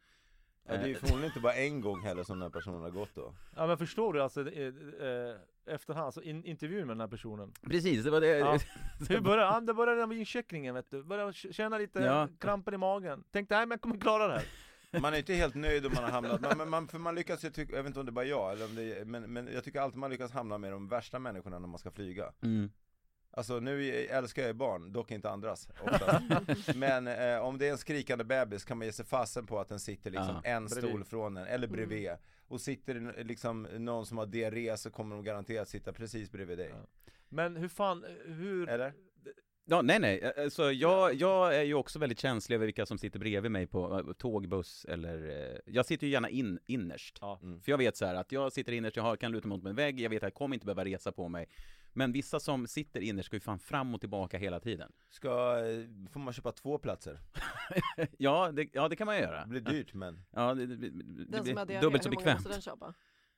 Ja, 0.70 0.78
det 0.78 0.84
är 0.84 0.88
ju 0.88 0.96
förmodligen 0.96 1.26
inte 1.26 1.40
bara 1.40 1.54
en 1.54 1.82
gång 1.82 2.02
heller 2.02 2.24
som 2.24 2.40
den 2.40 2.42
här 2.42 2.50
personen 2.50 2.82
har 2.82 2.90
gått 2.90 3.16
då. 3.16 3.34
Ja 3.56 3.68
men 3.68 3.78
förstår 3.78 4.14
du 4.14 4.22
alltså, 4.22 4.52
eh, 4.52 4.68
eh, 4.68 5.36
efterhand, 5.68 6.06
alltså 6.06 6.22
in, 6.22 6.44
intervjun 6.44 6.88
med 6.88 6.96
den 6.96 7.02
här 7.02 7.08
personen 7.08 7.54
Precis, 7.62 8.04
det 8.04 8.10
var 8.12 8.22
det. 8.22 8.38
Ja. 8.38 8.60
Hur 9.10 9.22
började 9.22 9.42
ja, 9.54 9.60
det? 9.60 9.74
började 9.74 10.08
med 10.08 10.18
incheckningen 10.18 10.76
vet 10.76 10.92
du, 10.92 11.04
började 11.04 11.34
känna 11.34 11.78
lite 11.78 12.00
Ja. 12.00 12.28
kramper 12.40 12.74
i 12.74 12.78
magen 12.78 13.24
Tänkte 13.32 13.56
nej 13.56 13.66
men 13.66 13.72
jag 13.72 13.82
kommer 13.82 13.98
klara 13.98 14.28
det 14.28 14.34
här 14.34 14.46
Man 15.02 15.14
är 15.14 15.18
inte 15.18 15.34
helt 15.34 15.56
nöjd 15.56 15.86
om 15.86 15.92
man 15.96 16.04
har 16.04 16.12
hamnat, 16.12 16.42
men, 16.42 16.58
men 16.58 16.70
man, 16.70 16.88
för 16.88 17.00
man 17.00 17.16
lyckas 17.16 17.46
ju 17.46 17.50
tycka, 17.50 17.76
jag 17.76 17.84
vet 17.84 17.88
inte 17.90 18.00
om 18.00 18.06
det 18.06 18.10
är 18.10 18.14
bara 18.14 18.26
jag, 18.26 18.52
eller 18.52 18.66
om 18.66 18.76
det 18.76 19.00
är, 19.00 19.06
men, 19.06 19.34
men 19.34 19.48
jag 19.54 19.64
tycker 19.64 19.80
alltid 19.80 20.00
man 20.00 20.10
lyckas 20.10 20.32
hamna 20.32 20.58
med 20.58 20.72
de 20.72 20.88
värsta 20.88 21.20
människorna 21.20 21.60
när 21.60 21.68
man 21.68 21.80
ska 21.80 21.92
flyga. 21.92 22.34
Mm. 22.42 22.72
Alltså 23.38 23.60
nu 23.60 23.92
älskar 24.06 24.42
jag 24.42 24.50
ju 24.50 24.54
barn, 24.54 24.92
dock 24.92 25.12
inte 25.12 25.30
andras 25.30 25.70
oftast. 25.84 26.76
Men 26.76 27.08
eh, 27.08 27.40
om 27.40 27.58
det 27.58 27.68
är 27.68 27.72
en 27.72 27.78
skrikande 27.78 28.24
bebis 28.24 28.66
kan 28.66 28.78
man 28.78 28.88
ge 28.88 28.94
sig 28.94 29.06
fasen 29.06 29.46
på 29.46 29.60
att 29.60 29.70
den 29.70 29.80
sitter 29.80 30.12
liksom 30.12 30.42
Ja, 30.44 30.50
en 30.50 30.66
bredvid. 30.66 30.90
stol 30.90 31.04
från 31.04 31.34
den, 31.34 31.48
eller 31.48 31.68
bredvid. 31.68 32.12
Och 32.48 32.62
sitter 32.62 33.24
liksom 33.24 33.68
någon 33.78 34.06
som 34.06 34.18
har 34.18 34.26
diarré 34.26 34.78
så 34.78 34.90
kommer 34.90 35.16
de 35.16 35.24
garanterat 35.26 35.70
sitta 35.70 35.94
precis 35.94 36.32
bredvid 36.32 36.58
dig. 36.58 36.70
Ja. 36.70 36.88
Men 37.30 37.56
hur 37.56 37.68
fan, 37.68 38.04
eh, 38.04 38.34
hur 38.34 38.70
Eller? 38.70 38.94
Ja, 39.70 39.82
nej 39.82 40.00
nej, 40.00 40.34
alltså 40.38 40.72
jag, 40.72 41.14
jag 41.14 41.56
är 41.56 41.64
ju 41.64 41.74
också 41.74 42.00
väldigt 42.00 42.20
känslig 42.20 42.56
över 42.56 42.66
vilka 42.66 42.86
som 42.86 42.98
sitter 42.98 43.20
bredvid 43.20 43.52
mig 43.52 43.68
på 43.68 44.00
eh, 44.00 44.14
tåg, 44.14 44.48
buss 44.50 44.86
eller, 44.86 45.30
eh, 45.30 45.60
jag 45.66 45.86
sitter 45.86 46.08
ju 46.08 46.14
gärna 46.14 46.30
in, 46.30 46.60
innerst. 46.66 47.18
Ja. 47.22 47.40
Mm. 47.44 47.62
För 47.62 47.72
jag 47.72 47.78
vet 47.78 47.98
så 47.98 48.06
här 48.06 48.16
att 48.16 48.32
jag 48.32 48.54
sitter 48.54 48.72
innerst, 48.72 48.96
jag 48.96 49.04
har, 49.04 49.16
kan 49.16 49.32
luta 49.32 49.48
mig 49.48 49.58
mot 49.58 49.68
en 49.68 49.76
vägg, 49.76 50.00
jag 50.00 50.10
vet 50.10 50.18
att 50.18 50.24
jag 50.24 50.34
kommer 50.34 50.56
inte 50.56 50.66
behöva 50.66 50.86
resa 50.86 51.12
på 51.12 51.28
mig. 51.30 51.48
Men 51.94 52.12
vissa 52.12 52.40
som 52.40 52.68
sitter 52.68 53.02
innerst 53.02 53.26
ska 53.26 53.36
ju 53.36 53.40
fan 53.40 53.60
fram 53.60 53.94
och 53.96 54.00
tillbaka 54.00 54.38
hela 54.38 54.60
tiden. 54.60 54.92
Ska, 55.10 55.30
eh, 55.66 55.86
får 56.12 56.20
man 56.20 56.34
köpa 56.34 56.52
två 56.52 56.78
platser? 56.78 57.20
ja, 58.18 58.52
det, 58.52 58.70
ja, 58.74 58.88
det 58.88 58.96
kan 58.96 59.06
man 59.06 59.16
Det 59.16 59.22
göra. 59.22 59.46
blir 59.46 59.62
dyrt 59.62 59.94
men 59.94 60.26
Ja, 60.32 60.54
det, 60.54 60.66
det, 60.66 60.76
det 60.76 60.90
Den 61.26 61.34
som 61.34 61.44
blir 61.44 61.56
har 61.56 61.66
diarré, 61.66 61.82
dubbelt 61.82 62.04
så 62.04 62.10
hur 62.10 62.16
många 62.16 62.22
bekvämt. 62.26 62.40
måste 62.40 62.50
den 62.54 62.62
köpa? 62.62 62.94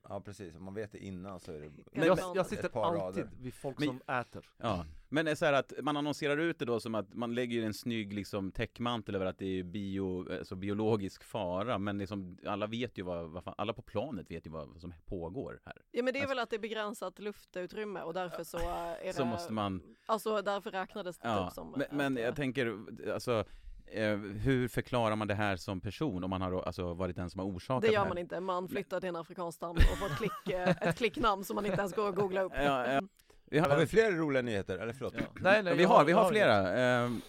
Ja 0.10 0.22
precis, 0.22 0.56
om 0.56 0.64
man 0.66 0.74
vet 0.74 0.92
det 0.92 0.98
innan 1.06 1.40
så 1.40 1.52
är 1.52 1.60
det 1.60 1.72
Men 1.92 2.08
jag, 2.08 2.20
jag 2.36 2.46
sitter 2.46 2.66
Ett 2.66 2.74
par 2.74 2.86
alltid 2.96 3.24
rader. 3.24 3.30
vid 3.40 3.54
folk 3.54 3.80
Men- 3.80 3.88
som 3.88 4.02
äter. 4.16 4.50
Ja, 4.58 4.86
men 5.10 5.26
det 5.26 5.32
är 5.32 5.36
så 5.36 5.46
här 5.46 5.54
att 5.54 5.74
man 5.82 5.98
annonserar 5.98 6.38
ut 6.38 6.60
det 6.60 6.66
då 6.66 6.80
som 6.80 6.96
att 6.96 7.14
man 7.14 7.36
lägger 7.36 7.56
ju 7.58 7.66
en 7.66 7.74
snygg 7.74 8.14
liksom 8.14 8.52
täckmantel 8.52 9.16
över 9.16 9.26
att 9.26 9.38
det 9.38 9.60
är 9.60 9.64
bio, 9.64 10.34
alltså 10.38 10.56
biologisk 10.56 11.24
fara 11.24 11.78
Men 11.78 11.98
liksom 11.98 12.38
alla 12.46 12.68
vet 12.68 12.98
ju 12.98 13.04
vad, 13.04 13.30
vad 13.30 13.44
fan, 13.44 13.54
alla 13.58 13.74
på 13.74 13.82
planet 13.82 14.32
vet 14.32 14.46
ju 14.46 14.50
vad 14.50 14.82
som 14.82 14.94
pågår 15.06 15.60
här 15.66 15.82
Ja 15.92 16.04
men 16.04 16.14
det 16.14 16.20
är 16.20 16.22
Alltså- 16.22 16.36
väl 16.36 16.40
att 16.44 16.50
det 16.50 16.56
är 16.56 16.60
begränsat 16.60 17.20
luftutrymme 17.20 18.02
och 18.02 18.14
därför 18.14 18.44
så 18.44 18.58
är 19.02 19.04
det 19.04 19.14
Så 19.14 19.26
måste 19.26 19.54
man, 19.54 19.82
Alltså 20.06 20.42
därför 20.42 20.72
räknades 20.72 21.18
det 21.18 21.28
ja 21.28 21.46
typ 21.48 21.54
som 21.56 21.72
men, 21.72 21.98
men 21.98 22.24
jag 22.24 22.36
tänker, 22.36 22.78
alltså 23.14 23.46
eh, 23.92 24.18
hur 24.18 24.68
förklarar 24.68 25.16
man 25.16 25.28
det 25.28 25.34
här 25.36 25.56
som 25.56 25.82
person 25.82 26.24
om 26.24 26.30
man 26.30 26.42
har 26.42 26.62
alltså 26.62 26.94
varit 26.94 27.16
den 27.16 27.30
som 27.30 27.40
har 27.40 27.48
orsakat 27.48 27.82
Det 27.82 27.88
gör 27.94 28.02
här? 28.02 28.08
man 28.08 28.18
inte, 28.18 28.40
man 28.40 28.68
flyttar 28.70 29.00
till 29.00 29.10
en 29.10 29.16
afrikansk 29.16 29.56
stam 29.56 29.76
och 29.76 29.82
får 29.82 30.06
ett, 30.06 30.18
klick, 30.18 30.56
eh, 30.56 30.70
ett 30.90 30.98
klicknamn 30.98 31.44
som 31.44 31.56
man 31.56 31.66
inte 31.66 31.80
ens 31.80 31.94
går 31.94 32.10
att 32.10 32.16
googla 32.16 32.42
upp. 32.42 32.52
Ja, 32.56 32.94
ja. 32.94 33.02
Vi 33.46 33.60
Har 33.60 33.70
har, 33.70 33.78
vi 33.78 33.88
fler 33.88 34.12
roliga 34.12 34.42
nyheter? 34.42 34.78
Eller 34.78 34.94
förlåt? 34.94 35.14
Nej, 35.42 35.64
nej, 35.64 35.76
vi 35.76 35.84
har, 35.84 36.06
vi 36.06 36.12
har 36.12 36.30
flera 36.30 36.80
Ehm, 36.80 37.22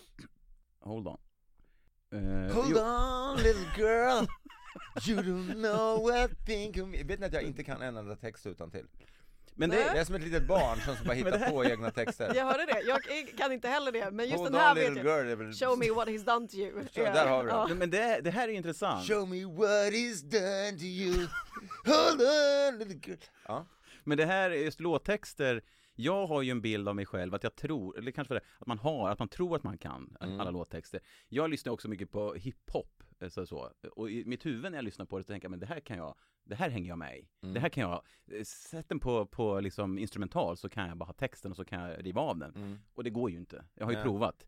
Hold 0.80 1.08
on 1.08 1.18
Eh, 2.12 2.54
Hold 2.54 2.70
jo, 2.70 2.78
on 2.78 3.36
little 3.36 3.66
girl 3.76 4.26
You 5.08 5.22
don't 5.22 5.52
know 5.54 6.02
what 6.02 6.30
think 6.46 6.76
of 6.76 6.88
me 6.88 7.02
Vet 7.02 7.20
ni 7.20 7.26
att 7.26 7.32
jag 7.32 7.42
inte 7.42 7.64
kan 7.64 7.82
en 7.82 7.96
enda 7.96 8.16
text 8.16 8.46
utan 8.46 8.70
till? 8.70 8.86
Men 9.60 9.70
det, 9.70 9.76
Jag 9.80 9.96
är 9.96 10.04
som 10.04 10.14
ett 10.14 10.22
litet 10.22 10.42
barn 10.46 10.78
som 10.80 10.96
bara 11.04 11.14
hittar 11.14 11.30
det 11.30 11.38
här- 11.38 11.50
på 11.50 11.64
egna 11.64 11.90
texter 11.90 12.32
Jag 12.34 12.44
hörde 12.44 12.66
det, 12.66 12.80
jag 12.86 13.00
kan 13.38 13.52
inte 13.52 13.68
heller 13.68 13.92
det, 13.92 14.10
men 14.10 14.26
just 14.26 14.38
Hold 14.38 14.52
den 14.52 14.60
här 14.60 14.74
vet 14.74 14.96
jag. 14.96 15.26
girl. 15.26 15.52
Show 15.52 15.78
me 15.78 15.90
what 15.90 16.08
he's 16.08 16.24
done 16.24 16.48
to 16.48 16.54
you. 16.56 16.84
Så, 16.94 17.00
där 17.02 17.26
har 17.26 17.44
vi. 17.44 17.50
Ja. 17.50 17.68
men 17.74 17.90
det, 17.90 18.20
det 18.24 18.30
här 18.30 18.48
är 18.48 18.52
intressant 18.52 19.06
Show 19.08 19.28
me 19.28 19.44
what 19.44 19.92
is 19.92 20.22
done 20.22 20.72
to 20.78 20.84
you 20.84 21.14
Hold 21.86 22.20
on 22.20 22.78
little 22.78 23.10
girl 23.10 23.18
Ja, 23.48 23.66
Men 24.04 24.18
det 24.18 24.24
här 24.26 24.50
är 24.50 24.54
just 24.54 24.80
låttexter 24.80 25.62
jag 26.02 26.26
har 26.26 26.42
ju 26.42 26.50
en 26.50 26.60
bild 26.60 26.88
av 26.88 26.96
mig 26.96 27.06
själv 27.06 27.34
att 27.34 27.42
jag 27.42 27.54
tror, 27.56 27.98
eller 27.98 28.10
kanske 28.10 28.34
det, 28.34 28.40
att 28.58 28.66
man 28.66 28.78
har, 28.78 29.08
att 29.10 29.18
man 29.18 29.28
tror 29.28 29.56
att 29.56 29.62
man 29.64 29.78
kan 29.78 30.16
Mm. 30.20 30.40
alla 30.40 30.50
låttexter. 30.50 31.00
Jag 31.28 31.50
lyssnar 31.50 31.72
också 31.72 31.88
mycket 31.88 32.10
på 32.10 32.34
hiphop, 32.34 33.02
eh, 33.20 33.28
så, 33.28 33.46
så. 33.46 33.70
och 33.92 34.10
i 34.10 34.24
mitt 34.24 34.46
huvud 34.46 34.62
när 34.72 34.78
jag 34.78 34.84
lyssnar 34.84 35.06
på 35.06 35.18
det 35.18 35.24
så 35.24 35.26
tänker 35.32 35.44
jag, 35.46 35.50
men 35.50 35.60
det 35.60 35.66
här 35.66 35.80
kan 35.80 35.96
jag, 35.96 36.14
det 36.44 36.54
här 36.54 36.70
hänger 36.70 36.88
jag 36.88 36.98
med 36.98 37.18
i. 37.18 37.28
Mm. 37.42 37.54
Det 37.54 37.60
här 37.60 37.68
kan 37.68 37.82
jag, 37.82 38.02
eh, 38.32 38.44
sätt 38.44 38.88
den 38.88 39.00
på, 39.00 39.26
på 39.26 39.60
liksom 39.60 39.98
instrumental 39.98 40.56
så 40.56 40.68
kan 40.68 40.88
jag 40.88 40.96
bara 40.96 41.04
ha 41.04 41.12
texten 41.12 41.50
och 41.50 41.56
så 41.56 41.64
kan 41.64 41.80
jag 41.82 42.06
riva 42.06 42.20
av 42.20 42.38
den. 42.38 42.54
mm. 42.54 42.78
Och 42.94 43.04
det 43.04 43.10
går 43.10 43.30
ju 43.30 43.36
inte, 43.36 43.64
jag 43.74 43.84
har 43.86 43.92
ju 43.92 43.96
Nej. 43.96 44.04
provat. 44.04 44.46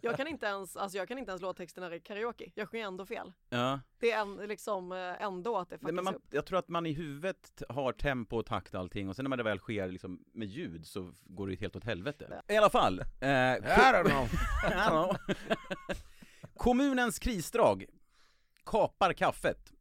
Jag 0.00 0.16
kan 0.16 0.26
inte 0.26 0.46
ens, 0.46 0.76
alltså 0.76 0.98
jag 0.98 1.08
kan 1.08 1.18
inte 1.18 1.30
ens 1.30 1.42
låttexterna 1.42 1.94
i 1.94 2.00
karaoke. 2.00 2.50
Jag 2.54 2.68
sjunger 2.68 2.86
ändå 2.86 3.06
fel. 3.06 3.32
Ja. 3.48 3.80
Det 3.98 4.10
är 4.10 4.20
en, 4.20 4.36
liksom 4.36 4.92
eh, 4.92 5.22
ändå 5.22 5.58
att 5.58 5.70
det 5.70 5.74
Nej, 5.74 5.80
fuckas 5.80 5.94
men 5.94 6.04
man, 6.04 6.14
upp. 6.14 6.22
jag 6.30 6.46
tror 6.46 6.58
att 6.58 6.68
man 6.68 6.86
i 6.86 6.92
huvudet 6.92 7.62
har 7.68 7.92
tempo 7.92 8.36
och 8.36 8.46
takt 8.46 8.74
och 8.74 8.80
allting 8.80 9.08
och 9.08 9.16
sen 9.16 9.24
när 9.30 9.36
det 9.36 9.42
väl 9.42 9.58
sker 9.58 9.88
liksom 9.88 10.24
med 10.32 10.48
ljud 10.48 10.86
så 10.86 11.12
går 11.24 11.48
det 11.48 11.54
helt 11.54 11.76
åt 11.76 11.84
helvete. 11.84 12.42
I 12.48 12.56
alla 12.56 12.70
fall. 12.70 13.00
Eh, 13.00 13.28
I 13.28 13.60
don't 13.60 14.04
know 14.08 14.24
I 14.64 14.74
don't 14.74 14.88
know. 14.90 15.16
Kommunens 16.56 17.18
krisdrag 17.18 17.84
kapar 18.64 19.12
kaffet. 19.12 19.72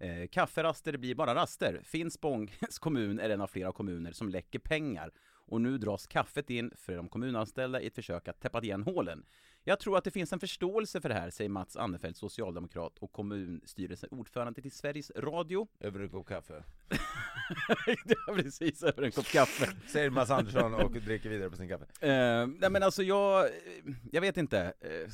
Eh, 0.00 0.28
kafferaster 0.28 0.96
blir 0.96 1.14
bara 1.14 1.34
raster. 1.34 1.80
Finspångs 1.84 2.78
kommun 2.78 3.20
är 3.20 3.30
en 3.30 3.40
av 3.40 3.46
flera 3.46 3.72
kommuner 3.72 4.12
som 4.12 4.28
läcker 4.28 4.58
pengar 4.58 5.10
och 5.48 5.60
nu 5.60 5.78
dras 5.78 6.06
kaffet 6.06 6.50
in 6.50 6.70
för 6.76 6.96
de 6.96 7.08
kommunanställda 7.08 7.80
i 7.80 7.86
ett 7.86 7.94
försök 7.94 8.28
att 8.28 8.40
täppa 8.40 8.62
igen 8.62 8.82
hålen. 8.82 9.24
Jag 9.64 9.80
tror 9.80 9.98
att 9.98 10.04
det 10.04 10.10
finns 10.10 10.32
en 10.32 10.40
förståelse 10.40 11.00
för 11.00 11.08
det 11.08 11.14
här, 11.14 11.30
säger 11.30 11.50
Mats 11.50 11.76
Annefelt, 11.76 12.16
socialdemokrat 12.16 12.98
och 12.98 13.12
kommunstyrelseordförande 13.12 14.62
till 14.62 14.70
Sveriges 14.70 15.12
Radio. 15.16 15.68
Över 15.80 16.00
en 16.00 16.08
kopp 16.08 16.28
kaffe 16.28 16.64
ja, 18.04 18.34
precis, 18.34 18.82
över 18.82 19.02
en 19.02 19.12
kopp 19.12 19.26
kaffe. 19.26 19.68
Säger 19.86 20.10
Mats 20.10 20.30
Andersson 20.30 20.74
och 20.74 20.92
dricker 20.92 21.28
vidare 21.28 21.50
på 21.50 21.56
sin 21.56 21.68
kaffe 21.68 21.84
Eh, 22.00 22.46
nej 22.46 22.70
men 22.70 22.82
alltså 22.82 23.02
jag, 23.02 23.48
jag 24.12 24.20
vet 24.20 24.36
inte. 24.36 24.72
Eh, 24.80 25.10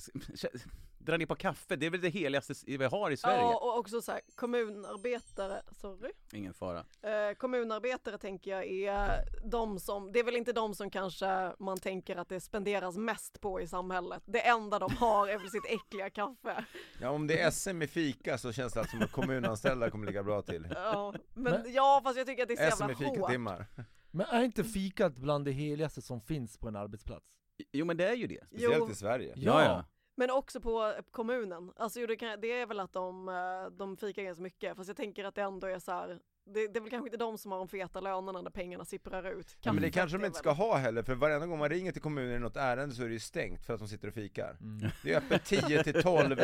dra 1.07 1.17
ner 1.17 1.27
på 1.27 1.35
kaffe, 1.35 1.77
det 1.77 1.87
är 1.87 1.91
väl 1.91 2.01
det 2.01 2.09
heligaste 2.09 2.55
vi 2.67 2.85
har 2.85 3.11
i 3.11 3.17
Sverige? 3.17 3.39
Ja, 3.41 3.57
och 3.59 3.79
också 3.79 4.03
så 4.03 4.13
här, 4.13 4.21
kommunarbetare, 4.35 5.63
sorry. 5.81 6.11
Ingen 6.33 6.55
fara. 6.55 6.79
Eh, 7.03 7.35
kommunarbetare 7.37 8.19
tänker 8.19 8.51
jag 8.51 8.65
är 8.67 9.25
de 9.45 9.79
som, 9.81 10.13
det 10.13 10.19
är 10.19 10.25
väl 10.25 10.37
inte 10.37 10.53
de 10.53 10.75
som 10.75 10.91
kanske 10.91 11.53
man 11.59 11.79
tänker 11.81 12.17
att 12.17 12.29
det 12.29 12.41
spenderas 12.41 12.97
mest 12.97 13.41
på 13.41 13.61
i 13.61 13.67
samhället. 13.67 14.23
Det 14.27 14.47
enda 14.49 14.79
de 14.79 14.97
har 14.97 15.29
är 15.29 15.39
väl 15.39 15.51
sitt 15.51 15.67
äckliga 15.67 16.11
kaffe. 16.11 16.65
Ja 17.01 17.11
om 17.11 17.27
det 17.27 17.41
är 17.41 17.51
SM 17.51 17.83
i 17.83 17.87
fika 17.87 18.39
så 18.39 18.53
känns 18.53 18.73
det 18.73 18.81
alltså 18.81 18.97
som 18.97 19.03
att 19.05 19.13
kommunanställda 19.13 19.91
kommer 19.91 20.07
ligga 20.07 20.23
bra 20.23 20.43
till 20.43 20.69
Ja, 20.75 21.15
men, 21.35 21.53
Men- 21.53 21.73
ja 21.73 22.01
fast 22.05 22.19
jag 22.19 22.27
tycker 22.27 22.43
att 22.43 22.49
det 22.49 22.55
är 22.55 22.71
så 22.71 22.77
SM 22.77 22.85
i 22.85 22.89
jävla 22.93 23.07
hårt. 23.07 23.15
fikatimmar 23.17 23.67
Men 24.11 24.27
är 24.27 24.43
inte 24.43 24.65
fikat 24.65 25.17
bland 25.17 25.45
det 25.45 25.51
heligaste 25.53 26.03
som 26.03 26.21
finns 26.21 26.59
på 26.59 26.69
en 26.69 26.77
arbetsplats? 26.77 27.27
Jo 27.73 27.87
men 27.87 27.97
det 27.97 28.09
är 28.09 28.15
ju 28.15 28.27
det. 28.27 28.45
Speciellt 28.47 28.77
Jo. 28.79 28.91
i 28.91 28.95
Sverige 28.95 29.33
Ja, 29.37 29.63
ja. 29.65 29.85
Men 30.15 30.31
också 30.31 30.61
på 30.61 30.95
kommunen. 31.11 31.73
Alltså 31.77 32.01
jo, 32.01 32.07
det, 32.07 32.17
kan, 32.17 32.41
det 32.41 32.53
är 32.53 32.67
väl 32.67 32.81
att 32.81 32.93
de, 32.93 33.29
eh, 33.29 33.71
de 33.71 33.97
fikar 33.97 34.23
ganska 34.23 34.43
mycket. 34.43 34.77
Fast 34.77 34.89
jag 34.89 34.97
tänker 34.97 35.25
att 35.25 35.35
det 35.35 35.43
ändå 35.43 35.67
är 35.67 35.79
så 35.79 35.93
här. 35.93 36.21
Det, 36.47 36.69
det 36.69 36.79
är 36.79 36.81
väl 36.81 36.91
kanske 36.91 37.07
inte 37.09 37.17
de 37.17 37.39
som 37.39 37.53
har 37.53 37.59
de 37.59 37.69
feta 37.69 38.01
lönerna 38.01 38.41
när 38.43 38.51
pengarna 38.51 38.85
sipprar 38.85 39.39
ut. 39.39 39.57
Ja, 39.63 39.73
men 39.73 39.83
det 39.83 39.91
kanske 39.91 40.19
de 40.19 40.25
inte 40.25 40.39
ska 40.39 40.51
ha 40.51 40.77
heller, 40.77 41.03
för 41.03 41.15
varenda 41.15 41.47
gång 41.47 41.59
man 41.59 41.69
ringer 41.69 41.93
till 41.93 42.03
kommunen 42.03 42.37
i 42.37 42.39
något 42.39 42.57
ärende 42.57 42.95
så 42.95 43.03
är 43.03 43.07
det 43.07 43.13
ju 43.13 43.19
stängt 43.21 43.67
för 43.67 43.75
att 43.75 43.81
de 43.81 43.89
sitter 43.89 44.09
och 44.09 44.15
fikar 44.15 44.57
Mm. 44.61 44.91
Det 45.03 45.13
är 45.13 45.19
öppet 45.19 45.45
10 45.45 45.83
till 45.85 46.03
12 46.03 46.37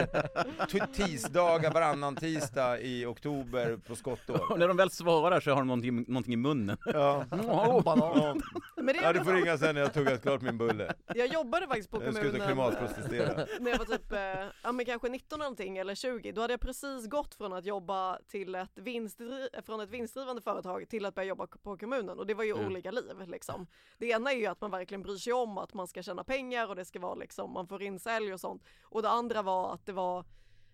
t- 0.71 0.81
tisdagar 0.95 1.73
varannan 1.73 2.17
tisdag 2.17 2.81
i 2.81 3.07
oktober 3.07 3.77
på 3.87 3.97
skottår 3.97 4.53
Och 4.53 4.59
när 4.59 4.69
de 4.69 4.77
väl 4.77 4.91
svarar 4.91 5.41
så 5.41 5.51
har 5.51 5.57
de 5.59 5.67
någonting, 5.67 6.05
någonting 6.09 6.33
i 6.33 6.37
munnen. 6.37 6.77
Ja, 6.87 7.25
Hallå, 7.31 7.81
banan. 7.85 8.43
Men 8.77 8.87
det 8.87 8.93
är 8.99 9.03
ja 9.03 9.13
du 9.13 9.25
får 9.25 9.33
ringa 9.33 9.59
sen 9.59 9.75
när 9.75 9.83
jag 9.83 9.95
tuggat 9.95 10.23
klart 10.23 10.41
min 10.43 10.59
bulle 10.59 10.93
Jag 11.15 11.27
jobbade 11.27 11.67
faktiskt 11.67 11.91
på 11.91 12.05
Jag 12.05 12.15
ska 12.15 12.23
ut 12.23 12.35
och 12.35 12.41
kommunen. 12.41 12.47
klimatprotestera 12.77 13.47
när 13.61 13.71
jag 13.71 13.79
var 13.79 13.85
typ, 13.85 14.13
eh, 14.13 14.19
ja 14.63 14.73
men 14.73 14.87
kanske 14.87 15.09
19 15.09 15.39
någonting 15.39 15.79
eller 15.79 15.95
20, 15.95 16.33
då 16.33 16.41
hade 16.41 16.53
jag 16.53 16.61
precis 16.61 17.07
gått 17.09 17.35
från 17.35 17.53
att 17.53 17.65
jobba 17.65 18.19
till 18.31 18.55
ett, 18.55 18.71
vinstdri- 18.75 19.63
från 19.67 19.81
ett 19.81 19.90
vinstdrivande 19.91 20.43
företag 20.43 20.89
till 20.89 21.07
att 21.07 21.15
börja 21.15 21.29
jobba 21.29 21.47
på 21.47 21.77
kommunen 21.79 22.19
och 22.19 22.27
det 22.27 22.35
var 22.35 22.45
ju 22.45 22.53
Mm. 22.55 22.67
olika 22.67 22.91
liv 22.91 23.15
liksom. 23.27 23.67
Det 23.99 24.07
ena 24.07 24.33
är 24.33 24.37
ju 24.37 24.47
att 24.47 24.61
man 24.61 24.71
verkligen 24.71 25.03
bryr 25.03 25.17
sig 25.17 25.33
om 25.33 25.59
att 25.59 25.75
man 25.75 25.89
ska 25.89 26.03
tjäna 26.03 26.25
pengar 26.25 26.69
och 26.69 26.77
det 26.77 26.85
ska 26.85 26.99
vara 27.01 27.15
liksom, 27.15 27.53
man 27.53 27.67
får 27.69 27.83
in 27.83 27.99
sälj 27.99 28.33
och 28.35 28.41
sånt. 28.41 28.65
Och 28.85 29.03
det 29.03 29.09
andra 29.11 29.43
var 29.43 29.75
att 29.75 29.87
det 29.87 29.93
var, 29.93 30.25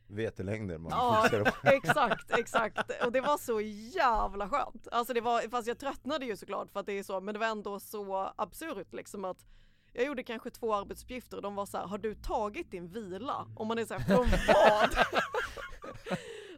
Vetelängder 0.09 0.79
man 0.79 0.91
ja 0.93 1.29
exakt, 1.65 2.31
exakt. 2.39 3.05
Och 3.05 3.13
det 3.13 3.21
var 3.21 3.39
så 3.39 3.61
jävla 3.61 4.49
skönt. 4.49 4.89
Alltså 4.93 5.15
det 5.15 5.21
var, 5.21 5.49
fast 5.51 5.69
jag 5.69 5.79
tröttnade 5.79 6.27
ju 6.27 6.37
såklart 6.37 6.71
för 6.71 6.81
att 6.81 6.87
det 6.87 6.93
är 6.93 7.03
så, 7.03 7.21
men 7.21 7.33
det 7.35 7.39
var 7.39 7.47
ändå 7.47 7.81
så 7.81 8.33
absurt 8.37 8.93
liksom 8.95 9.25
att 9.25 9.45
jag 9.93 10.05
gjorde 10.07 10.23
kanske 10.23 10.51
två 10.51 10.75
arbetsuppgifter 10.75 11.37
och 11.37 11.43
de 11.43 11.55
var 11.55 11.67
så 11.67 11.79
här, 11.79 11.87
har 11.87 11.99
du 11.99 12.15
tagit 12.15 12.71
din 12.71 12.89
vila? 12.89 13.47
Och 13.57 13.67
man 13.67 13.79
är 13.79 13.85
så 13.85 13.95
här, 13.95 14.01
från 14.01 14.27
vad? 14.49 14.91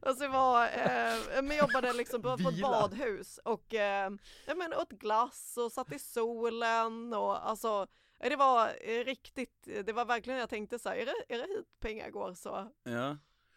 Alltså 0.08 0.24
det 0.24 0.28
var, 0.28 0.64
eh, 0.64 1.42
men 1.42 1.56
jobbade 1.56 1.92
liksom 1.92 2.22
på, 2.22 2.38
på 2.38 2.48
ett 2.48 2.60
badhus 2.62 3.38
och 3.44 3.74
eh, 3.74 4.10
ja, 4.46 4.54
men 4.54 4.74
åt 4.74 4.90
glass 4.92 5.54
och 5.56 5.72
satt 5.72 5.92
i 5.92 5.98
solen 5.98 7.12
och 7.14 7.48
alltså 7.48 7.86
det 8.18 8.36
var 8.36 8.70
riktigt, 9.04 9.68
det 9.86 9.92
var 9.92 10.04
verkligen 10.04 10.38
jag 10.38 10.48
tänkte 10.48 10.78
så 10.78 10.88
här, 10.88 10.96
är 10.96 11.06
det, 11.06 11.34
är 11.34 11.38
det 11.38 11.44
hit 11.56 11.66
pengar 11.80 12.10
går 12.10 12.34
så 12.34 12.72
Ja. 12.84 13.16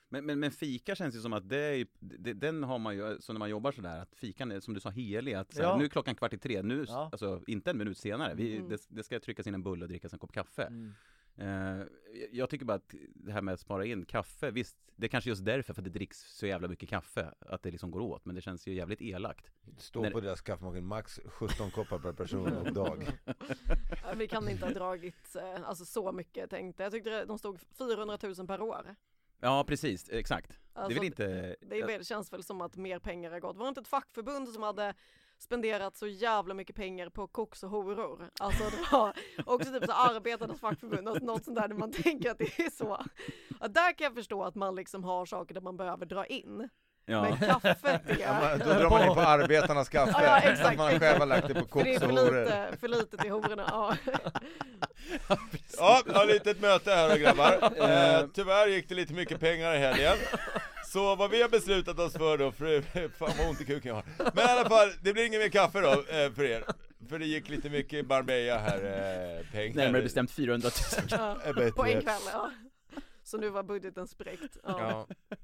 Men, 0.10 0.26
men, 0.26 0.40
men 0.40 0.52
fika 0.52 0.96
känns 0.96 1.16
ju 1.16 1.20
som 1.20 1.34
att 1.34 1.50
det 1.50 1.58
är 1.58 1.88
det, 2.00 2.34
den 2.34 2.64
har 2.64 2.80
man 2.80 2.96
ju, 2.96 3.18
så 3.22 3.34
när 3.34 3.40
man 3.40 3.50
jobbar 3.50 3.72
sådär, 3.72 4.00
att 4.00 4.16
fikan 4.16 4.52
är 4.52 4.60
som 4.60 4.74
du 4.74 4.80
sa 4.80 4.90
helig, 4.90 5.34
att 5.34 5.54
så 5.54 5.62
här, 5.62 5.70
Ja. 5.70 5.78
nu 5.78 5.84
är 5.86 5.90
klockan 5.90 6.16
kvart 6.16 6.34
i 6.34 6.38
tre, 6.38 6.62
nu, 6.62 6.86
Ja. 6.88 7.10
alltså 7.12 7.42
inte 7.48 7.70
en 7.72 7.78
minut 7.78 7.98
senare, 7.98 8.34
vi, 8.36 8.56
Mm. 8.58 8.70
det, 8.70 8.82
det 8.90 9.04
ska 9.04 9.20
tryckas 9.20 9.48
in 9.48 9.54
en 9.54 9.64
bulle 9.64 9.86
och 9.86 9.90
drickas 9.90 10.14
en 10.14 10.20
kopp 10.20 10.32
kaffe. 10.34 10.64
Mm. 10.64 10.94
Eh, 11.38 11.82
jag 12.32 12.50
tycker 12.50 12.65
bara 12.65 12.74
att 12.78 12.96
det 13.15 13.32
här 13.32 13.41
med 13.41 13.54
att 13.54 13.60
spara 13.60 13.86
in 13.86 14.06
kaffe, 14.06 14.52
visst, 14.52 14.78
det 14.96 15.06
är 15.06 15.10
kanske 15.10 15.30
just 15.30 15.46
därför, 15.46 15.74
för 15.74 15.82
att 15.82 15.84
det 15.86 15.89
dricks 15.89 16.20
så 16.20 16.46
jävla 16.48 16.67
mycket 16.67 16.89
kaffe, 16.89 17.34
att 17.39 17.63
det 17.63 17.72
liksom 17.72 17.91
går 17.91 18.00
åt, 18.00 18.26
men 18.26 18.36
det 18.36 18.41
känns 18.41 18.67
ju 18.67 18.74
jävligt 18.74 19.02
elakt. 19.02 19.52
Står 19.78 20.02
När- 20.02 20.12
på 20.12 20.20
deras 20.20 20.41
kaffemaskin, 20.41 20.86
max 20.86 21.20
17 21.26 21.72
koppar 21.72 22.00
per 22.00 22.13
person 22.13 22.58
och 22.58 22.74
dag 22.74 23.08
Vi 24.17 24.28
kan 24.28 24.50
inte 24.50 24.65
ha 24.65 24.74
dragit 24.74 25.36
eh, 25.36 25.63
alltså 25.70 25.86
så 25.86 26.12
mycket 26.12 26.50
tänkte 26.50 26.84
jag. 26.84 26.91
tyckte 26.91 27.10
det- 27.10 27.26
de 27.26 27.39
stod 27.39 27.60
400 27.78 28.17
000 28.38 28.48
per 28.48 28.62
år. 28.62 28.96
Ja, 29.44 29.63
precis, 29.67 30.10
exakt. 30.10 30.50
det 30.50 30.80
är 30.80 30.84
Alltså, 30.84 31.00
väl 31.00 31.06
inte... 31.08 31.56
Det 31.62 31.84
väl, 31.86 32.06
känns 32.06 32.34
väl 32.34 32.44
som 32.44 32.62
att 32.62 32.78
mer 32.78 33.00
pengar 33.00 33.32
har 33.32 33.39
gått. 33.39 33.58
Var 33.58 33.65
det 33.65 33.70
inte 33.70 33.82
ett 33.82 33.88
fackförbund 33.88 34.50
som 34.50 34.63
hade 34.63 34.94
spenderat 35.41 35.97
så 35.97 36.08
jävla 36.08 36.54
mycket 36.54 36.75
pengar 36.75 37.10
på 37.10 37.27
koks 37.27 37.63
och 37.63 37.69
horor? 37.69 38.30
Alltså 38.39 38.63
det 38.63 38.91
var 38.91 39.13
också 39.45 39.71
typ 39.71 39.86
så 39.86 39.91
arbetarnas 39.91 40.60
fackförbund, 40.60 41.08
alltså 41.10 41.25
något 41.25 41.45
sånt 41.45 41.58
där 41.58 41.67
där 41.67 41.75
man 41.75 41.91
tänker 42.04 42.32
att 42.32 42.38
det 42.38 42.60
är 42.60 42.69
så. 42.69 43.06
Ja, 43.60 43.67
där 43.67 43.93
kan 43.97 44.06
jag 44.06 44.13
förstå 44.13 44.43
att 44.43 44.56
man 44.56 44.75
liksom 44.75 45.04
har 45.04 45.25
saker 45.25 45.54
där 45.54 45.62
man 45.62 45.77
behöver 45.77 46.06
dra 46.06 46.25
in. 46.25 46.69
Ja. 47.06 47.21
Men 47.21 47.38
kaffet 47.38 47.82
det 47.84 48.19
ja, 48.19 48.27
är, 48.27 48.58
man, 48.58 48.60
Då 48.60 48.73
drar 48.73 48.89
man 48.89 49.08
in 49.08 49.13
på 49.13 49.21
arbetarnas 49.21 49.89
kaffe, 49.89 50.12
Ja, 50.13 50.23
ja, 50.23 50.37
exakt, 50.37 50.69
att 50.69 50.77
man 50.77 50.87
exakt. 50.87 51.06
själv 51.06 51.19
har 51.19 51.25
lagt 51.25 51.48
det 51.48 51.54
på 51.54 51.79
för 51.79 51.83
det 51.83 51.96
är 51.96 52.00
koks 52.00 52.04
och 52.04 52.10
för 52.10 52.25
horor 52.25 52.44
lite, 52.44 52.77
för 52.79 52.87
lite 52.87 53.17
till 53.17 53.31
hororna. 53.31 53.65
Ja. 53.71 53.96
Ja, 55.77 56.02
jag 56.06 56.13
har 56.13 56.25
lite 56.25 56.52
ett 56.52 56.62
möte 56.62 56.92
här 56.92 57.17
grabbar. 57.17 57.54
Eh, 57.89 58.27
tyvärr 58.33 58.67
gick 58.67 58.89
det 58.89 58.96
lite 58.96 59.13
mycket 59.13 59.39
pengar 59.39 59.73
i 59.75 59.77
helgen. 59.77 60.17
Så 60.92 61.15
vad 61.15 61.31
vi 61.31 61.42
har 61.42 61.50
beslutat 61.50 62.00
oss 62.00 62.13
för 62.13 62.37
då, 62.37 62.52
för, 62.52 62.81
fan 63.10 63.33
vad 63.37 63.50
ont 63.50 63.62
i 63.62 63.65
kuken 63.65 63.89
jag 63.89 63.96
har. 63.96 64.31
Men 64.35 64.46
i 64.46 64.50
alla 64.50 64.69
fall, 64.69 64.89
det 65.02 65.13
blir 65.13 65.25
inget 65.25 65.42
mer 65.42 65.50
kaffe 65.50 65.81
då 65.81 65.92
eh, 65.92 66.31
för 66.33 66.44
er. 66.44 66.63
För 67.10 67.19
det 67.19 67.25
gick 67.25 67.50
lite 67.50 67.69
mycket 67.69 67.94
i 67.94 68.04
Marbella 68.04 68.58
här, 68.58 68.77
eh, 68.77 69.52
pengar. 69.52 69.75
Närmare 69.75 70.02
bestämt 70.02 70.31
400 70.31 70.69
000. 70.98 71.08
Ja, 71.12 71.37
är 71.44 71.54
bättre. 71.54 71.71
på 71.71 71.85
en 71.85 72.02
kväll, 72.02 72.21
ja. 72.31 72.52
Så 73.23 73.37
nu 73.37 73.50
var 73.50 73.63
budgeten 73.63 74.08
spräckt. 74.08 74.58
Ja. 74.63 75.06
Ja. 75.29 75.35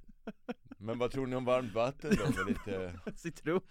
Men 0.77 0.99
vad 0.99 1.11
tror 1.11 1.27
ni 1.27 1.35
om 1.35 1.45
varmt 1.45 1.73
vatten 1.73 2.15
då 2.17 2.25
med 2.25 2.47
lite, 2.47 2.99
Citron 3.15 3.61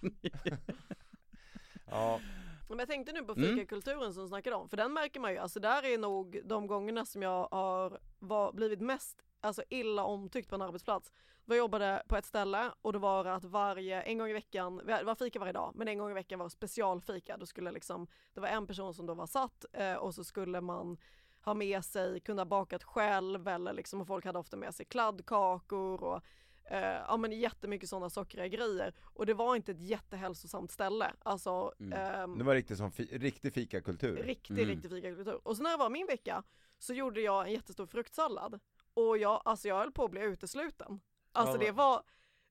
ja. 1.90 2.20
Men 2.68 2.78
jag 2.78 2.88
tänkte 2.88 3.12
nu 3.12 3.22
på 3.22 3.32
Mm. 3.32 3.54
fikakulturen 3.54 4.14
som 4.14 4.22
du 4.22 4.28
snackade 4.28 4.56
om, 4.56 4.68
för 4.68 4.76
den 4.76 4.92
märker 4.92 5.20
man 5.20 5.32
ju, 5.32 5.38
alltså 5.38 5.60
där 5.60 5.84
är 5.84 5.98
nog 5.98 6.40
de 6.44 6.66
gångerna 6.66 7.04
som 7.04 7.22
jag 7.22 7.48
har 7.50 8.00
var, 8.18 8.52
blivit 8.52 8.80
mest 8.80 9.22
alltså 9.40 9.62
illa 9.68 10.04
omtyckt 10.04 10.48
på 10.48 10.54
en 10.54 10.62
arbetsplats. 10.62 11.12
Jag 11.48 11.58
jobbade 11.58 12.02
på 12.08 12.16
ett 12.16 12.24
ställe 12.26 12.72
och 12.82 12.92
då 12.92 12.98
var 12.98 13.24
det 13.24 13.34
att 13.34 13.44
varje, 13.44 14.02
en 14.02 14.18
gång 14.18 14.28
i 14.28 14.32
veckan, 14.32 14.76
det 14.86 15.02
var 15.04 15.14
fika 15.14 15.38
varje 15.38 15.52
dag, 15.52 15.72
men 15.74 15.88
en 15.88 15.98
gång 15.98 16.10
i 16.10 16.14
veckan 16.14 16.38
var 16.38 16.48
specialfika. 16.48 17.36
Då 17.36 17.46
skulle 17.46 17.70
liksom, 17.72 18.06
det 18.34 18.40
var 18.40 18.48
en 18.48 18.66
person 18.66 18.94
som 18.94 19.06
då 19.06 19.14
var 19.14 19.26
satt 19.26 19.64
eh, 19.72 19.94
och 19.94 20.14
så 20.14 20.24
skulle 20.24 20.60
man 20.60 20.96
ha 21.44 21.54
med 21.54 21.84
sig, 21.84 22.20
kunna 22.20 22.44
bakat 22.46 22.84
själv 22.84 23.48
eller 23.48 23.72
liksom, 23.72 24.00
och 24.00 24.06
folk 24.06 24.24
hade 24.24 24.38
ofta 24.38 24.56
med 24.56 24.74
sig 24.74 24.86
kladdkakor 24.86 26.02
och 26.04 26.22
eh, 26.70 27.00
ja 27.08 27.16
men 27.16 27.32
jättemycket 27.32 27.88
sådana 27.88 28.10
sockriga 28.10 28.48
grejer. 28.48 28.94
Och 29.14 29.26
det 29.26 29.34
var 29.34 29.56
inte 29.56 29.72
ett 29.72 29.80
jättehälsosamt 29.80 30.70
ställe. 30.70 31.12
Alltså, 31.22 31.72
Mm. 31.80 31.92
ehm, 31.92 32.38
Det 32.38 32.44
var 32.44 32.54
riktigt 32.54 32.78
som 32.78 32.92
fi, 32.92 33.18
riktig 33.18 33.52
fikakultur. 33.54 34.16
Riktig, 34.16 34.54
Mm. 34.58 34.66
riktig 34.68 34.90
fikakultur. 34.90 35.40
Och 35.48 35.56
så 35.56 35.62
när 35.62 35.70
det 35.70 35.76
var 35.76 35.90
min 35.90 36.06
vecka 36.06 36.42
så 36.78 36.94
gjorde 36.94 37.20
jag 37.20 37.46
en 37.46 37.52
jättestor 37.52 37.86
fruktsallad. 37.86 38.60
Och 38.96 39.18
jag, 39.18 39.42
alltså 39.44 39.68
jag 39.68 39.76
höll 39.78 39.92
på 39.92 40.04
att 40.04 40.10
bli 40.10 40.20
utesluten. 40.20 41.00
Alltså 41.32 41.54
Ja, 41.54 41.66
det 41.66 41.72
var, 41.72 42.02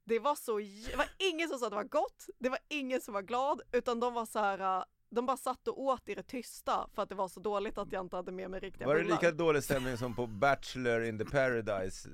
det 0.03 0.19
var 0.19 0.35
så, 0.35 0.57
det 0.91 0.95
var 0.97 1.07
ingen 1.17 1.49
som 1.49 1.59
sa 1.59 1.65
att 1.65 1.71
det 1.71 1.75
var 1.75 1.83
gott, 1.83 2.25
det 2.39 2.49
var 2.49 2.59
ingen 2.67 3.01
som 3.01 3.13
var 3.13 3.21
glad, 3.21 3.61
utan 3.71 3.99
de 3.99 4.13
var 4.13 4.25
så 4.25 4.39
här, 4.39 4.85
de 5.09 5.25
bara 5.25 5.37
satt 5.37 5.67
och 5.67 5.81
åt 5.81 6.09
i 6.09 6.15
det 6.15 6.23
tysta 6.23 6.87
för 6.93 7.01
att 7.03 7.09
det 7.09 7.15
var 7.15 7.27
så 7.27 7.39
dåligt 7.39 7.77
att 7.77 7.91
jag 7.91 8.01
inte 8.05 8.15
hade 8.15 8.31
med 8.31 8.49
mig 8.49 8.59
riktiga 8.59 8.87
Var 8.87 8.95
det 8.95 9.01
bullar. 9.03 9.15
lika 9.15 9.31
dålig 9.31 9.63
stämning 9.63 9.97
som 9.97 10.15
på 10.15 10.27
Bachelor 10.27 11.03
in 11.03 11.17
the 11.17 11.25
Paradise, 11.25 12.09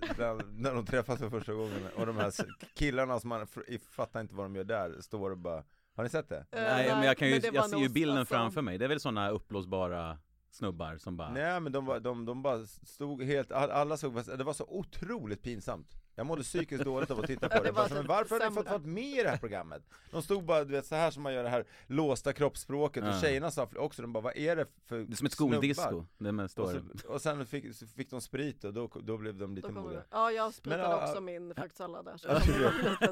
när 0.52 0.74
de 0.76 0.86
träffas 0.86 1.20
för 1.20 1.30
första 1.30 1.54
gången? 1.54 1.88
Och 1.96 2.06
de 2.06 2.18
här 2.18 2.34
killarna 2.76 3.20
som 3.20 3.30
man 3.30 3.48
fattar 3.92 4.22
inte 4.22 4.36
vad 4.36 4.46
de 4.46 4.56
gör 4.56 4.64
där, 4.64 5.02
står 5.02 5.32
och 5.32 5.38
bara 5.38 5.64
Har 5.96 6.04
ni 6.04 6.10
sett 6.10 6.30
det? 6.30 6.38
Eh, 6.38 6.62
Nej 6.62 6.88
men 6.96 7.04
jag 7.04 7.18
kan 7.18 7.28
ju, 7.28 7.42
jag 7.54 7.70
ser 7.70 7.78
ju 7.78 7.90
bilden 7.90 8.18
alltså, 8.18 8.34
framför 8.36 8.62
mig. 8.62 8.78
Det 8.78 8.86
är 8.86 8.90
väl 8.90 9.00
sådana 9.00 9.30
uppblåsbara 9.30 10.18
snubbar 10.52 10.97
som 10.97 11.18
bara 11.18 11.30
Nej 11.30 11.60
men 11.60 11.72
de, 11.72 11.86
var, 11.86 11.99
de, 11.99 12.26
de 12.26 12.41
bara 12.41 12.66
stod 12.66 13.24
helt, 13.24 13.52
all- 13.52 13.72
alla 13.72 13.97
såg, 13.97 14.26
det 14.38 14.43
var 14.43 14.54
så 14.54 14.66
otroligt 14.68 15.43
pinsamt 15.43 15.88
Jag 16.16 16.26
mådde 16.26 16.43
psykiskt 16.43 16.84
dåligt 16.84 17.12
av 17.12 17.20
att 17.20 17.28
titta 17.28 17.49
på 17.49 17.56
det 17.64 17.64
det, 17.64 17.72
bara, 17.74 17.88
men 17.89 17.97
typ 17.97 18.08
varför 18.08 18.39
har 18.39 18.49
ni 18.49 18.56
fått 18.56 18.70
vara 18.70 18.78
med 18.80 19.20
i 19.20 19.24
det 19.24 19.30
här 19.30 19.38
programmet? 19.38 19.84
De 20.12 20.22
stod 20.22 20.45
bara, 20.45 20.64
du 20.64 20.72
vet 20.72 20.86
så 20.86 20.95
här 20.95 21.12
som 21.12 21.24
man 21.24 21.34
gör 21.34 21.43
det 21.43 21.49
här 21.49 21.66
låsta 21.88 22.34
kroppsspråket, 22.34 23.04
och 23.04 23.22
tjejerna 23.22 23.52
sa 23.52 23.68
också, 23.76 24.02
de 24.02 24.14
bara 24.14 24.24
vad 24.24 24.38
är 24.38 24.56
det 24.56 24.66
för 24.86 24.97
Det 24.97 25.14
är 25.14 25.16
som 25.16 25.26
ett 25.26 25.34
snubbar?" 25.34 25.54
skoldisco. 25.54 26.06
Det 26.18 26.43
Och, 26.43 26.52
står... 26.52 26.84
så, 27.02 27.08
och 27.08 27.22
sen 27.22 27.45
fick, 27.45 27.76
så 27.76 27.88
fick 27.88 28.10
de 28.10 28.22
sprit 28.22 28.64
och 28.64 28.74
då, 28.74 28.91
då 29.04 29.18
blev 29.18 29.38
de 29.38 29.56
lite 29.56 29.72
modiga. 29.72 30.04
Ja 30.12 30.32
jag 30.32 30.54
spritade 30.54 30.84
ja, 30.84 31.02
också 31.04 31.16
ja. 31.16 31.22
min 31.22 31.56
fruktsallad 31.56 32.06
där. 32.06 32.18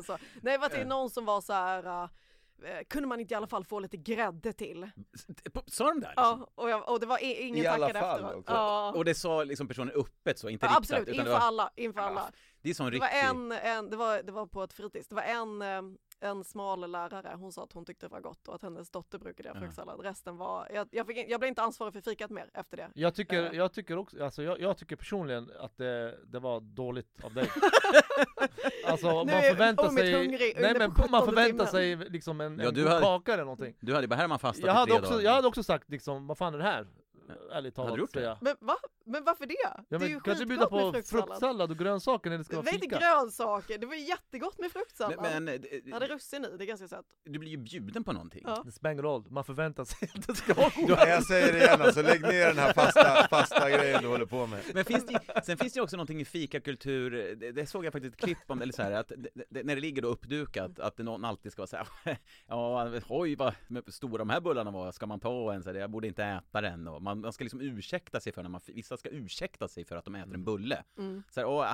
Så. 0.02 0.18
Nej 0.42 0.54
det 0.54 0.58
var 0.58 0.70
till 0.70 0.88
någon 0.88 1.10
som 1.10 1.26
var 1.26 1.42
så 1.42 1.54
här. 1.54 2.10
Eh, 2.64 2.84
kunde 2.90 3.08
man 3.08 3.20
inte 3.20 3.34
i 3.34 3.38
alla 3.38 3.48
fall 3.48 3.64
få 3.66 3.80
lite 3.80 3.98
grädde 3.98 4.54
till? 4.54 4.90
Sa 5.68 5.88
de 5.88 6.00
där? 6.00 6.14
Ja, 6.16 6.50
och, 6.56 6.70
jag, 6.70 6.90
och 6.90 7.00
det 7.00 7.06
var 7.06 7.20
ingen 7.24 7.64
I 7.64 7.68
alla 7.68 7.88
tackade 7.88 8.00
fall 8.06 8.20
efteråt. 8.20 8.36
också. 8.40 8.54
Ja. 8.54 8.92
Och 8.96 9.06
det 9.06 9.16
sa 9.16 9.44
liksom 9.44 9.68
personen 9.68 9.94
öppet 9.96 10.40
så, 10.40 10.50
inte 10.50 10.66
Ja, 10.66 10.70
riktat? 10.70 10.78
absolut, 10.78 11.02
utan 11.08 11.14
inför 11.16 11.26
det 11.26 11.40
var, 11.40 11.48
alla, 11.48 11.70
inför 11.76 12.00
alla. 12.02 12.32
Det 12.62 12.70
är 12.70 12.74
sån 12.74 12.86
Det 12.86 12.92
riktig... 12.92 13.02
var 13.02 13.30
en, 13.30 13.52
en 13.52 13.90
det, 13.90 13.98
var, 13.98 14.24
det 14.24 14.32
var 14.32 14.46
på 14.46 14.64
ett 14.64 14.74
fritids, 14.74 15.08
det 15.08 15.16
var 15.16 15.22
en, 15.24 15.62
eh, 15.62 15.82
en 16.22 16.44
smal 16.44 16.92
lärare, 16.92 17.36
hon 17.40 17.52
sa 17.52 17.64
att 17.64 17.74
hon 17.74 17.86
tyckte 17.86 18.06
det 18.06 18.10
var 18.12 18.22
gott 18.22 18.48
och 18.48 18.56
att 18.56 18.62
hennes 18.62 18.90
dotter 18.92 19.18
brukade 19.20 19.50
göra 19.50 19.58
Ja. 19.58 19.62
fruktsallad. 19.62 20.00
Resten 20.04 20.38
var, 20.38 20.68
jag, 20.74 20.88
jag, 20.92 21.08
fick, 21.08 21.30
jag 21.30 21.40
blev 21.40 21.48
inte 21.50 21.62
ansvarig 21.62 21.94
för 21.94 22.02
fikat 22.02 22.30
mer 22.32 22.50
efter 22.54 22.78
det. 22.78 22.90
Jag 22.96 23.16
tycker, 23.16 23.44
Eh. 23.44 23.52
jag 23.58 23.74
tycker 23.74 23.98
också, 23.98 24.24
alltså 24.24 24.44
jag, 24.44 24.60
jag 24.62 24.78
tycker 24.78 24.96
personligen 24.96 25.52
att 25.60 25.78
det, 25.78 26.18
det 26.26 26.40
var 26.40 26.60
dåligt 26.60 27.24
av 27.24 27.34
dig 27.34 27.50
Alltså 28.86 29.06
man 29.08 29.28
förväntar 29.28 29.90
sig, 29.90 30.14
hungrig 30.14 30.54
nej 30.62 30.74
men 30.78 30.90
man 31.10 31.22
17:e 31.22 31.26
förväntar 31.26 31.66
sig 31.66 31.96
liksom 31.96 32.42
en, 32.42 32.60
Ja, 32.60 32.68
en 32.68 32.74
du 32.74 32.88
hade- 32.88 33.02
kaka 33.02 33.34
eller 33.34 33.44
någonting 33.44 33.76
Du 33.80 33.96
hade 33.96 34.08
bara, 34.08 34.16
här 34.16 34.28
man 34.28 34.40
fastat 34.40 34.66
jag 34.66 34.74
i 34.74 34.78
hade, 34.78 34.94
också, 34.94 35.12
dagar. 35.12 35.24
jag 35.24 35.32
hade 35.32 35.48
också 35.48 35.64
sagt 35.64 35.90
liksom, 35.90 36.28
vad 36.28 36.38
fan 36.38 36.54
är 36.54 36.58
det 36.58 36.64
här? 36.64 36.88
Ärligt 37.52 37.76
talat 37.76 37.90
Hade 37.90 37.98
du 37.98 38.02
gjort 38.02 38.14
det? 38.14 38.38
Men 38.42 38.56
va? 38.60 38.76
Men 39.06 39.24
varför 39.24 39.46
det? 39.46 39.56
Ja, 39.64 39.84
det 39.90 39.96
är 40.06 40.10
ju 40.10 40.14
men, 40.14 40.22
kan 40.22 40.38
du 40.38 40.46
bjuda 40.46 40.66
på 40.66 40.94
fruktsallad. 40.94 41.72
och 41.72 41.78
grönsaker 41.78 42.30
när 42.30 42.38
det 42.38 42.44
ska 42.44 42.52
Det 42.52 42.58
vara 42.58 42.66
var 42.66 42.74
inte 42.74 42.86
fika? 42.86 43.00
grönsaker, 43.00 43.78
det 43.78 43.86
var 43.86 43.96
jättegott 43.96 44.60
med 44.60 44.72
fruktsallad. 44.72 45.22
Men, 45.22 45.44
men 45.44 45.66
Jag 45.86 45.94
hade 45.94 46.08
russin 46.08 46.46
i, 46.46 46.58
det 46.58 46.64
är 46.64 46.68
ganska 46.68 46.88
sött. 46.88 47.06
du 47.24 47.40
blir 47.40 47.52
ju 47.52 47.58
bjuden 47.58 48.04
på 48.04 48.14
någonting. 48.14 48.44
Ja. 48.46 48.62
Det 48.66 48.72
spelar 48.72 48.92
ingen 48.92 49.04
roll, 49.06 49.24
man 49.30 49.44
förväntar 49.44 49.86
sig 49.86 50.10
att 50.16 50.28
det 50.28 50.36
ska 50.36 50.54
vara 50.62 50.72
Ja, 50.88 51.08
jag 51.08 51.24
säger 51.24 51.54
det 51.54 51.60
igen 51.60 51.82
alltså, 51.82 52.02
lägg 52.02 52.22
ner 52.22 52.48
den 52.48 52.58
här 52.58 52.74
fasta, 52.74 53.28
fasta 53.30 53.70
grejen 53.70 54.02
du 54.02 54.08
håller 54.08 54.26
på 54.26 54.48
med 54.48 54.62
Men 54.74 54.86
finns 54.86 55.06
det, 55.06 55.20
sen 55.46 55.58
finns 55.58 55.74
det 55.74 55.78
ju 55.78 55.84
också 55.84 55.98
någonting 55.98 56.22
i 56.22 56.26
fikakultur, 56.26 57.36
det, 57.36 57.52
det 57.52 57.66
såg 57.66 57.86
jag 57.86 57.94
faktiskt 57.94 58.16
ett 58.16 58.22
klipp 58.22 58.38
om, 58.48 58.62
eller 58.62 58.74
så 58.74 58.82
här, 58.82 58.92
att 58.92 59.12
det, 59.18 59.30
det, 59.50 59.64
när 59.64 59.76
det 59.76 59.82
ligger 59.82 60.02
då 60.02 60.08
uppdukat, 60.08 60.80
att 60.80 60.98
det 60.98 61.04
någon 61.04 61.26
alltid 61.26 61.52
ska 61.52 61.62
vara 61.62 61.68
så 61.68 61.78
här, 61.78 62.18
ja, 62.48 62.92
oj 63.10 63.36
vad 63.36 63.54
stora 63.88 64.18
de 64.18 64.30
här 64.30 64.42
bullarna 64.42 64.72
var, 64.72 64.92
ska 64.92 65.06
man 65.06 65.20
ta 65.20 65.54
en? 65.54 65.64
Så 65.64 65.70
här, 65.70 65.80
jag 65.80 65.90
borde 65.90 66.08
inte 66.08 66.24
äta 66.24 66.62
den 66.62 66.88
och 66.88 67.02
man, 67.02 67.19
man 67.22 67.34
ska 67.34 67.44
liksom 67.44 67.62
ursäkta 67.62 68.20
sig 68.20 68.34
för 68.34 68.44
när 68.44 68.50
man, 68.50 68.62
vissa 68.68 68.98
ska 68.98 69.10
ursäkta 69.10 69.68
sig 69.68 69.86
för 69.86 69.96
att 69.96 70.06
de 70.06 70.16
äter 70.16 70.34
en 70.34 70.44
bulle. 70.44 70.84
Mm. 70.98 71.24
Så 71.30 71.40
här, 71.40 71.48
åh, 71.48 71.74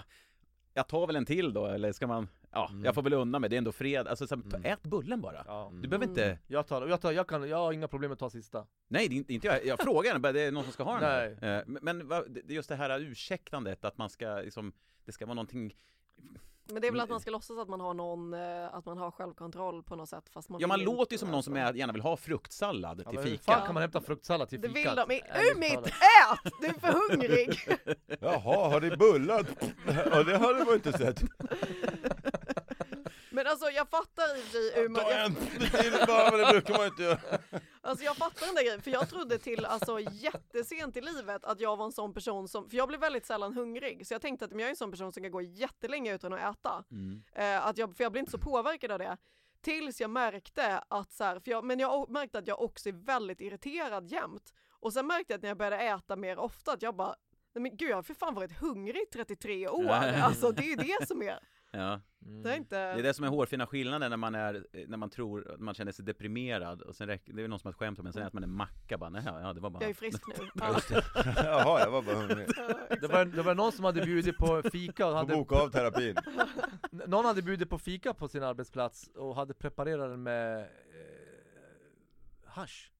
jag 0.73 0.87
tar 0.87 1.07
väl 1.07 1.15
en 1.15 1.25
till 1.25 1.53
då, 1.53 1.65
eller 1.65 1.91
ska 1.91 2.07
man, 2.07 2.27
ja, 2.51 2.67
Mm. 2.71 2.85
jag 2.85 2.95
får 2.95 3.01
väl 3.01 3.13
unna 3.13 3.39
mig, 3.39 3.49
det 3.49 3.55
är 3.55 3.57
ändå 3.57 3.71
fredag, 3.71 4.09
alltså 4.09 4.27
så 4.27 4.35
Mm. 4.35 4.65
ät 4.65 4.83
bullen 4.83 5.21
bara. 5.21 5.43
Ja. 5.47 5.71
Du 5.81 5.87
behöver 5.87 6.07
inte, 6.07 6.39
Jag 6.47 6.67
tar, 6.67 6.87
jag 6.87 7.01
tar, 7.01 7.11
jag 7.11 7.27
kan, 7.27 7.49
jag 7.49 7.57
har 7.57 7.73
inga 7.73 7.87
problem 7.87 8.09
med 8.09 8.13
att 8.13 8.19
ta 8.19 8.29
sista 8.29 8.67
nej 8.87 9.07
det 9.07 9.15
är 9.15 9.31
inte, 9.31 9.47
jag, 9.47 9.65
jag 9.65 9.79
frågar 9.79 10.19
bara, 10.19 10.31
det 10.33 10.41
är 10.41 10.51
någon 10.51 10.63
som 10.63 10.73
ska 10.73 10.83
ha 10.83 10.99
den 10.99 11.01
Nej. 11.01 11.37
här. 11.41 11.59
Eh, 11.59 11.63
Men, 11.67 12.07
men 12.07 12.37
just 12.47 12.69
det 12.69 12.75
här 12.75 12.99
ursäktandet, 12.99 13.85
att 13.85 13.97
man 13.97 14.09
ska 14.09 14.35
liksom, 14.35 14.73
det 15.05 15.11
ska 15.11 15.25
vara 15.25 15.33
någonting 15.35 15.75
Men 16.67 16.81
det 16.81 16.87
är 16.87 16.91
väl 16.91 17.01
att 17.01 17.09
man 17.09 17.19
ska 17.19 17.31
låtsas 17.31 17.57
att 17.57 17.67
man 17.69 17.81
har 17.81 17.93
någon, 17.93 18.33
eh, 18.33 18.75
att 18.75 18.85
man 18.85 18.97
har 18.97 19.11
självkontroll 19.11 19.83
på 19.83 19.95
något 19.95 20.09
sätt 20.09 20.29
fast 20.29 20.49
man 20.49 20.61
Ja 20.61 20.67
man 20.67 20.79
låter 20.79 21.13
ju 21.13 21.17
som 21.17 21.31
någon 21.31 21.43
som 21.43 21.55
är, 21.55 21.73
gärna 21.73 21.93
vill 21.93 22.01
ha 22.01 22.17
fruktsallad 22.17 22.97
till 22.97 23.05
men 23.05 23.17
hur 23.17 23.31
fika. 23.31 23.43
fan 23.43 23.65
kan 23.65 23.73
man 23.73 23.81
hämta 23.83 24.01
fruktsallad 24.01 24.49
till 24.49 24.61
Det 24.61 24.69
fikat? 24.69 25.09
vill 25.09 25.21
de, 25.33 25.51
Umit, 25.55 25.73
talat. 25.73 25.87
ät! 25.87 26.53
Du 26.61 26.67
är 26.67 26.73
för 26.73 27.09
hungrig! 27.09 27.59
Jaha, 28.19 28.69
har 28.69 28.81
ni 28.81 28.89
bullar? 28.97 29.45
Ja 30.11 30.23
det 30.23 30.37
hade 30.37 30.65
man 30.65 30.73
inte 30.73 30.93
sett 30.97 31.23
Men 33.35 33.47
alltså 33.47 33.69
jag 33.69 33.89
fattar 33.89 34.37
i 34.37 34.41
och 34.41 34.43
för 34.43 34.51
sig 34.51 34.85
Umit, 34.85 35.01
Ta 35.01 35.11
jag, 35.11 35.25
en 35.25 35.35
till 35.35 36.07
bara, 36.07 36.31
men 36.31 36.39
det 36.39 36.45
brukar 36.51 36.77
man 36.77 36.87
inte 36.87 37.03
göra 37.03 37.19
alltså 37.85 38.05
jag 38.05 38.15
fattar 38.15 38.45
den 38.45 38.55
där 38.55 38.63
grejen, 38.63 38.81
för 38.81 38.91
jag 38.91 39.09
trodde 39.09 39.39
till 39.39 39.65
alltså 39.65 39.99
jättesent 39.99 40.97
i 40.97 41.01
livet 41.01 41.45
att 41.45 41.59
jag 41.59 41.77
var 41.77 41.85
en 41.85 41.91
sån 41.91 42.13
person 42.13 42.47
som, 42.47 42.69
för 42.69 42.77
jag 42.77 42.87
blir 42.87 42.97
väldigt 42.97 43.25
sällan 43.25 43.53
hungrig, 43.53 44.07
så 44.07 44.13
jag 44.13 44.21
tänkte 44.21 44.45
att 44.45 44.51
men 44.51 44.59
jag 44.59 44.65
är 44.65 44.69
en 44.69 44.75
sån 44.75 44.91
person 44.91 45.13
som 45.13 45.23
kan 45.23 45.31
gå 45.31 45.41
jättelänge 45.41 46.15
utan 46.15 46.33
att 46.33 46.55
äta. 46.55 46.83
Mm. 46.91 47.23
Eh, 47.35 47.67
att 47.67 47.77
jag, 47.77 47.97
för 47.97 48.03
jag 48.03 48.11
blir 48.11 48.19
inte 48.19 48.31
så 48.31 48.37
påverkad 48.37 48.91
av 48.91 48.99
det. 48.99 49.17
Tills 49.61 50.01
jag 50.01 50.09
märkte 50.09 50.83
att 50.87 51.11
så 51.11 51.23
här, 51.23 51.39
för 51.39 51.51
jag, 51.51 51.63
men 51.63 51.79
jag 51.79 52.09
märkte 52.09 52.37
att 52.37 52.47
jag 52.47 52.61
också 52.61 52.89
är 52.89 52.93
väldigt 52.93 53.41
irriterad 53.41 54.07
jämt. 54.07 54.53
Och 54.69 54.93
sen 54.93 55.07
märkte 55.07 55.33
jag 55.33 55.37
att 55.37 55.41
när 55.41 55.49
jag 55.49 55.57
började 55.57 55.77
äta 55.77 56.15
mer 56.15 56.37
ofta 56.37 56.71
att 56.71 56.81
jag 56.81 56.95
bara, 56.95 57.15
nej 57.53 57.61
men 57.61 57.77
gud 57.77 57.89
jag 57.89 57.95
har 57.95 58.03
för 58.03 58.13
fan 58.13 58.33
varit 58.33 58.59
hungrig 58.59 59.01
i 59.01 59.05
33 59.13 59.67
år. 59.67 59.89
Alltså 59.91 60.51
det 60.51 60.63
är 60.63 60.69
ju 60.69 60.75
det 60.75 61.07
som 61.07 61.21
är, 61.21 61.39
Ja. 61.77 62.01
det 62.19 62.51
är 62.51 62.55
inte... 62.57 62.75
Det 62.75 62.99
är 62.99 63.03
det 63.03 63.13
som 63.13 63.25
är 63.25 63.29
hårfina 63.29 63.67
skillnaden 63.67 64.09
när 64.09 64.17
man 64.17 64.35
är, 64.35 64.65
när 64.87 64.97
man 64.97 65.09
tror, 65.09 65.51
att 65.51 65.59
man 65.59 65.73
känner 65.73 65.91
sig 65.91 66.05
deprimerad 66.05 66.81
och 66.81 66.95
sen 66.95 67.07
räcker, 67.07 67.33
det 67.33 67.43
är 67.43 67.47
någon 67.47 67.59
som 67.59 67.67
har 67.67 67.73
skämt 67.73 67.99
om 67.99 68.03
men 68.03 68.13
sen 68.13 68.21
äter 68.21 68.33
man 68.33 68.43
en 68.43 68.51
macka 68.51 68.97
bara, 68.97 69.09
nej 69.09 69.23
ja 69.25 69.53
det 69.53 69.61
var 69.61 69.69
bara 69.69 69.83
Jag 69.83 69.89
är 69.89 69.93
frisk 69.93 70.23
nu. 70.27 70.33
Ja. 70.55 70.79
Jaha, 71.35 71.79
jag 71.79 71.91
var 71.91 72.01
bara 72.01 72.15
hungrig 72.15 72.47
Det 73.01 73.07
var, 73.07 73.25
det 73.25 73.41
var 73.41 73.55
någon 73.55 73.71
som 73.71 73.85
hade 73.85 74.01
bjudit 74.01 74.37
på 74.37 74.61
fika 74.71 75.07
och 75.07 75.15
hade, 75.15 75.33
boka 75.33 75.55
av 75.55 75.69
terapin 75.69 76.15
Någon 76.91 77.25
hade 77.25 77.41
bjudit 77.41 77.69
på 77.69 77.77
fika 77.77 78.13
på 78.13 78.27
sin 78.27 78.43
arbetsplats 78.43 79.07
och 79.15 79.35
hade 79.35 79.53
preparerat 79.53 80.09
den 80.09 80.23
med 80.23 80.59
eh, 80.59 80.67
hasch 82.45 82.91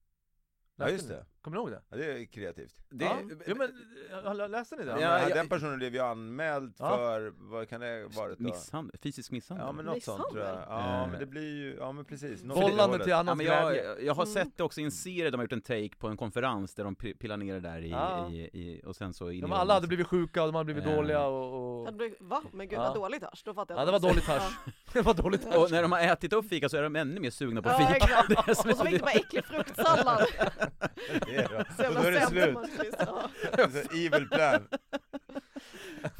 Ja 0.76 0.88
just 0.88 1.08
det, 1.08 1.26
Kommer 1.46 1.56
ni 1.56 1.60
ihåg 1.62 1.70
det? 1.70 1.82
ja, 1.90 1.96
det 1.96 2.04
är 2.20 2.24
kreativt 2.24 2.74
det 2.90 3.04
ja. 3.04 3.16
Jo, 3.46 3.56
men, 3.56 4.50
läste 4.50 4.76
ni 4.76 4.84
det? 4.84 4.90
ja, 4.90 5.00
Ja, 5.00 5.18
men, 5.22 5.28
Den 5.36 5.48
personen 5.48 5.78
blev 5.78 5.94
ju 5.94 6.00
anmäld 6.00 6.74
Ja. 6.78 6.96
för, 6.96 7.32
vad 7.36 7.68
kan 7.68 7.80
det 7.80 8.06
varit 8.16 8.38
då? 8.38 8.44
Misshandel, 8.44 8.98
fysisk 9.02 9.30
misshandel. 9.30 9.66
Ja 9.66 9.72
men 9.72 9.84
något 9.84 10.02
sånt 10.02 10.22
tror 10.32 10.44
jag, 10.44 10.58
ja 10.68 11.06
men 11.10 11.20
det 11.20 11.26
blir 11.26 11.54
ju, 11.56 11.76
ja 11.78 11.92
men 11.92 12.04
precis 12.04 12.44
Vållande 12.44 12.98
till 12.98 13.08
Ja, 13.10 13.16
annans 13.16 13.36
men 13.36 13.46
glädje 13.46 13.84
jag, 13.84 14.02
jag 14.02 14.14
har 14.14 14.22
Mm. 14.22 14.34
sett 14.34 14.56
det 14.56 14.62
också 14.62 14.80
i 14.80 14.84
en 14.84 14.90
serie, 14.90 15.30
de 15.30 15.36
har 15.36 15.44
gjort 15.44 15.52
en 15.52 15.60
take 15.60 15.90
på 15.98 16.08
en 16.08 16.16
konferens 16.16 16.74
där 16.74 16.84
de 16.84 16.96
pi- 16.96 17.16
pillar 17.18 17.36
ner 17.36 17.54
det 17.54 17.60
där 17.60 17.78
i, 17.84 17.90
Ja. 17.90 18.28
i, 18.30 18.36
i 18.40 18.82
och 18.86 18.96
sen 18.96 19.14
så 19.14 19.30
in 19.30 19.40
de 19.40 19.50
i 19.50 19.54
alla 19.54 19.74
hade 19.74 19.86
blivit 19.86 20.06
sjuka 20.06 20.42
och 20.42 20.48
de 20.48 20.54
hade 20.54 20.64
blivit 20.64 20.84
Eh. 20.90 20.96
dåliga 20.96 21.26
och, 21.26 21.80
och... 21.80 21.88
Ja, 21.88 21.92
blir- 21.92 22.14
Va? 22.20 22.42
Men 22.52 22.68
gud 22.68 22.78
Ja. 22.78 22.82
vad 22.82 22.94
dåligt 22.94 23.22
hasch, 23.22 23.42
då 23.44 23.54
fattar 23.54 23.74
jag 23.74 23.80
Ja 23.82 23.84
det 23.86 23.92
var 23.92 24.00
dåligt 24.00 24.24
hasch 24.24 24.52
Det 24.92 25.02
var 25.02 25.14
dåligt 25.14 25.44
hasch 25.44 25.56
Och 25.56 25.70
när 25.70 25.82
de 25.82 25.92
har 25.92 26.00
ätit 26.00 26.32
upp 26.32 26.48
fika 26.48 26.68
så 26.68 26.76
är 26.76 26.82
de 26.82 26.96
ännu 26.96 27.20
mer 27.20 27.30
sugna 27.30 27.62
på 27.62 27.68
Ja, 27.68 27.78
fika. 27.78 27.94
exakt. 27.96 28.28
Det 28.46 28.50
är 28.50 28.54
som 28.54 28.68
är 28.70 28.72
Och 28.72 28.78
så 28.78 28.84
fick 28.84 29.00
de 29.04 29.08
äcklig 29.10 29.44
fruktsallad. 29.44 30.26
Är. 31.36 31.66
Så 31.76 31.88
Och 31.88 31.94
då 31.94 32.00
är 32.00 32.12
det 32.12 32.20
slut, 32.26 32.44
centermarxist, 32.44 32.96
ja. 32.98 33.30
Det 33.56 33.62
är 33.62 33.68
så 33.68 33.94
evil 33.96 34.28
plan 34.28 34.68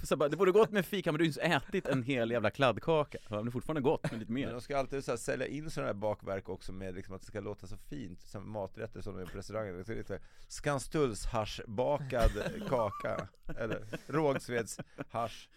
Så 0.05 0.17
bara, 0.17 0.29
det 0.29 0.37
borde 0.37 0.53
gått 0.53 0.71
med 0.71 0.87
fika 0.87 1.13
men 1.13 1.19
du 1.19 1.23
har 1.25 1.27
ju 1.27 1.51
inte 1.57 1.67
ätit 1.69 1.87
en 1.89 2.03
hel 2.03 2.31
jävla 2.31 2.51
kladdkaka. 2.51 3.19
Ja, 3.23 3.37
men 3.37 3.45
det 3.45 3.49
är 3.49 3.53
fortfarande 3.53 3.81
gott 3.81 4.11
med 4.11 4.21
lite 4.21 4.33
Men 4.33 4.43
mer. 4.43 4.53
de 4.53 4.61
ska 4.61 4.79
alltid 4.79 5.05
så 5.05 5.11
här, 5.13 5.17
sälja 5.19 5.47
in 5.47 5.71
sådana 5.71 5.87
här 5.89 5.95
bakverk 5.95 6.49
också 6.49 6.73
med 6.73 6.95
liksom 6.95 7.15
att 7.15 7.21
det 7.21 7.27
ska 7.27 7.41
låta 7.41 7.67
så 7.67 7.77
fint, 7.77 8.23
som 8.23 8.51
maträtter 8.53 9.01
som 9.01 9.13
de 9.15 9.21
gör 9.21 9.27
på 9.27 9.39
restaurangen. 9.39 9.85
Det 9.87 9.93
är 9.93 9.97
lite 9.97 10.21
kaka, 12.69 13.29
eller 13.59 13.83
rågsvedshasch. 14.07 15.49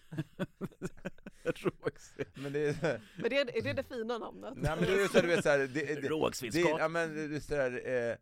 Men 2.34 2.54
det 2.54 2.60
är 2.84 3.02
Men 3.16 3.30
det 3.30 3.38
är, 3.38 3.58
är 3.58 3.62
det 3.62 3.74
det 3.74 3.84
fina 3.84 4.18
namnet? 4.18 4.54
Nej 4.56 4.76
men 4.76 4.86
det 4.86 4.94
är 4.94 5.00
ju 5.02 5.08
så 5.08 5.22
du 5.22 5.28
vet 5.28 5.44
såhär, 5.44 5.58
det, 5.58 5.68
det, 5.68 6.02
det, 6.02 6.10
Rågsvedskaka. 6.10 6.76
ja 6.80 6.88
men 6.88 7.30
det 7.30 7.36
är 7.36 7.40
sådär, 7.40 7.82
eh, 8.10 8.16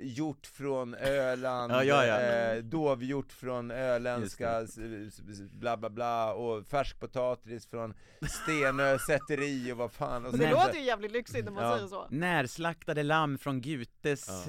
hjort 0.00 0.46
från 0.46 0.94
Öland, 0.94 1.72
Ja, 1.72 1.84
ja, 1.84 2.06
ja. 2.06 2.20
Eh, 2.20 2.62
dovhjort 2.62 3.32
från 3.32 3.70
öländska, 3.70 4.66
bla 5.52 5.76
bla 5.76 5.90
bla, 5.90 6.32
och 6.34 6.66
färskpotatis 6.66 7.66
från 7.66 7.94
Stenö 8.28 8.98
säteri 8.98 9.72
och 9.72 9.76
vad 9.76 9.92
fan 9.92 10.26
och 10.26 10.32
Det 10.38 10.44
så- 10.50 10.50
låter 10.54 10.74
ju 10.74 10.84
jävligt 10.84 11.12
lyxigt 11.12 11.44
när 11.44 11.52
man 11.52 11.64
Ja. 11.64 11.76
säger 11.76 11.88
så. 11.88 12.06
Närslaktade 12.10 13.02
lamm 13.02 13.38
från 13.38 13.60
Gutes 13.60 14.28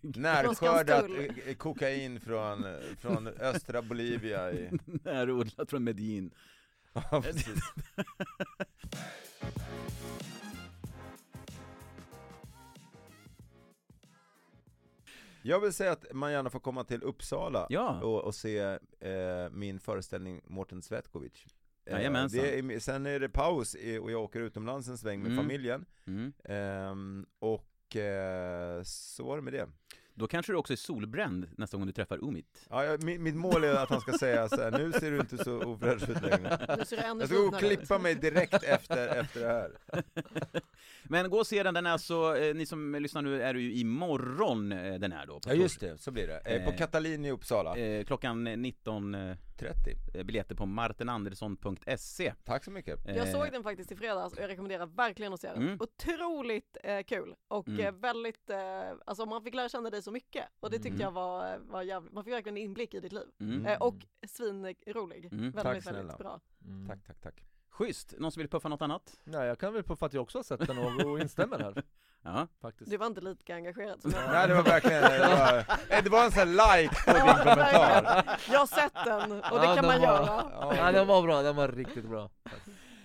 Närskördat 0.00 1.04
eh, 1.46 1.54
kokain 1.54 2.20
från, 2.20 2.66
från 3.00 3.26
östra 3.28 3.82
Bolivia 3.82 4.52
i... 4.52 4.70
Närodlat 4.84 5.70
från 5.70 5.84
Medellin. 5.84 6.30
Ja, 6.92 7.22
precis. 7.22 7.54
Jag 15.46 15.60
vill 15.60 15.72
säga 15.72 15.92
att 15.92 16.04
man 16.12 16.32
gärna 16.32 16.50
får 16.50 16.60
komma 16.60 16.84
till 16.84 17.02
Uppsala 17.02 17.66
Ja. 17.70 18.00
och, 18.02 18.24
och 18.24 18.34
se 18.34 18.58
eh, 19.00 19.50
min 19.50 19.80
föreställning 19.80 20.40
Mårten 20.46 20.82
Svetkovic. 20.82 21.46
Eh, 21.86 21.96
det 22.32 22.58
är, 22.58 22.78
sen 22.80 23.06
är 23.06 23.20
det 23.20 23.28
paus 23.28 23.74
och 24.02 24.10
jag 24.10 24.22
åker 24.22 24.40
utomlands 24.40 24.88
en 24.88 24.98
sväng 24.98 25.22
med 25.22 25.32
Mm. 25.32 25.44
familjen. 25.44 25.84
Mm. 26.06 26.32
Ehm, 26.44 27.26
och 27.38 27.96
eh, 27.96 28.82
så 28.82 29.24
var 29.24 29.36
det 29.36 29.42
med 29.42 29.52
det. 29.52 29.68
Då 30.18 30.26
kanske 30.26 30.52
du 30.52 30.56
också 30.56 30.72
är 30.72 30.76
solbränd 30.76 31.46
nästa 31.56 31.76
gång 31.76 31.86
du 31.86 31.92
träffar 31.92 32.24
Umit. 32.24 32.66
Ja, 32.70 32.84
jag, 32.84 33.00
mi- 33.00 33.18
mitt 33.18 33.34
mål 33.34 33.64
är 33.64 33.74
att 33.74 33.88
han 33.90 34.00
ska 34.00 34.12
säga 34.12 34.48
så 34.48 34.62
här, 34.62 34.70
nu 34.70 34.92
ser 34.92 35.10
du 35.10 35.20
inte 35.20 35.44
så 35.44 35.62
ofräsch 35.62 36.08
ut 36.08 36.22
längre. 36.22 36.58
Jag 36.68 36.86
ska 36.86 37.36
gå 37.36 37.42
och 37.48 37.58
klippa 37.58 37.98
mig 37.98 38.14
direkt 38.14 38.62
efter, 38.62 39.08
efter 39.08 39.40
det 39.40 39.46
här. 39.46 39.70
Men 41.04 41.30
gå 41.30 41.38
och 41.38 41.46
se 41.46 41.62
den, 41.62 41.74
den 41.74 41.86
är 41.86 41.90
alltså, 41.90 42.36
eh, 42.38 42.54
ni 42.54 42.66
som 42.66 42.94
lyssnar 42.94 43.22
nu 43.22 43.42
är 43.42 43.54
det 43.54 43.60
ju 43.60 43.72
imorgon 43.74 44.72
eh, 44.72 44.94
den 44.94 45.12
är 45.12 45.26
då. 45.26 45.40
På 45.40 45.50
Ja 45.50 45.54
just 45.54 45.80
det, 45.80 45.98
så 45.98 46.10
blir 46.10 46.26
det. 46.26 46.38
Eh, 46.38 46.64
på 46.70 46.78
Katalin 46.78 47.24
i 47.24 47.30
Uppsala. 47.30 47.74
Klockan 48.06 48.44
19, 48.44 49.14
eh, 49.62 49.72
30. 49.74 49.96
eh, 50.14 50.24
biljetter 50.24 50.54
på 50.54 50.66
martenandersson.se. 50.66 52.34
Tack 52.44 52.64
så 52.64 52.70
mycket. 52.70 53.00
Jag 53.06 53.16
Eh, 53.16 53.32
såg 53.32 53.52
den 53.52 53.62
faktiskt 53.62 53.92
i 53.92 53.96
fredags 53.96 54.32
och 54.34 54.42
jag 54.42 54.48
rekommenderar 54.48 54.86
verkligen 54.86 55.32
att 55.32 55.40
se 55.40 55.48
den. 55.52 55.62
Mm. 55.62 55.78
Otroligt 55.80 56.76
eh, 56.84 57.02
kul 57.02 57.34
och 57.48 57.68
Mm. 57.68 57.80
eh, 57.86 57.92
väldigt, 57.92 58.50
eh, 58.50 58.58
alltså 59.06 59.26
man 59.26 59.42
fick 59.42 59.54
lära 59.54 59.68
känna 59.68 59.90
dig 59.90 60.02
så 60.02 60.10
mycket 60.10 60.44
och 60.60 60.70
det 60.70 60.76
tyckte 60.76 60.88
Mm. 60.88 61.00
jag 61.00 61.10
var, 61.12 61.58
var 61.58 61.82
jävligt, 61.82 62.12
man 62.12 62.24
fick 62.24 62.32
verkligen 62.34 62.56
en 62.56 62.62
inblick 62.62 62.94
i 62.94 63.00
ditt 63.00 63.12
liv. 63.12 63.26
Mm. 63.40 63.66
Eh, 63.66 63.78
och 63.78 63.94
svinrolig. 64.28 65.24
Mm. 65.24 65.38
Väldigt, 65.38 65.54
Tack 65.54 65.66
väldigt 65.66 65.84
snälla. 65.84 66.16
bra. 66.16 66.40
Mm. 66.64 66.88
Tack, 66.88 67.04
tack, 67.06 67.20
tack. 67.20 67.42
Schysst, 67.68 68.14
någon 68.18 68.32
som 68.32 68.40
vill 68.40 68.48
puffa 68.50 68.68
något 68.68 68.82
annat? 68.82 69.18
Nej 69.24 69.46
jag 69.46 69.58
kan 69.58 69.72
väl 69.72 69.82
för 69.82 70.06
att 70.06 70.12
jag 70.12 70.22
också 70.22 70.38
har 70.38 70.42
sett 70.42 70.66
den 70.66 70.78
och, 70.78 71.10
och 71.12 71.20
instämmer 71.20 71.58
här 71.58 71.82
Ja. 72.26 72.46
faktiskt 72.62 72.90
Du 72.90 72.96
var 72.96 73.06
inte 73.06 73.20
lika 73.20 73.54
engagerad 73.54 74.02
som 74.02 74.10
jag 74.10 74.30
Nej 74.32 74.48
det 74.48 74.54
var 74.54 74.62
verkligen, 74.62 75.02
det 75.02 75.18
var, 75.18 76.02
det 76.02 76.08
var 76.10 76.24
en 76.24 76.30
sån 76.32 76.38
här 76.58 76.78
like 76.82 76.94
på 77.04 77.12
din 77.12 77.22
kommentar. 77.22 78.38
Jag 78.50 78.58
har 78.58 78.66
sett 78.66 78.92
den 79.04 79.32
och 79.32 79.60
det 79.60 79.66
Ja, 79.66 79.74
kan 79.76 79.86
man 79.86 80.00
var- 80.00 80.06
göra. 80.06 80.76
Ja 80.76 80.92
den 80.92 81.06
var 81.06 81.22
bra, 81.22 81.42
den 81.42 81.56
var 81.56 81.68
riktigt 81.68 82.04
bra. 82.08 82.30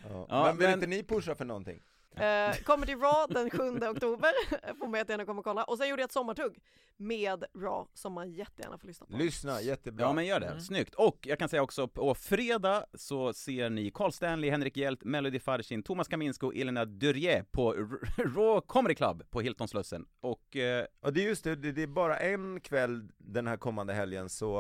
Ja, 0.10 0.26
men 0.46 0.58
vill 0.58 0.68
men- 0.68 0.74
inte 0.74 0.88
ni 0.88 1.04
pusha 1.04 1.36
för 1.36 1.46
någonting? 1.46 1.80
Eh, 2.16 2.56
Comedy 2.64 2.94
Raw 2.94 3.34
den 3.34 3.50
7 3.50 3.58
oktober, 3.88 4.32
får 4.80 4.88
man 4.88 4.98
jättegärna 5.00 5.26
komma 5.26 5.40
och 5.40 5.46
kolla. 5.46 5.64
Och 5.64 5.78
sen 5.78 5.90
gjorde 5.90 6.02
jag 6.02 6.08
ett 6.08 6.12
sommartugg 6.14 6.60
med 6.98 7.44
Raw 7.56 7.90
som 7.94 8.14
man 8.14 8.32
jättegärna 8.32 8.78
får 8.78 8.88
lyssna 8.88 9.06
på. 9.06 9.18
Lyssna, 9.18 9.62
jättebra. 9.62 10.06
Ja 10.06 10.14
men 10.14 10.26
gör 10.26 10.40
det, 10.40 10.62
snyggt. 10.62 10.96
Och 10.96 11.18
jag 11.28 11.40
kan 11.40 11.50
säga 11.50 11.62
också 11.62 11.88
på 11.88 12.16
fredag 12.16 12.86
så 12.94 13.34
ser 13.34 13.70
ni 13.70 13.92
Carl 13.92 14.12
Stanley, 14.12 14.50
Henrik 14.50 14.78
Hjelt, 14.78 15.04
Melody 15.04 15.40
Farshin, 15.40 15.84
Thomas 15.84 16.08
Kaminsko 16.08 16.48
och 16.48 16.56
Elena 16.56 16.86
Durier 16.86 17.44
på 17.52 17.74
Raw 18.18 18.62
Comedy 18.68 18.96
Club 18.96 19.24
på 19.30 19.42
Hilton 19.42 19.68
Slussen. 19.68 20.06
Och 20.22 20.56
eh, 20.56 20.86
Och 21.02 21.14
det 21.14 21.22
är 21.24 21.26
just 21.28 21.44
det, 21.44 21.56
det 21.56 21.84
är 21.84 21.88
bara 21.88 22.18
en 22.18 22.60
kväll 22.60 23.10
den 23.18 23.48
här 23.48 23.58
kommande 23.58 23.94
helgen 23.94 24.30
så 24.30 24.58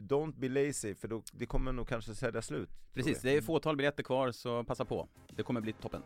don't 0.00 0.34
be 0.38 0.48
lazy 0.48 0.94
för 0.94 1.08
då, 1.08 1.22
det 1.32 1.46
kommer 1.46 1.72
nog 1.72 1.88
kanske 1.88 2.14
sälja 2.14 2.42
slut. 2.42 2.70
precis, 2.92 3.20
det 3.22 3.36
är 3.36 3.40
fåtal 3.40 3.76
biljetter 3.76 4.02
kvar 4.02 4.32
så 4.32 4.64
passa 4.64 4.84
på. 4.84 5.08
Det 5.28 5.42
kommer 5.42 5.60
bli 5.60 5.72
toppen. 5.72 6.02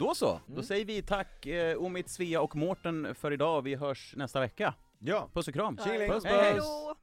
Då 0.00 0.14
så, 0.14 0.40
då 0.46 0.62
säger 0.62 0.84
vi 0.84 1.02
tack 1.02 1.46
eh, 1.46 1.82
Omid, 1.82 2.10
Svea 2.10 2.40
och 2.40 2.56
Mårten 2.56 3.14
för 3.14 3.32
idag. 3.32 3.62
Vi 3.62 3.74
hörs 3.74 4.14
nästa 4.16 4.40
vecka. 4.40 4.74
Ja, 4.98 5.28
Puss 5.34 5.48
och 5.48 5.54
kram! 5.54 5.78
Tjingeling. 5.78 6.10
Puss, 6.10 6.24
Hej, 6.24 6.34
hej. 6.42 6.54
puss. 6.54 6.64
Hejdå! 6.64 6.94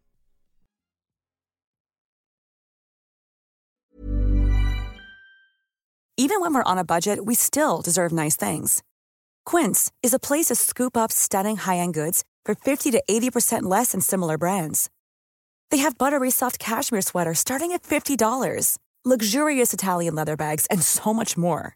Even 6.18 6.42
when 6.42 6.54
we're 6.54 6.72
on 6.72 6.78
a 6.80 6.84
budget, 6.84 7.20
we 7.26 7.36
still 7.36 7.82
deserve 7.86 8.12
nice 8.12 8.36
things. 8.36 8.82
Quince 9.46 9.92
is 10.04 10.14
a 10.14 10.20
place 10.20 10.48
to 10.48 10.56
scoop 10.56 10.98
up 10.98 11.12
stunning 11.12 11.58
high-end 11.58 11.94
goods 11.94 12.24
for 12.46 12.56
50 12.56 12.92
to 12.92 13.04
80% 13.10 13.64
less 13.64 13.92
than 13.92 14.02
similar 14.02 14.38
brands. 14.38 14.90
They 15.70 15.78
have 15.84 15.98
buttery 15.98 16.32
soft 16.32 16.58
cashmere 16.60 17.02
sweaters 17.02 17.40
starting 17.40 17.72
at 17.74 17.84
$50, 17.84 18.78
luxurious 19.06 19.74
Italian 19.74 20.16
leather 20.16 20.36
bags, 20.36 20.66
and 20.72 20.82
so 20.82 21.14
much 21.14 21.38
more. 21.38 21.76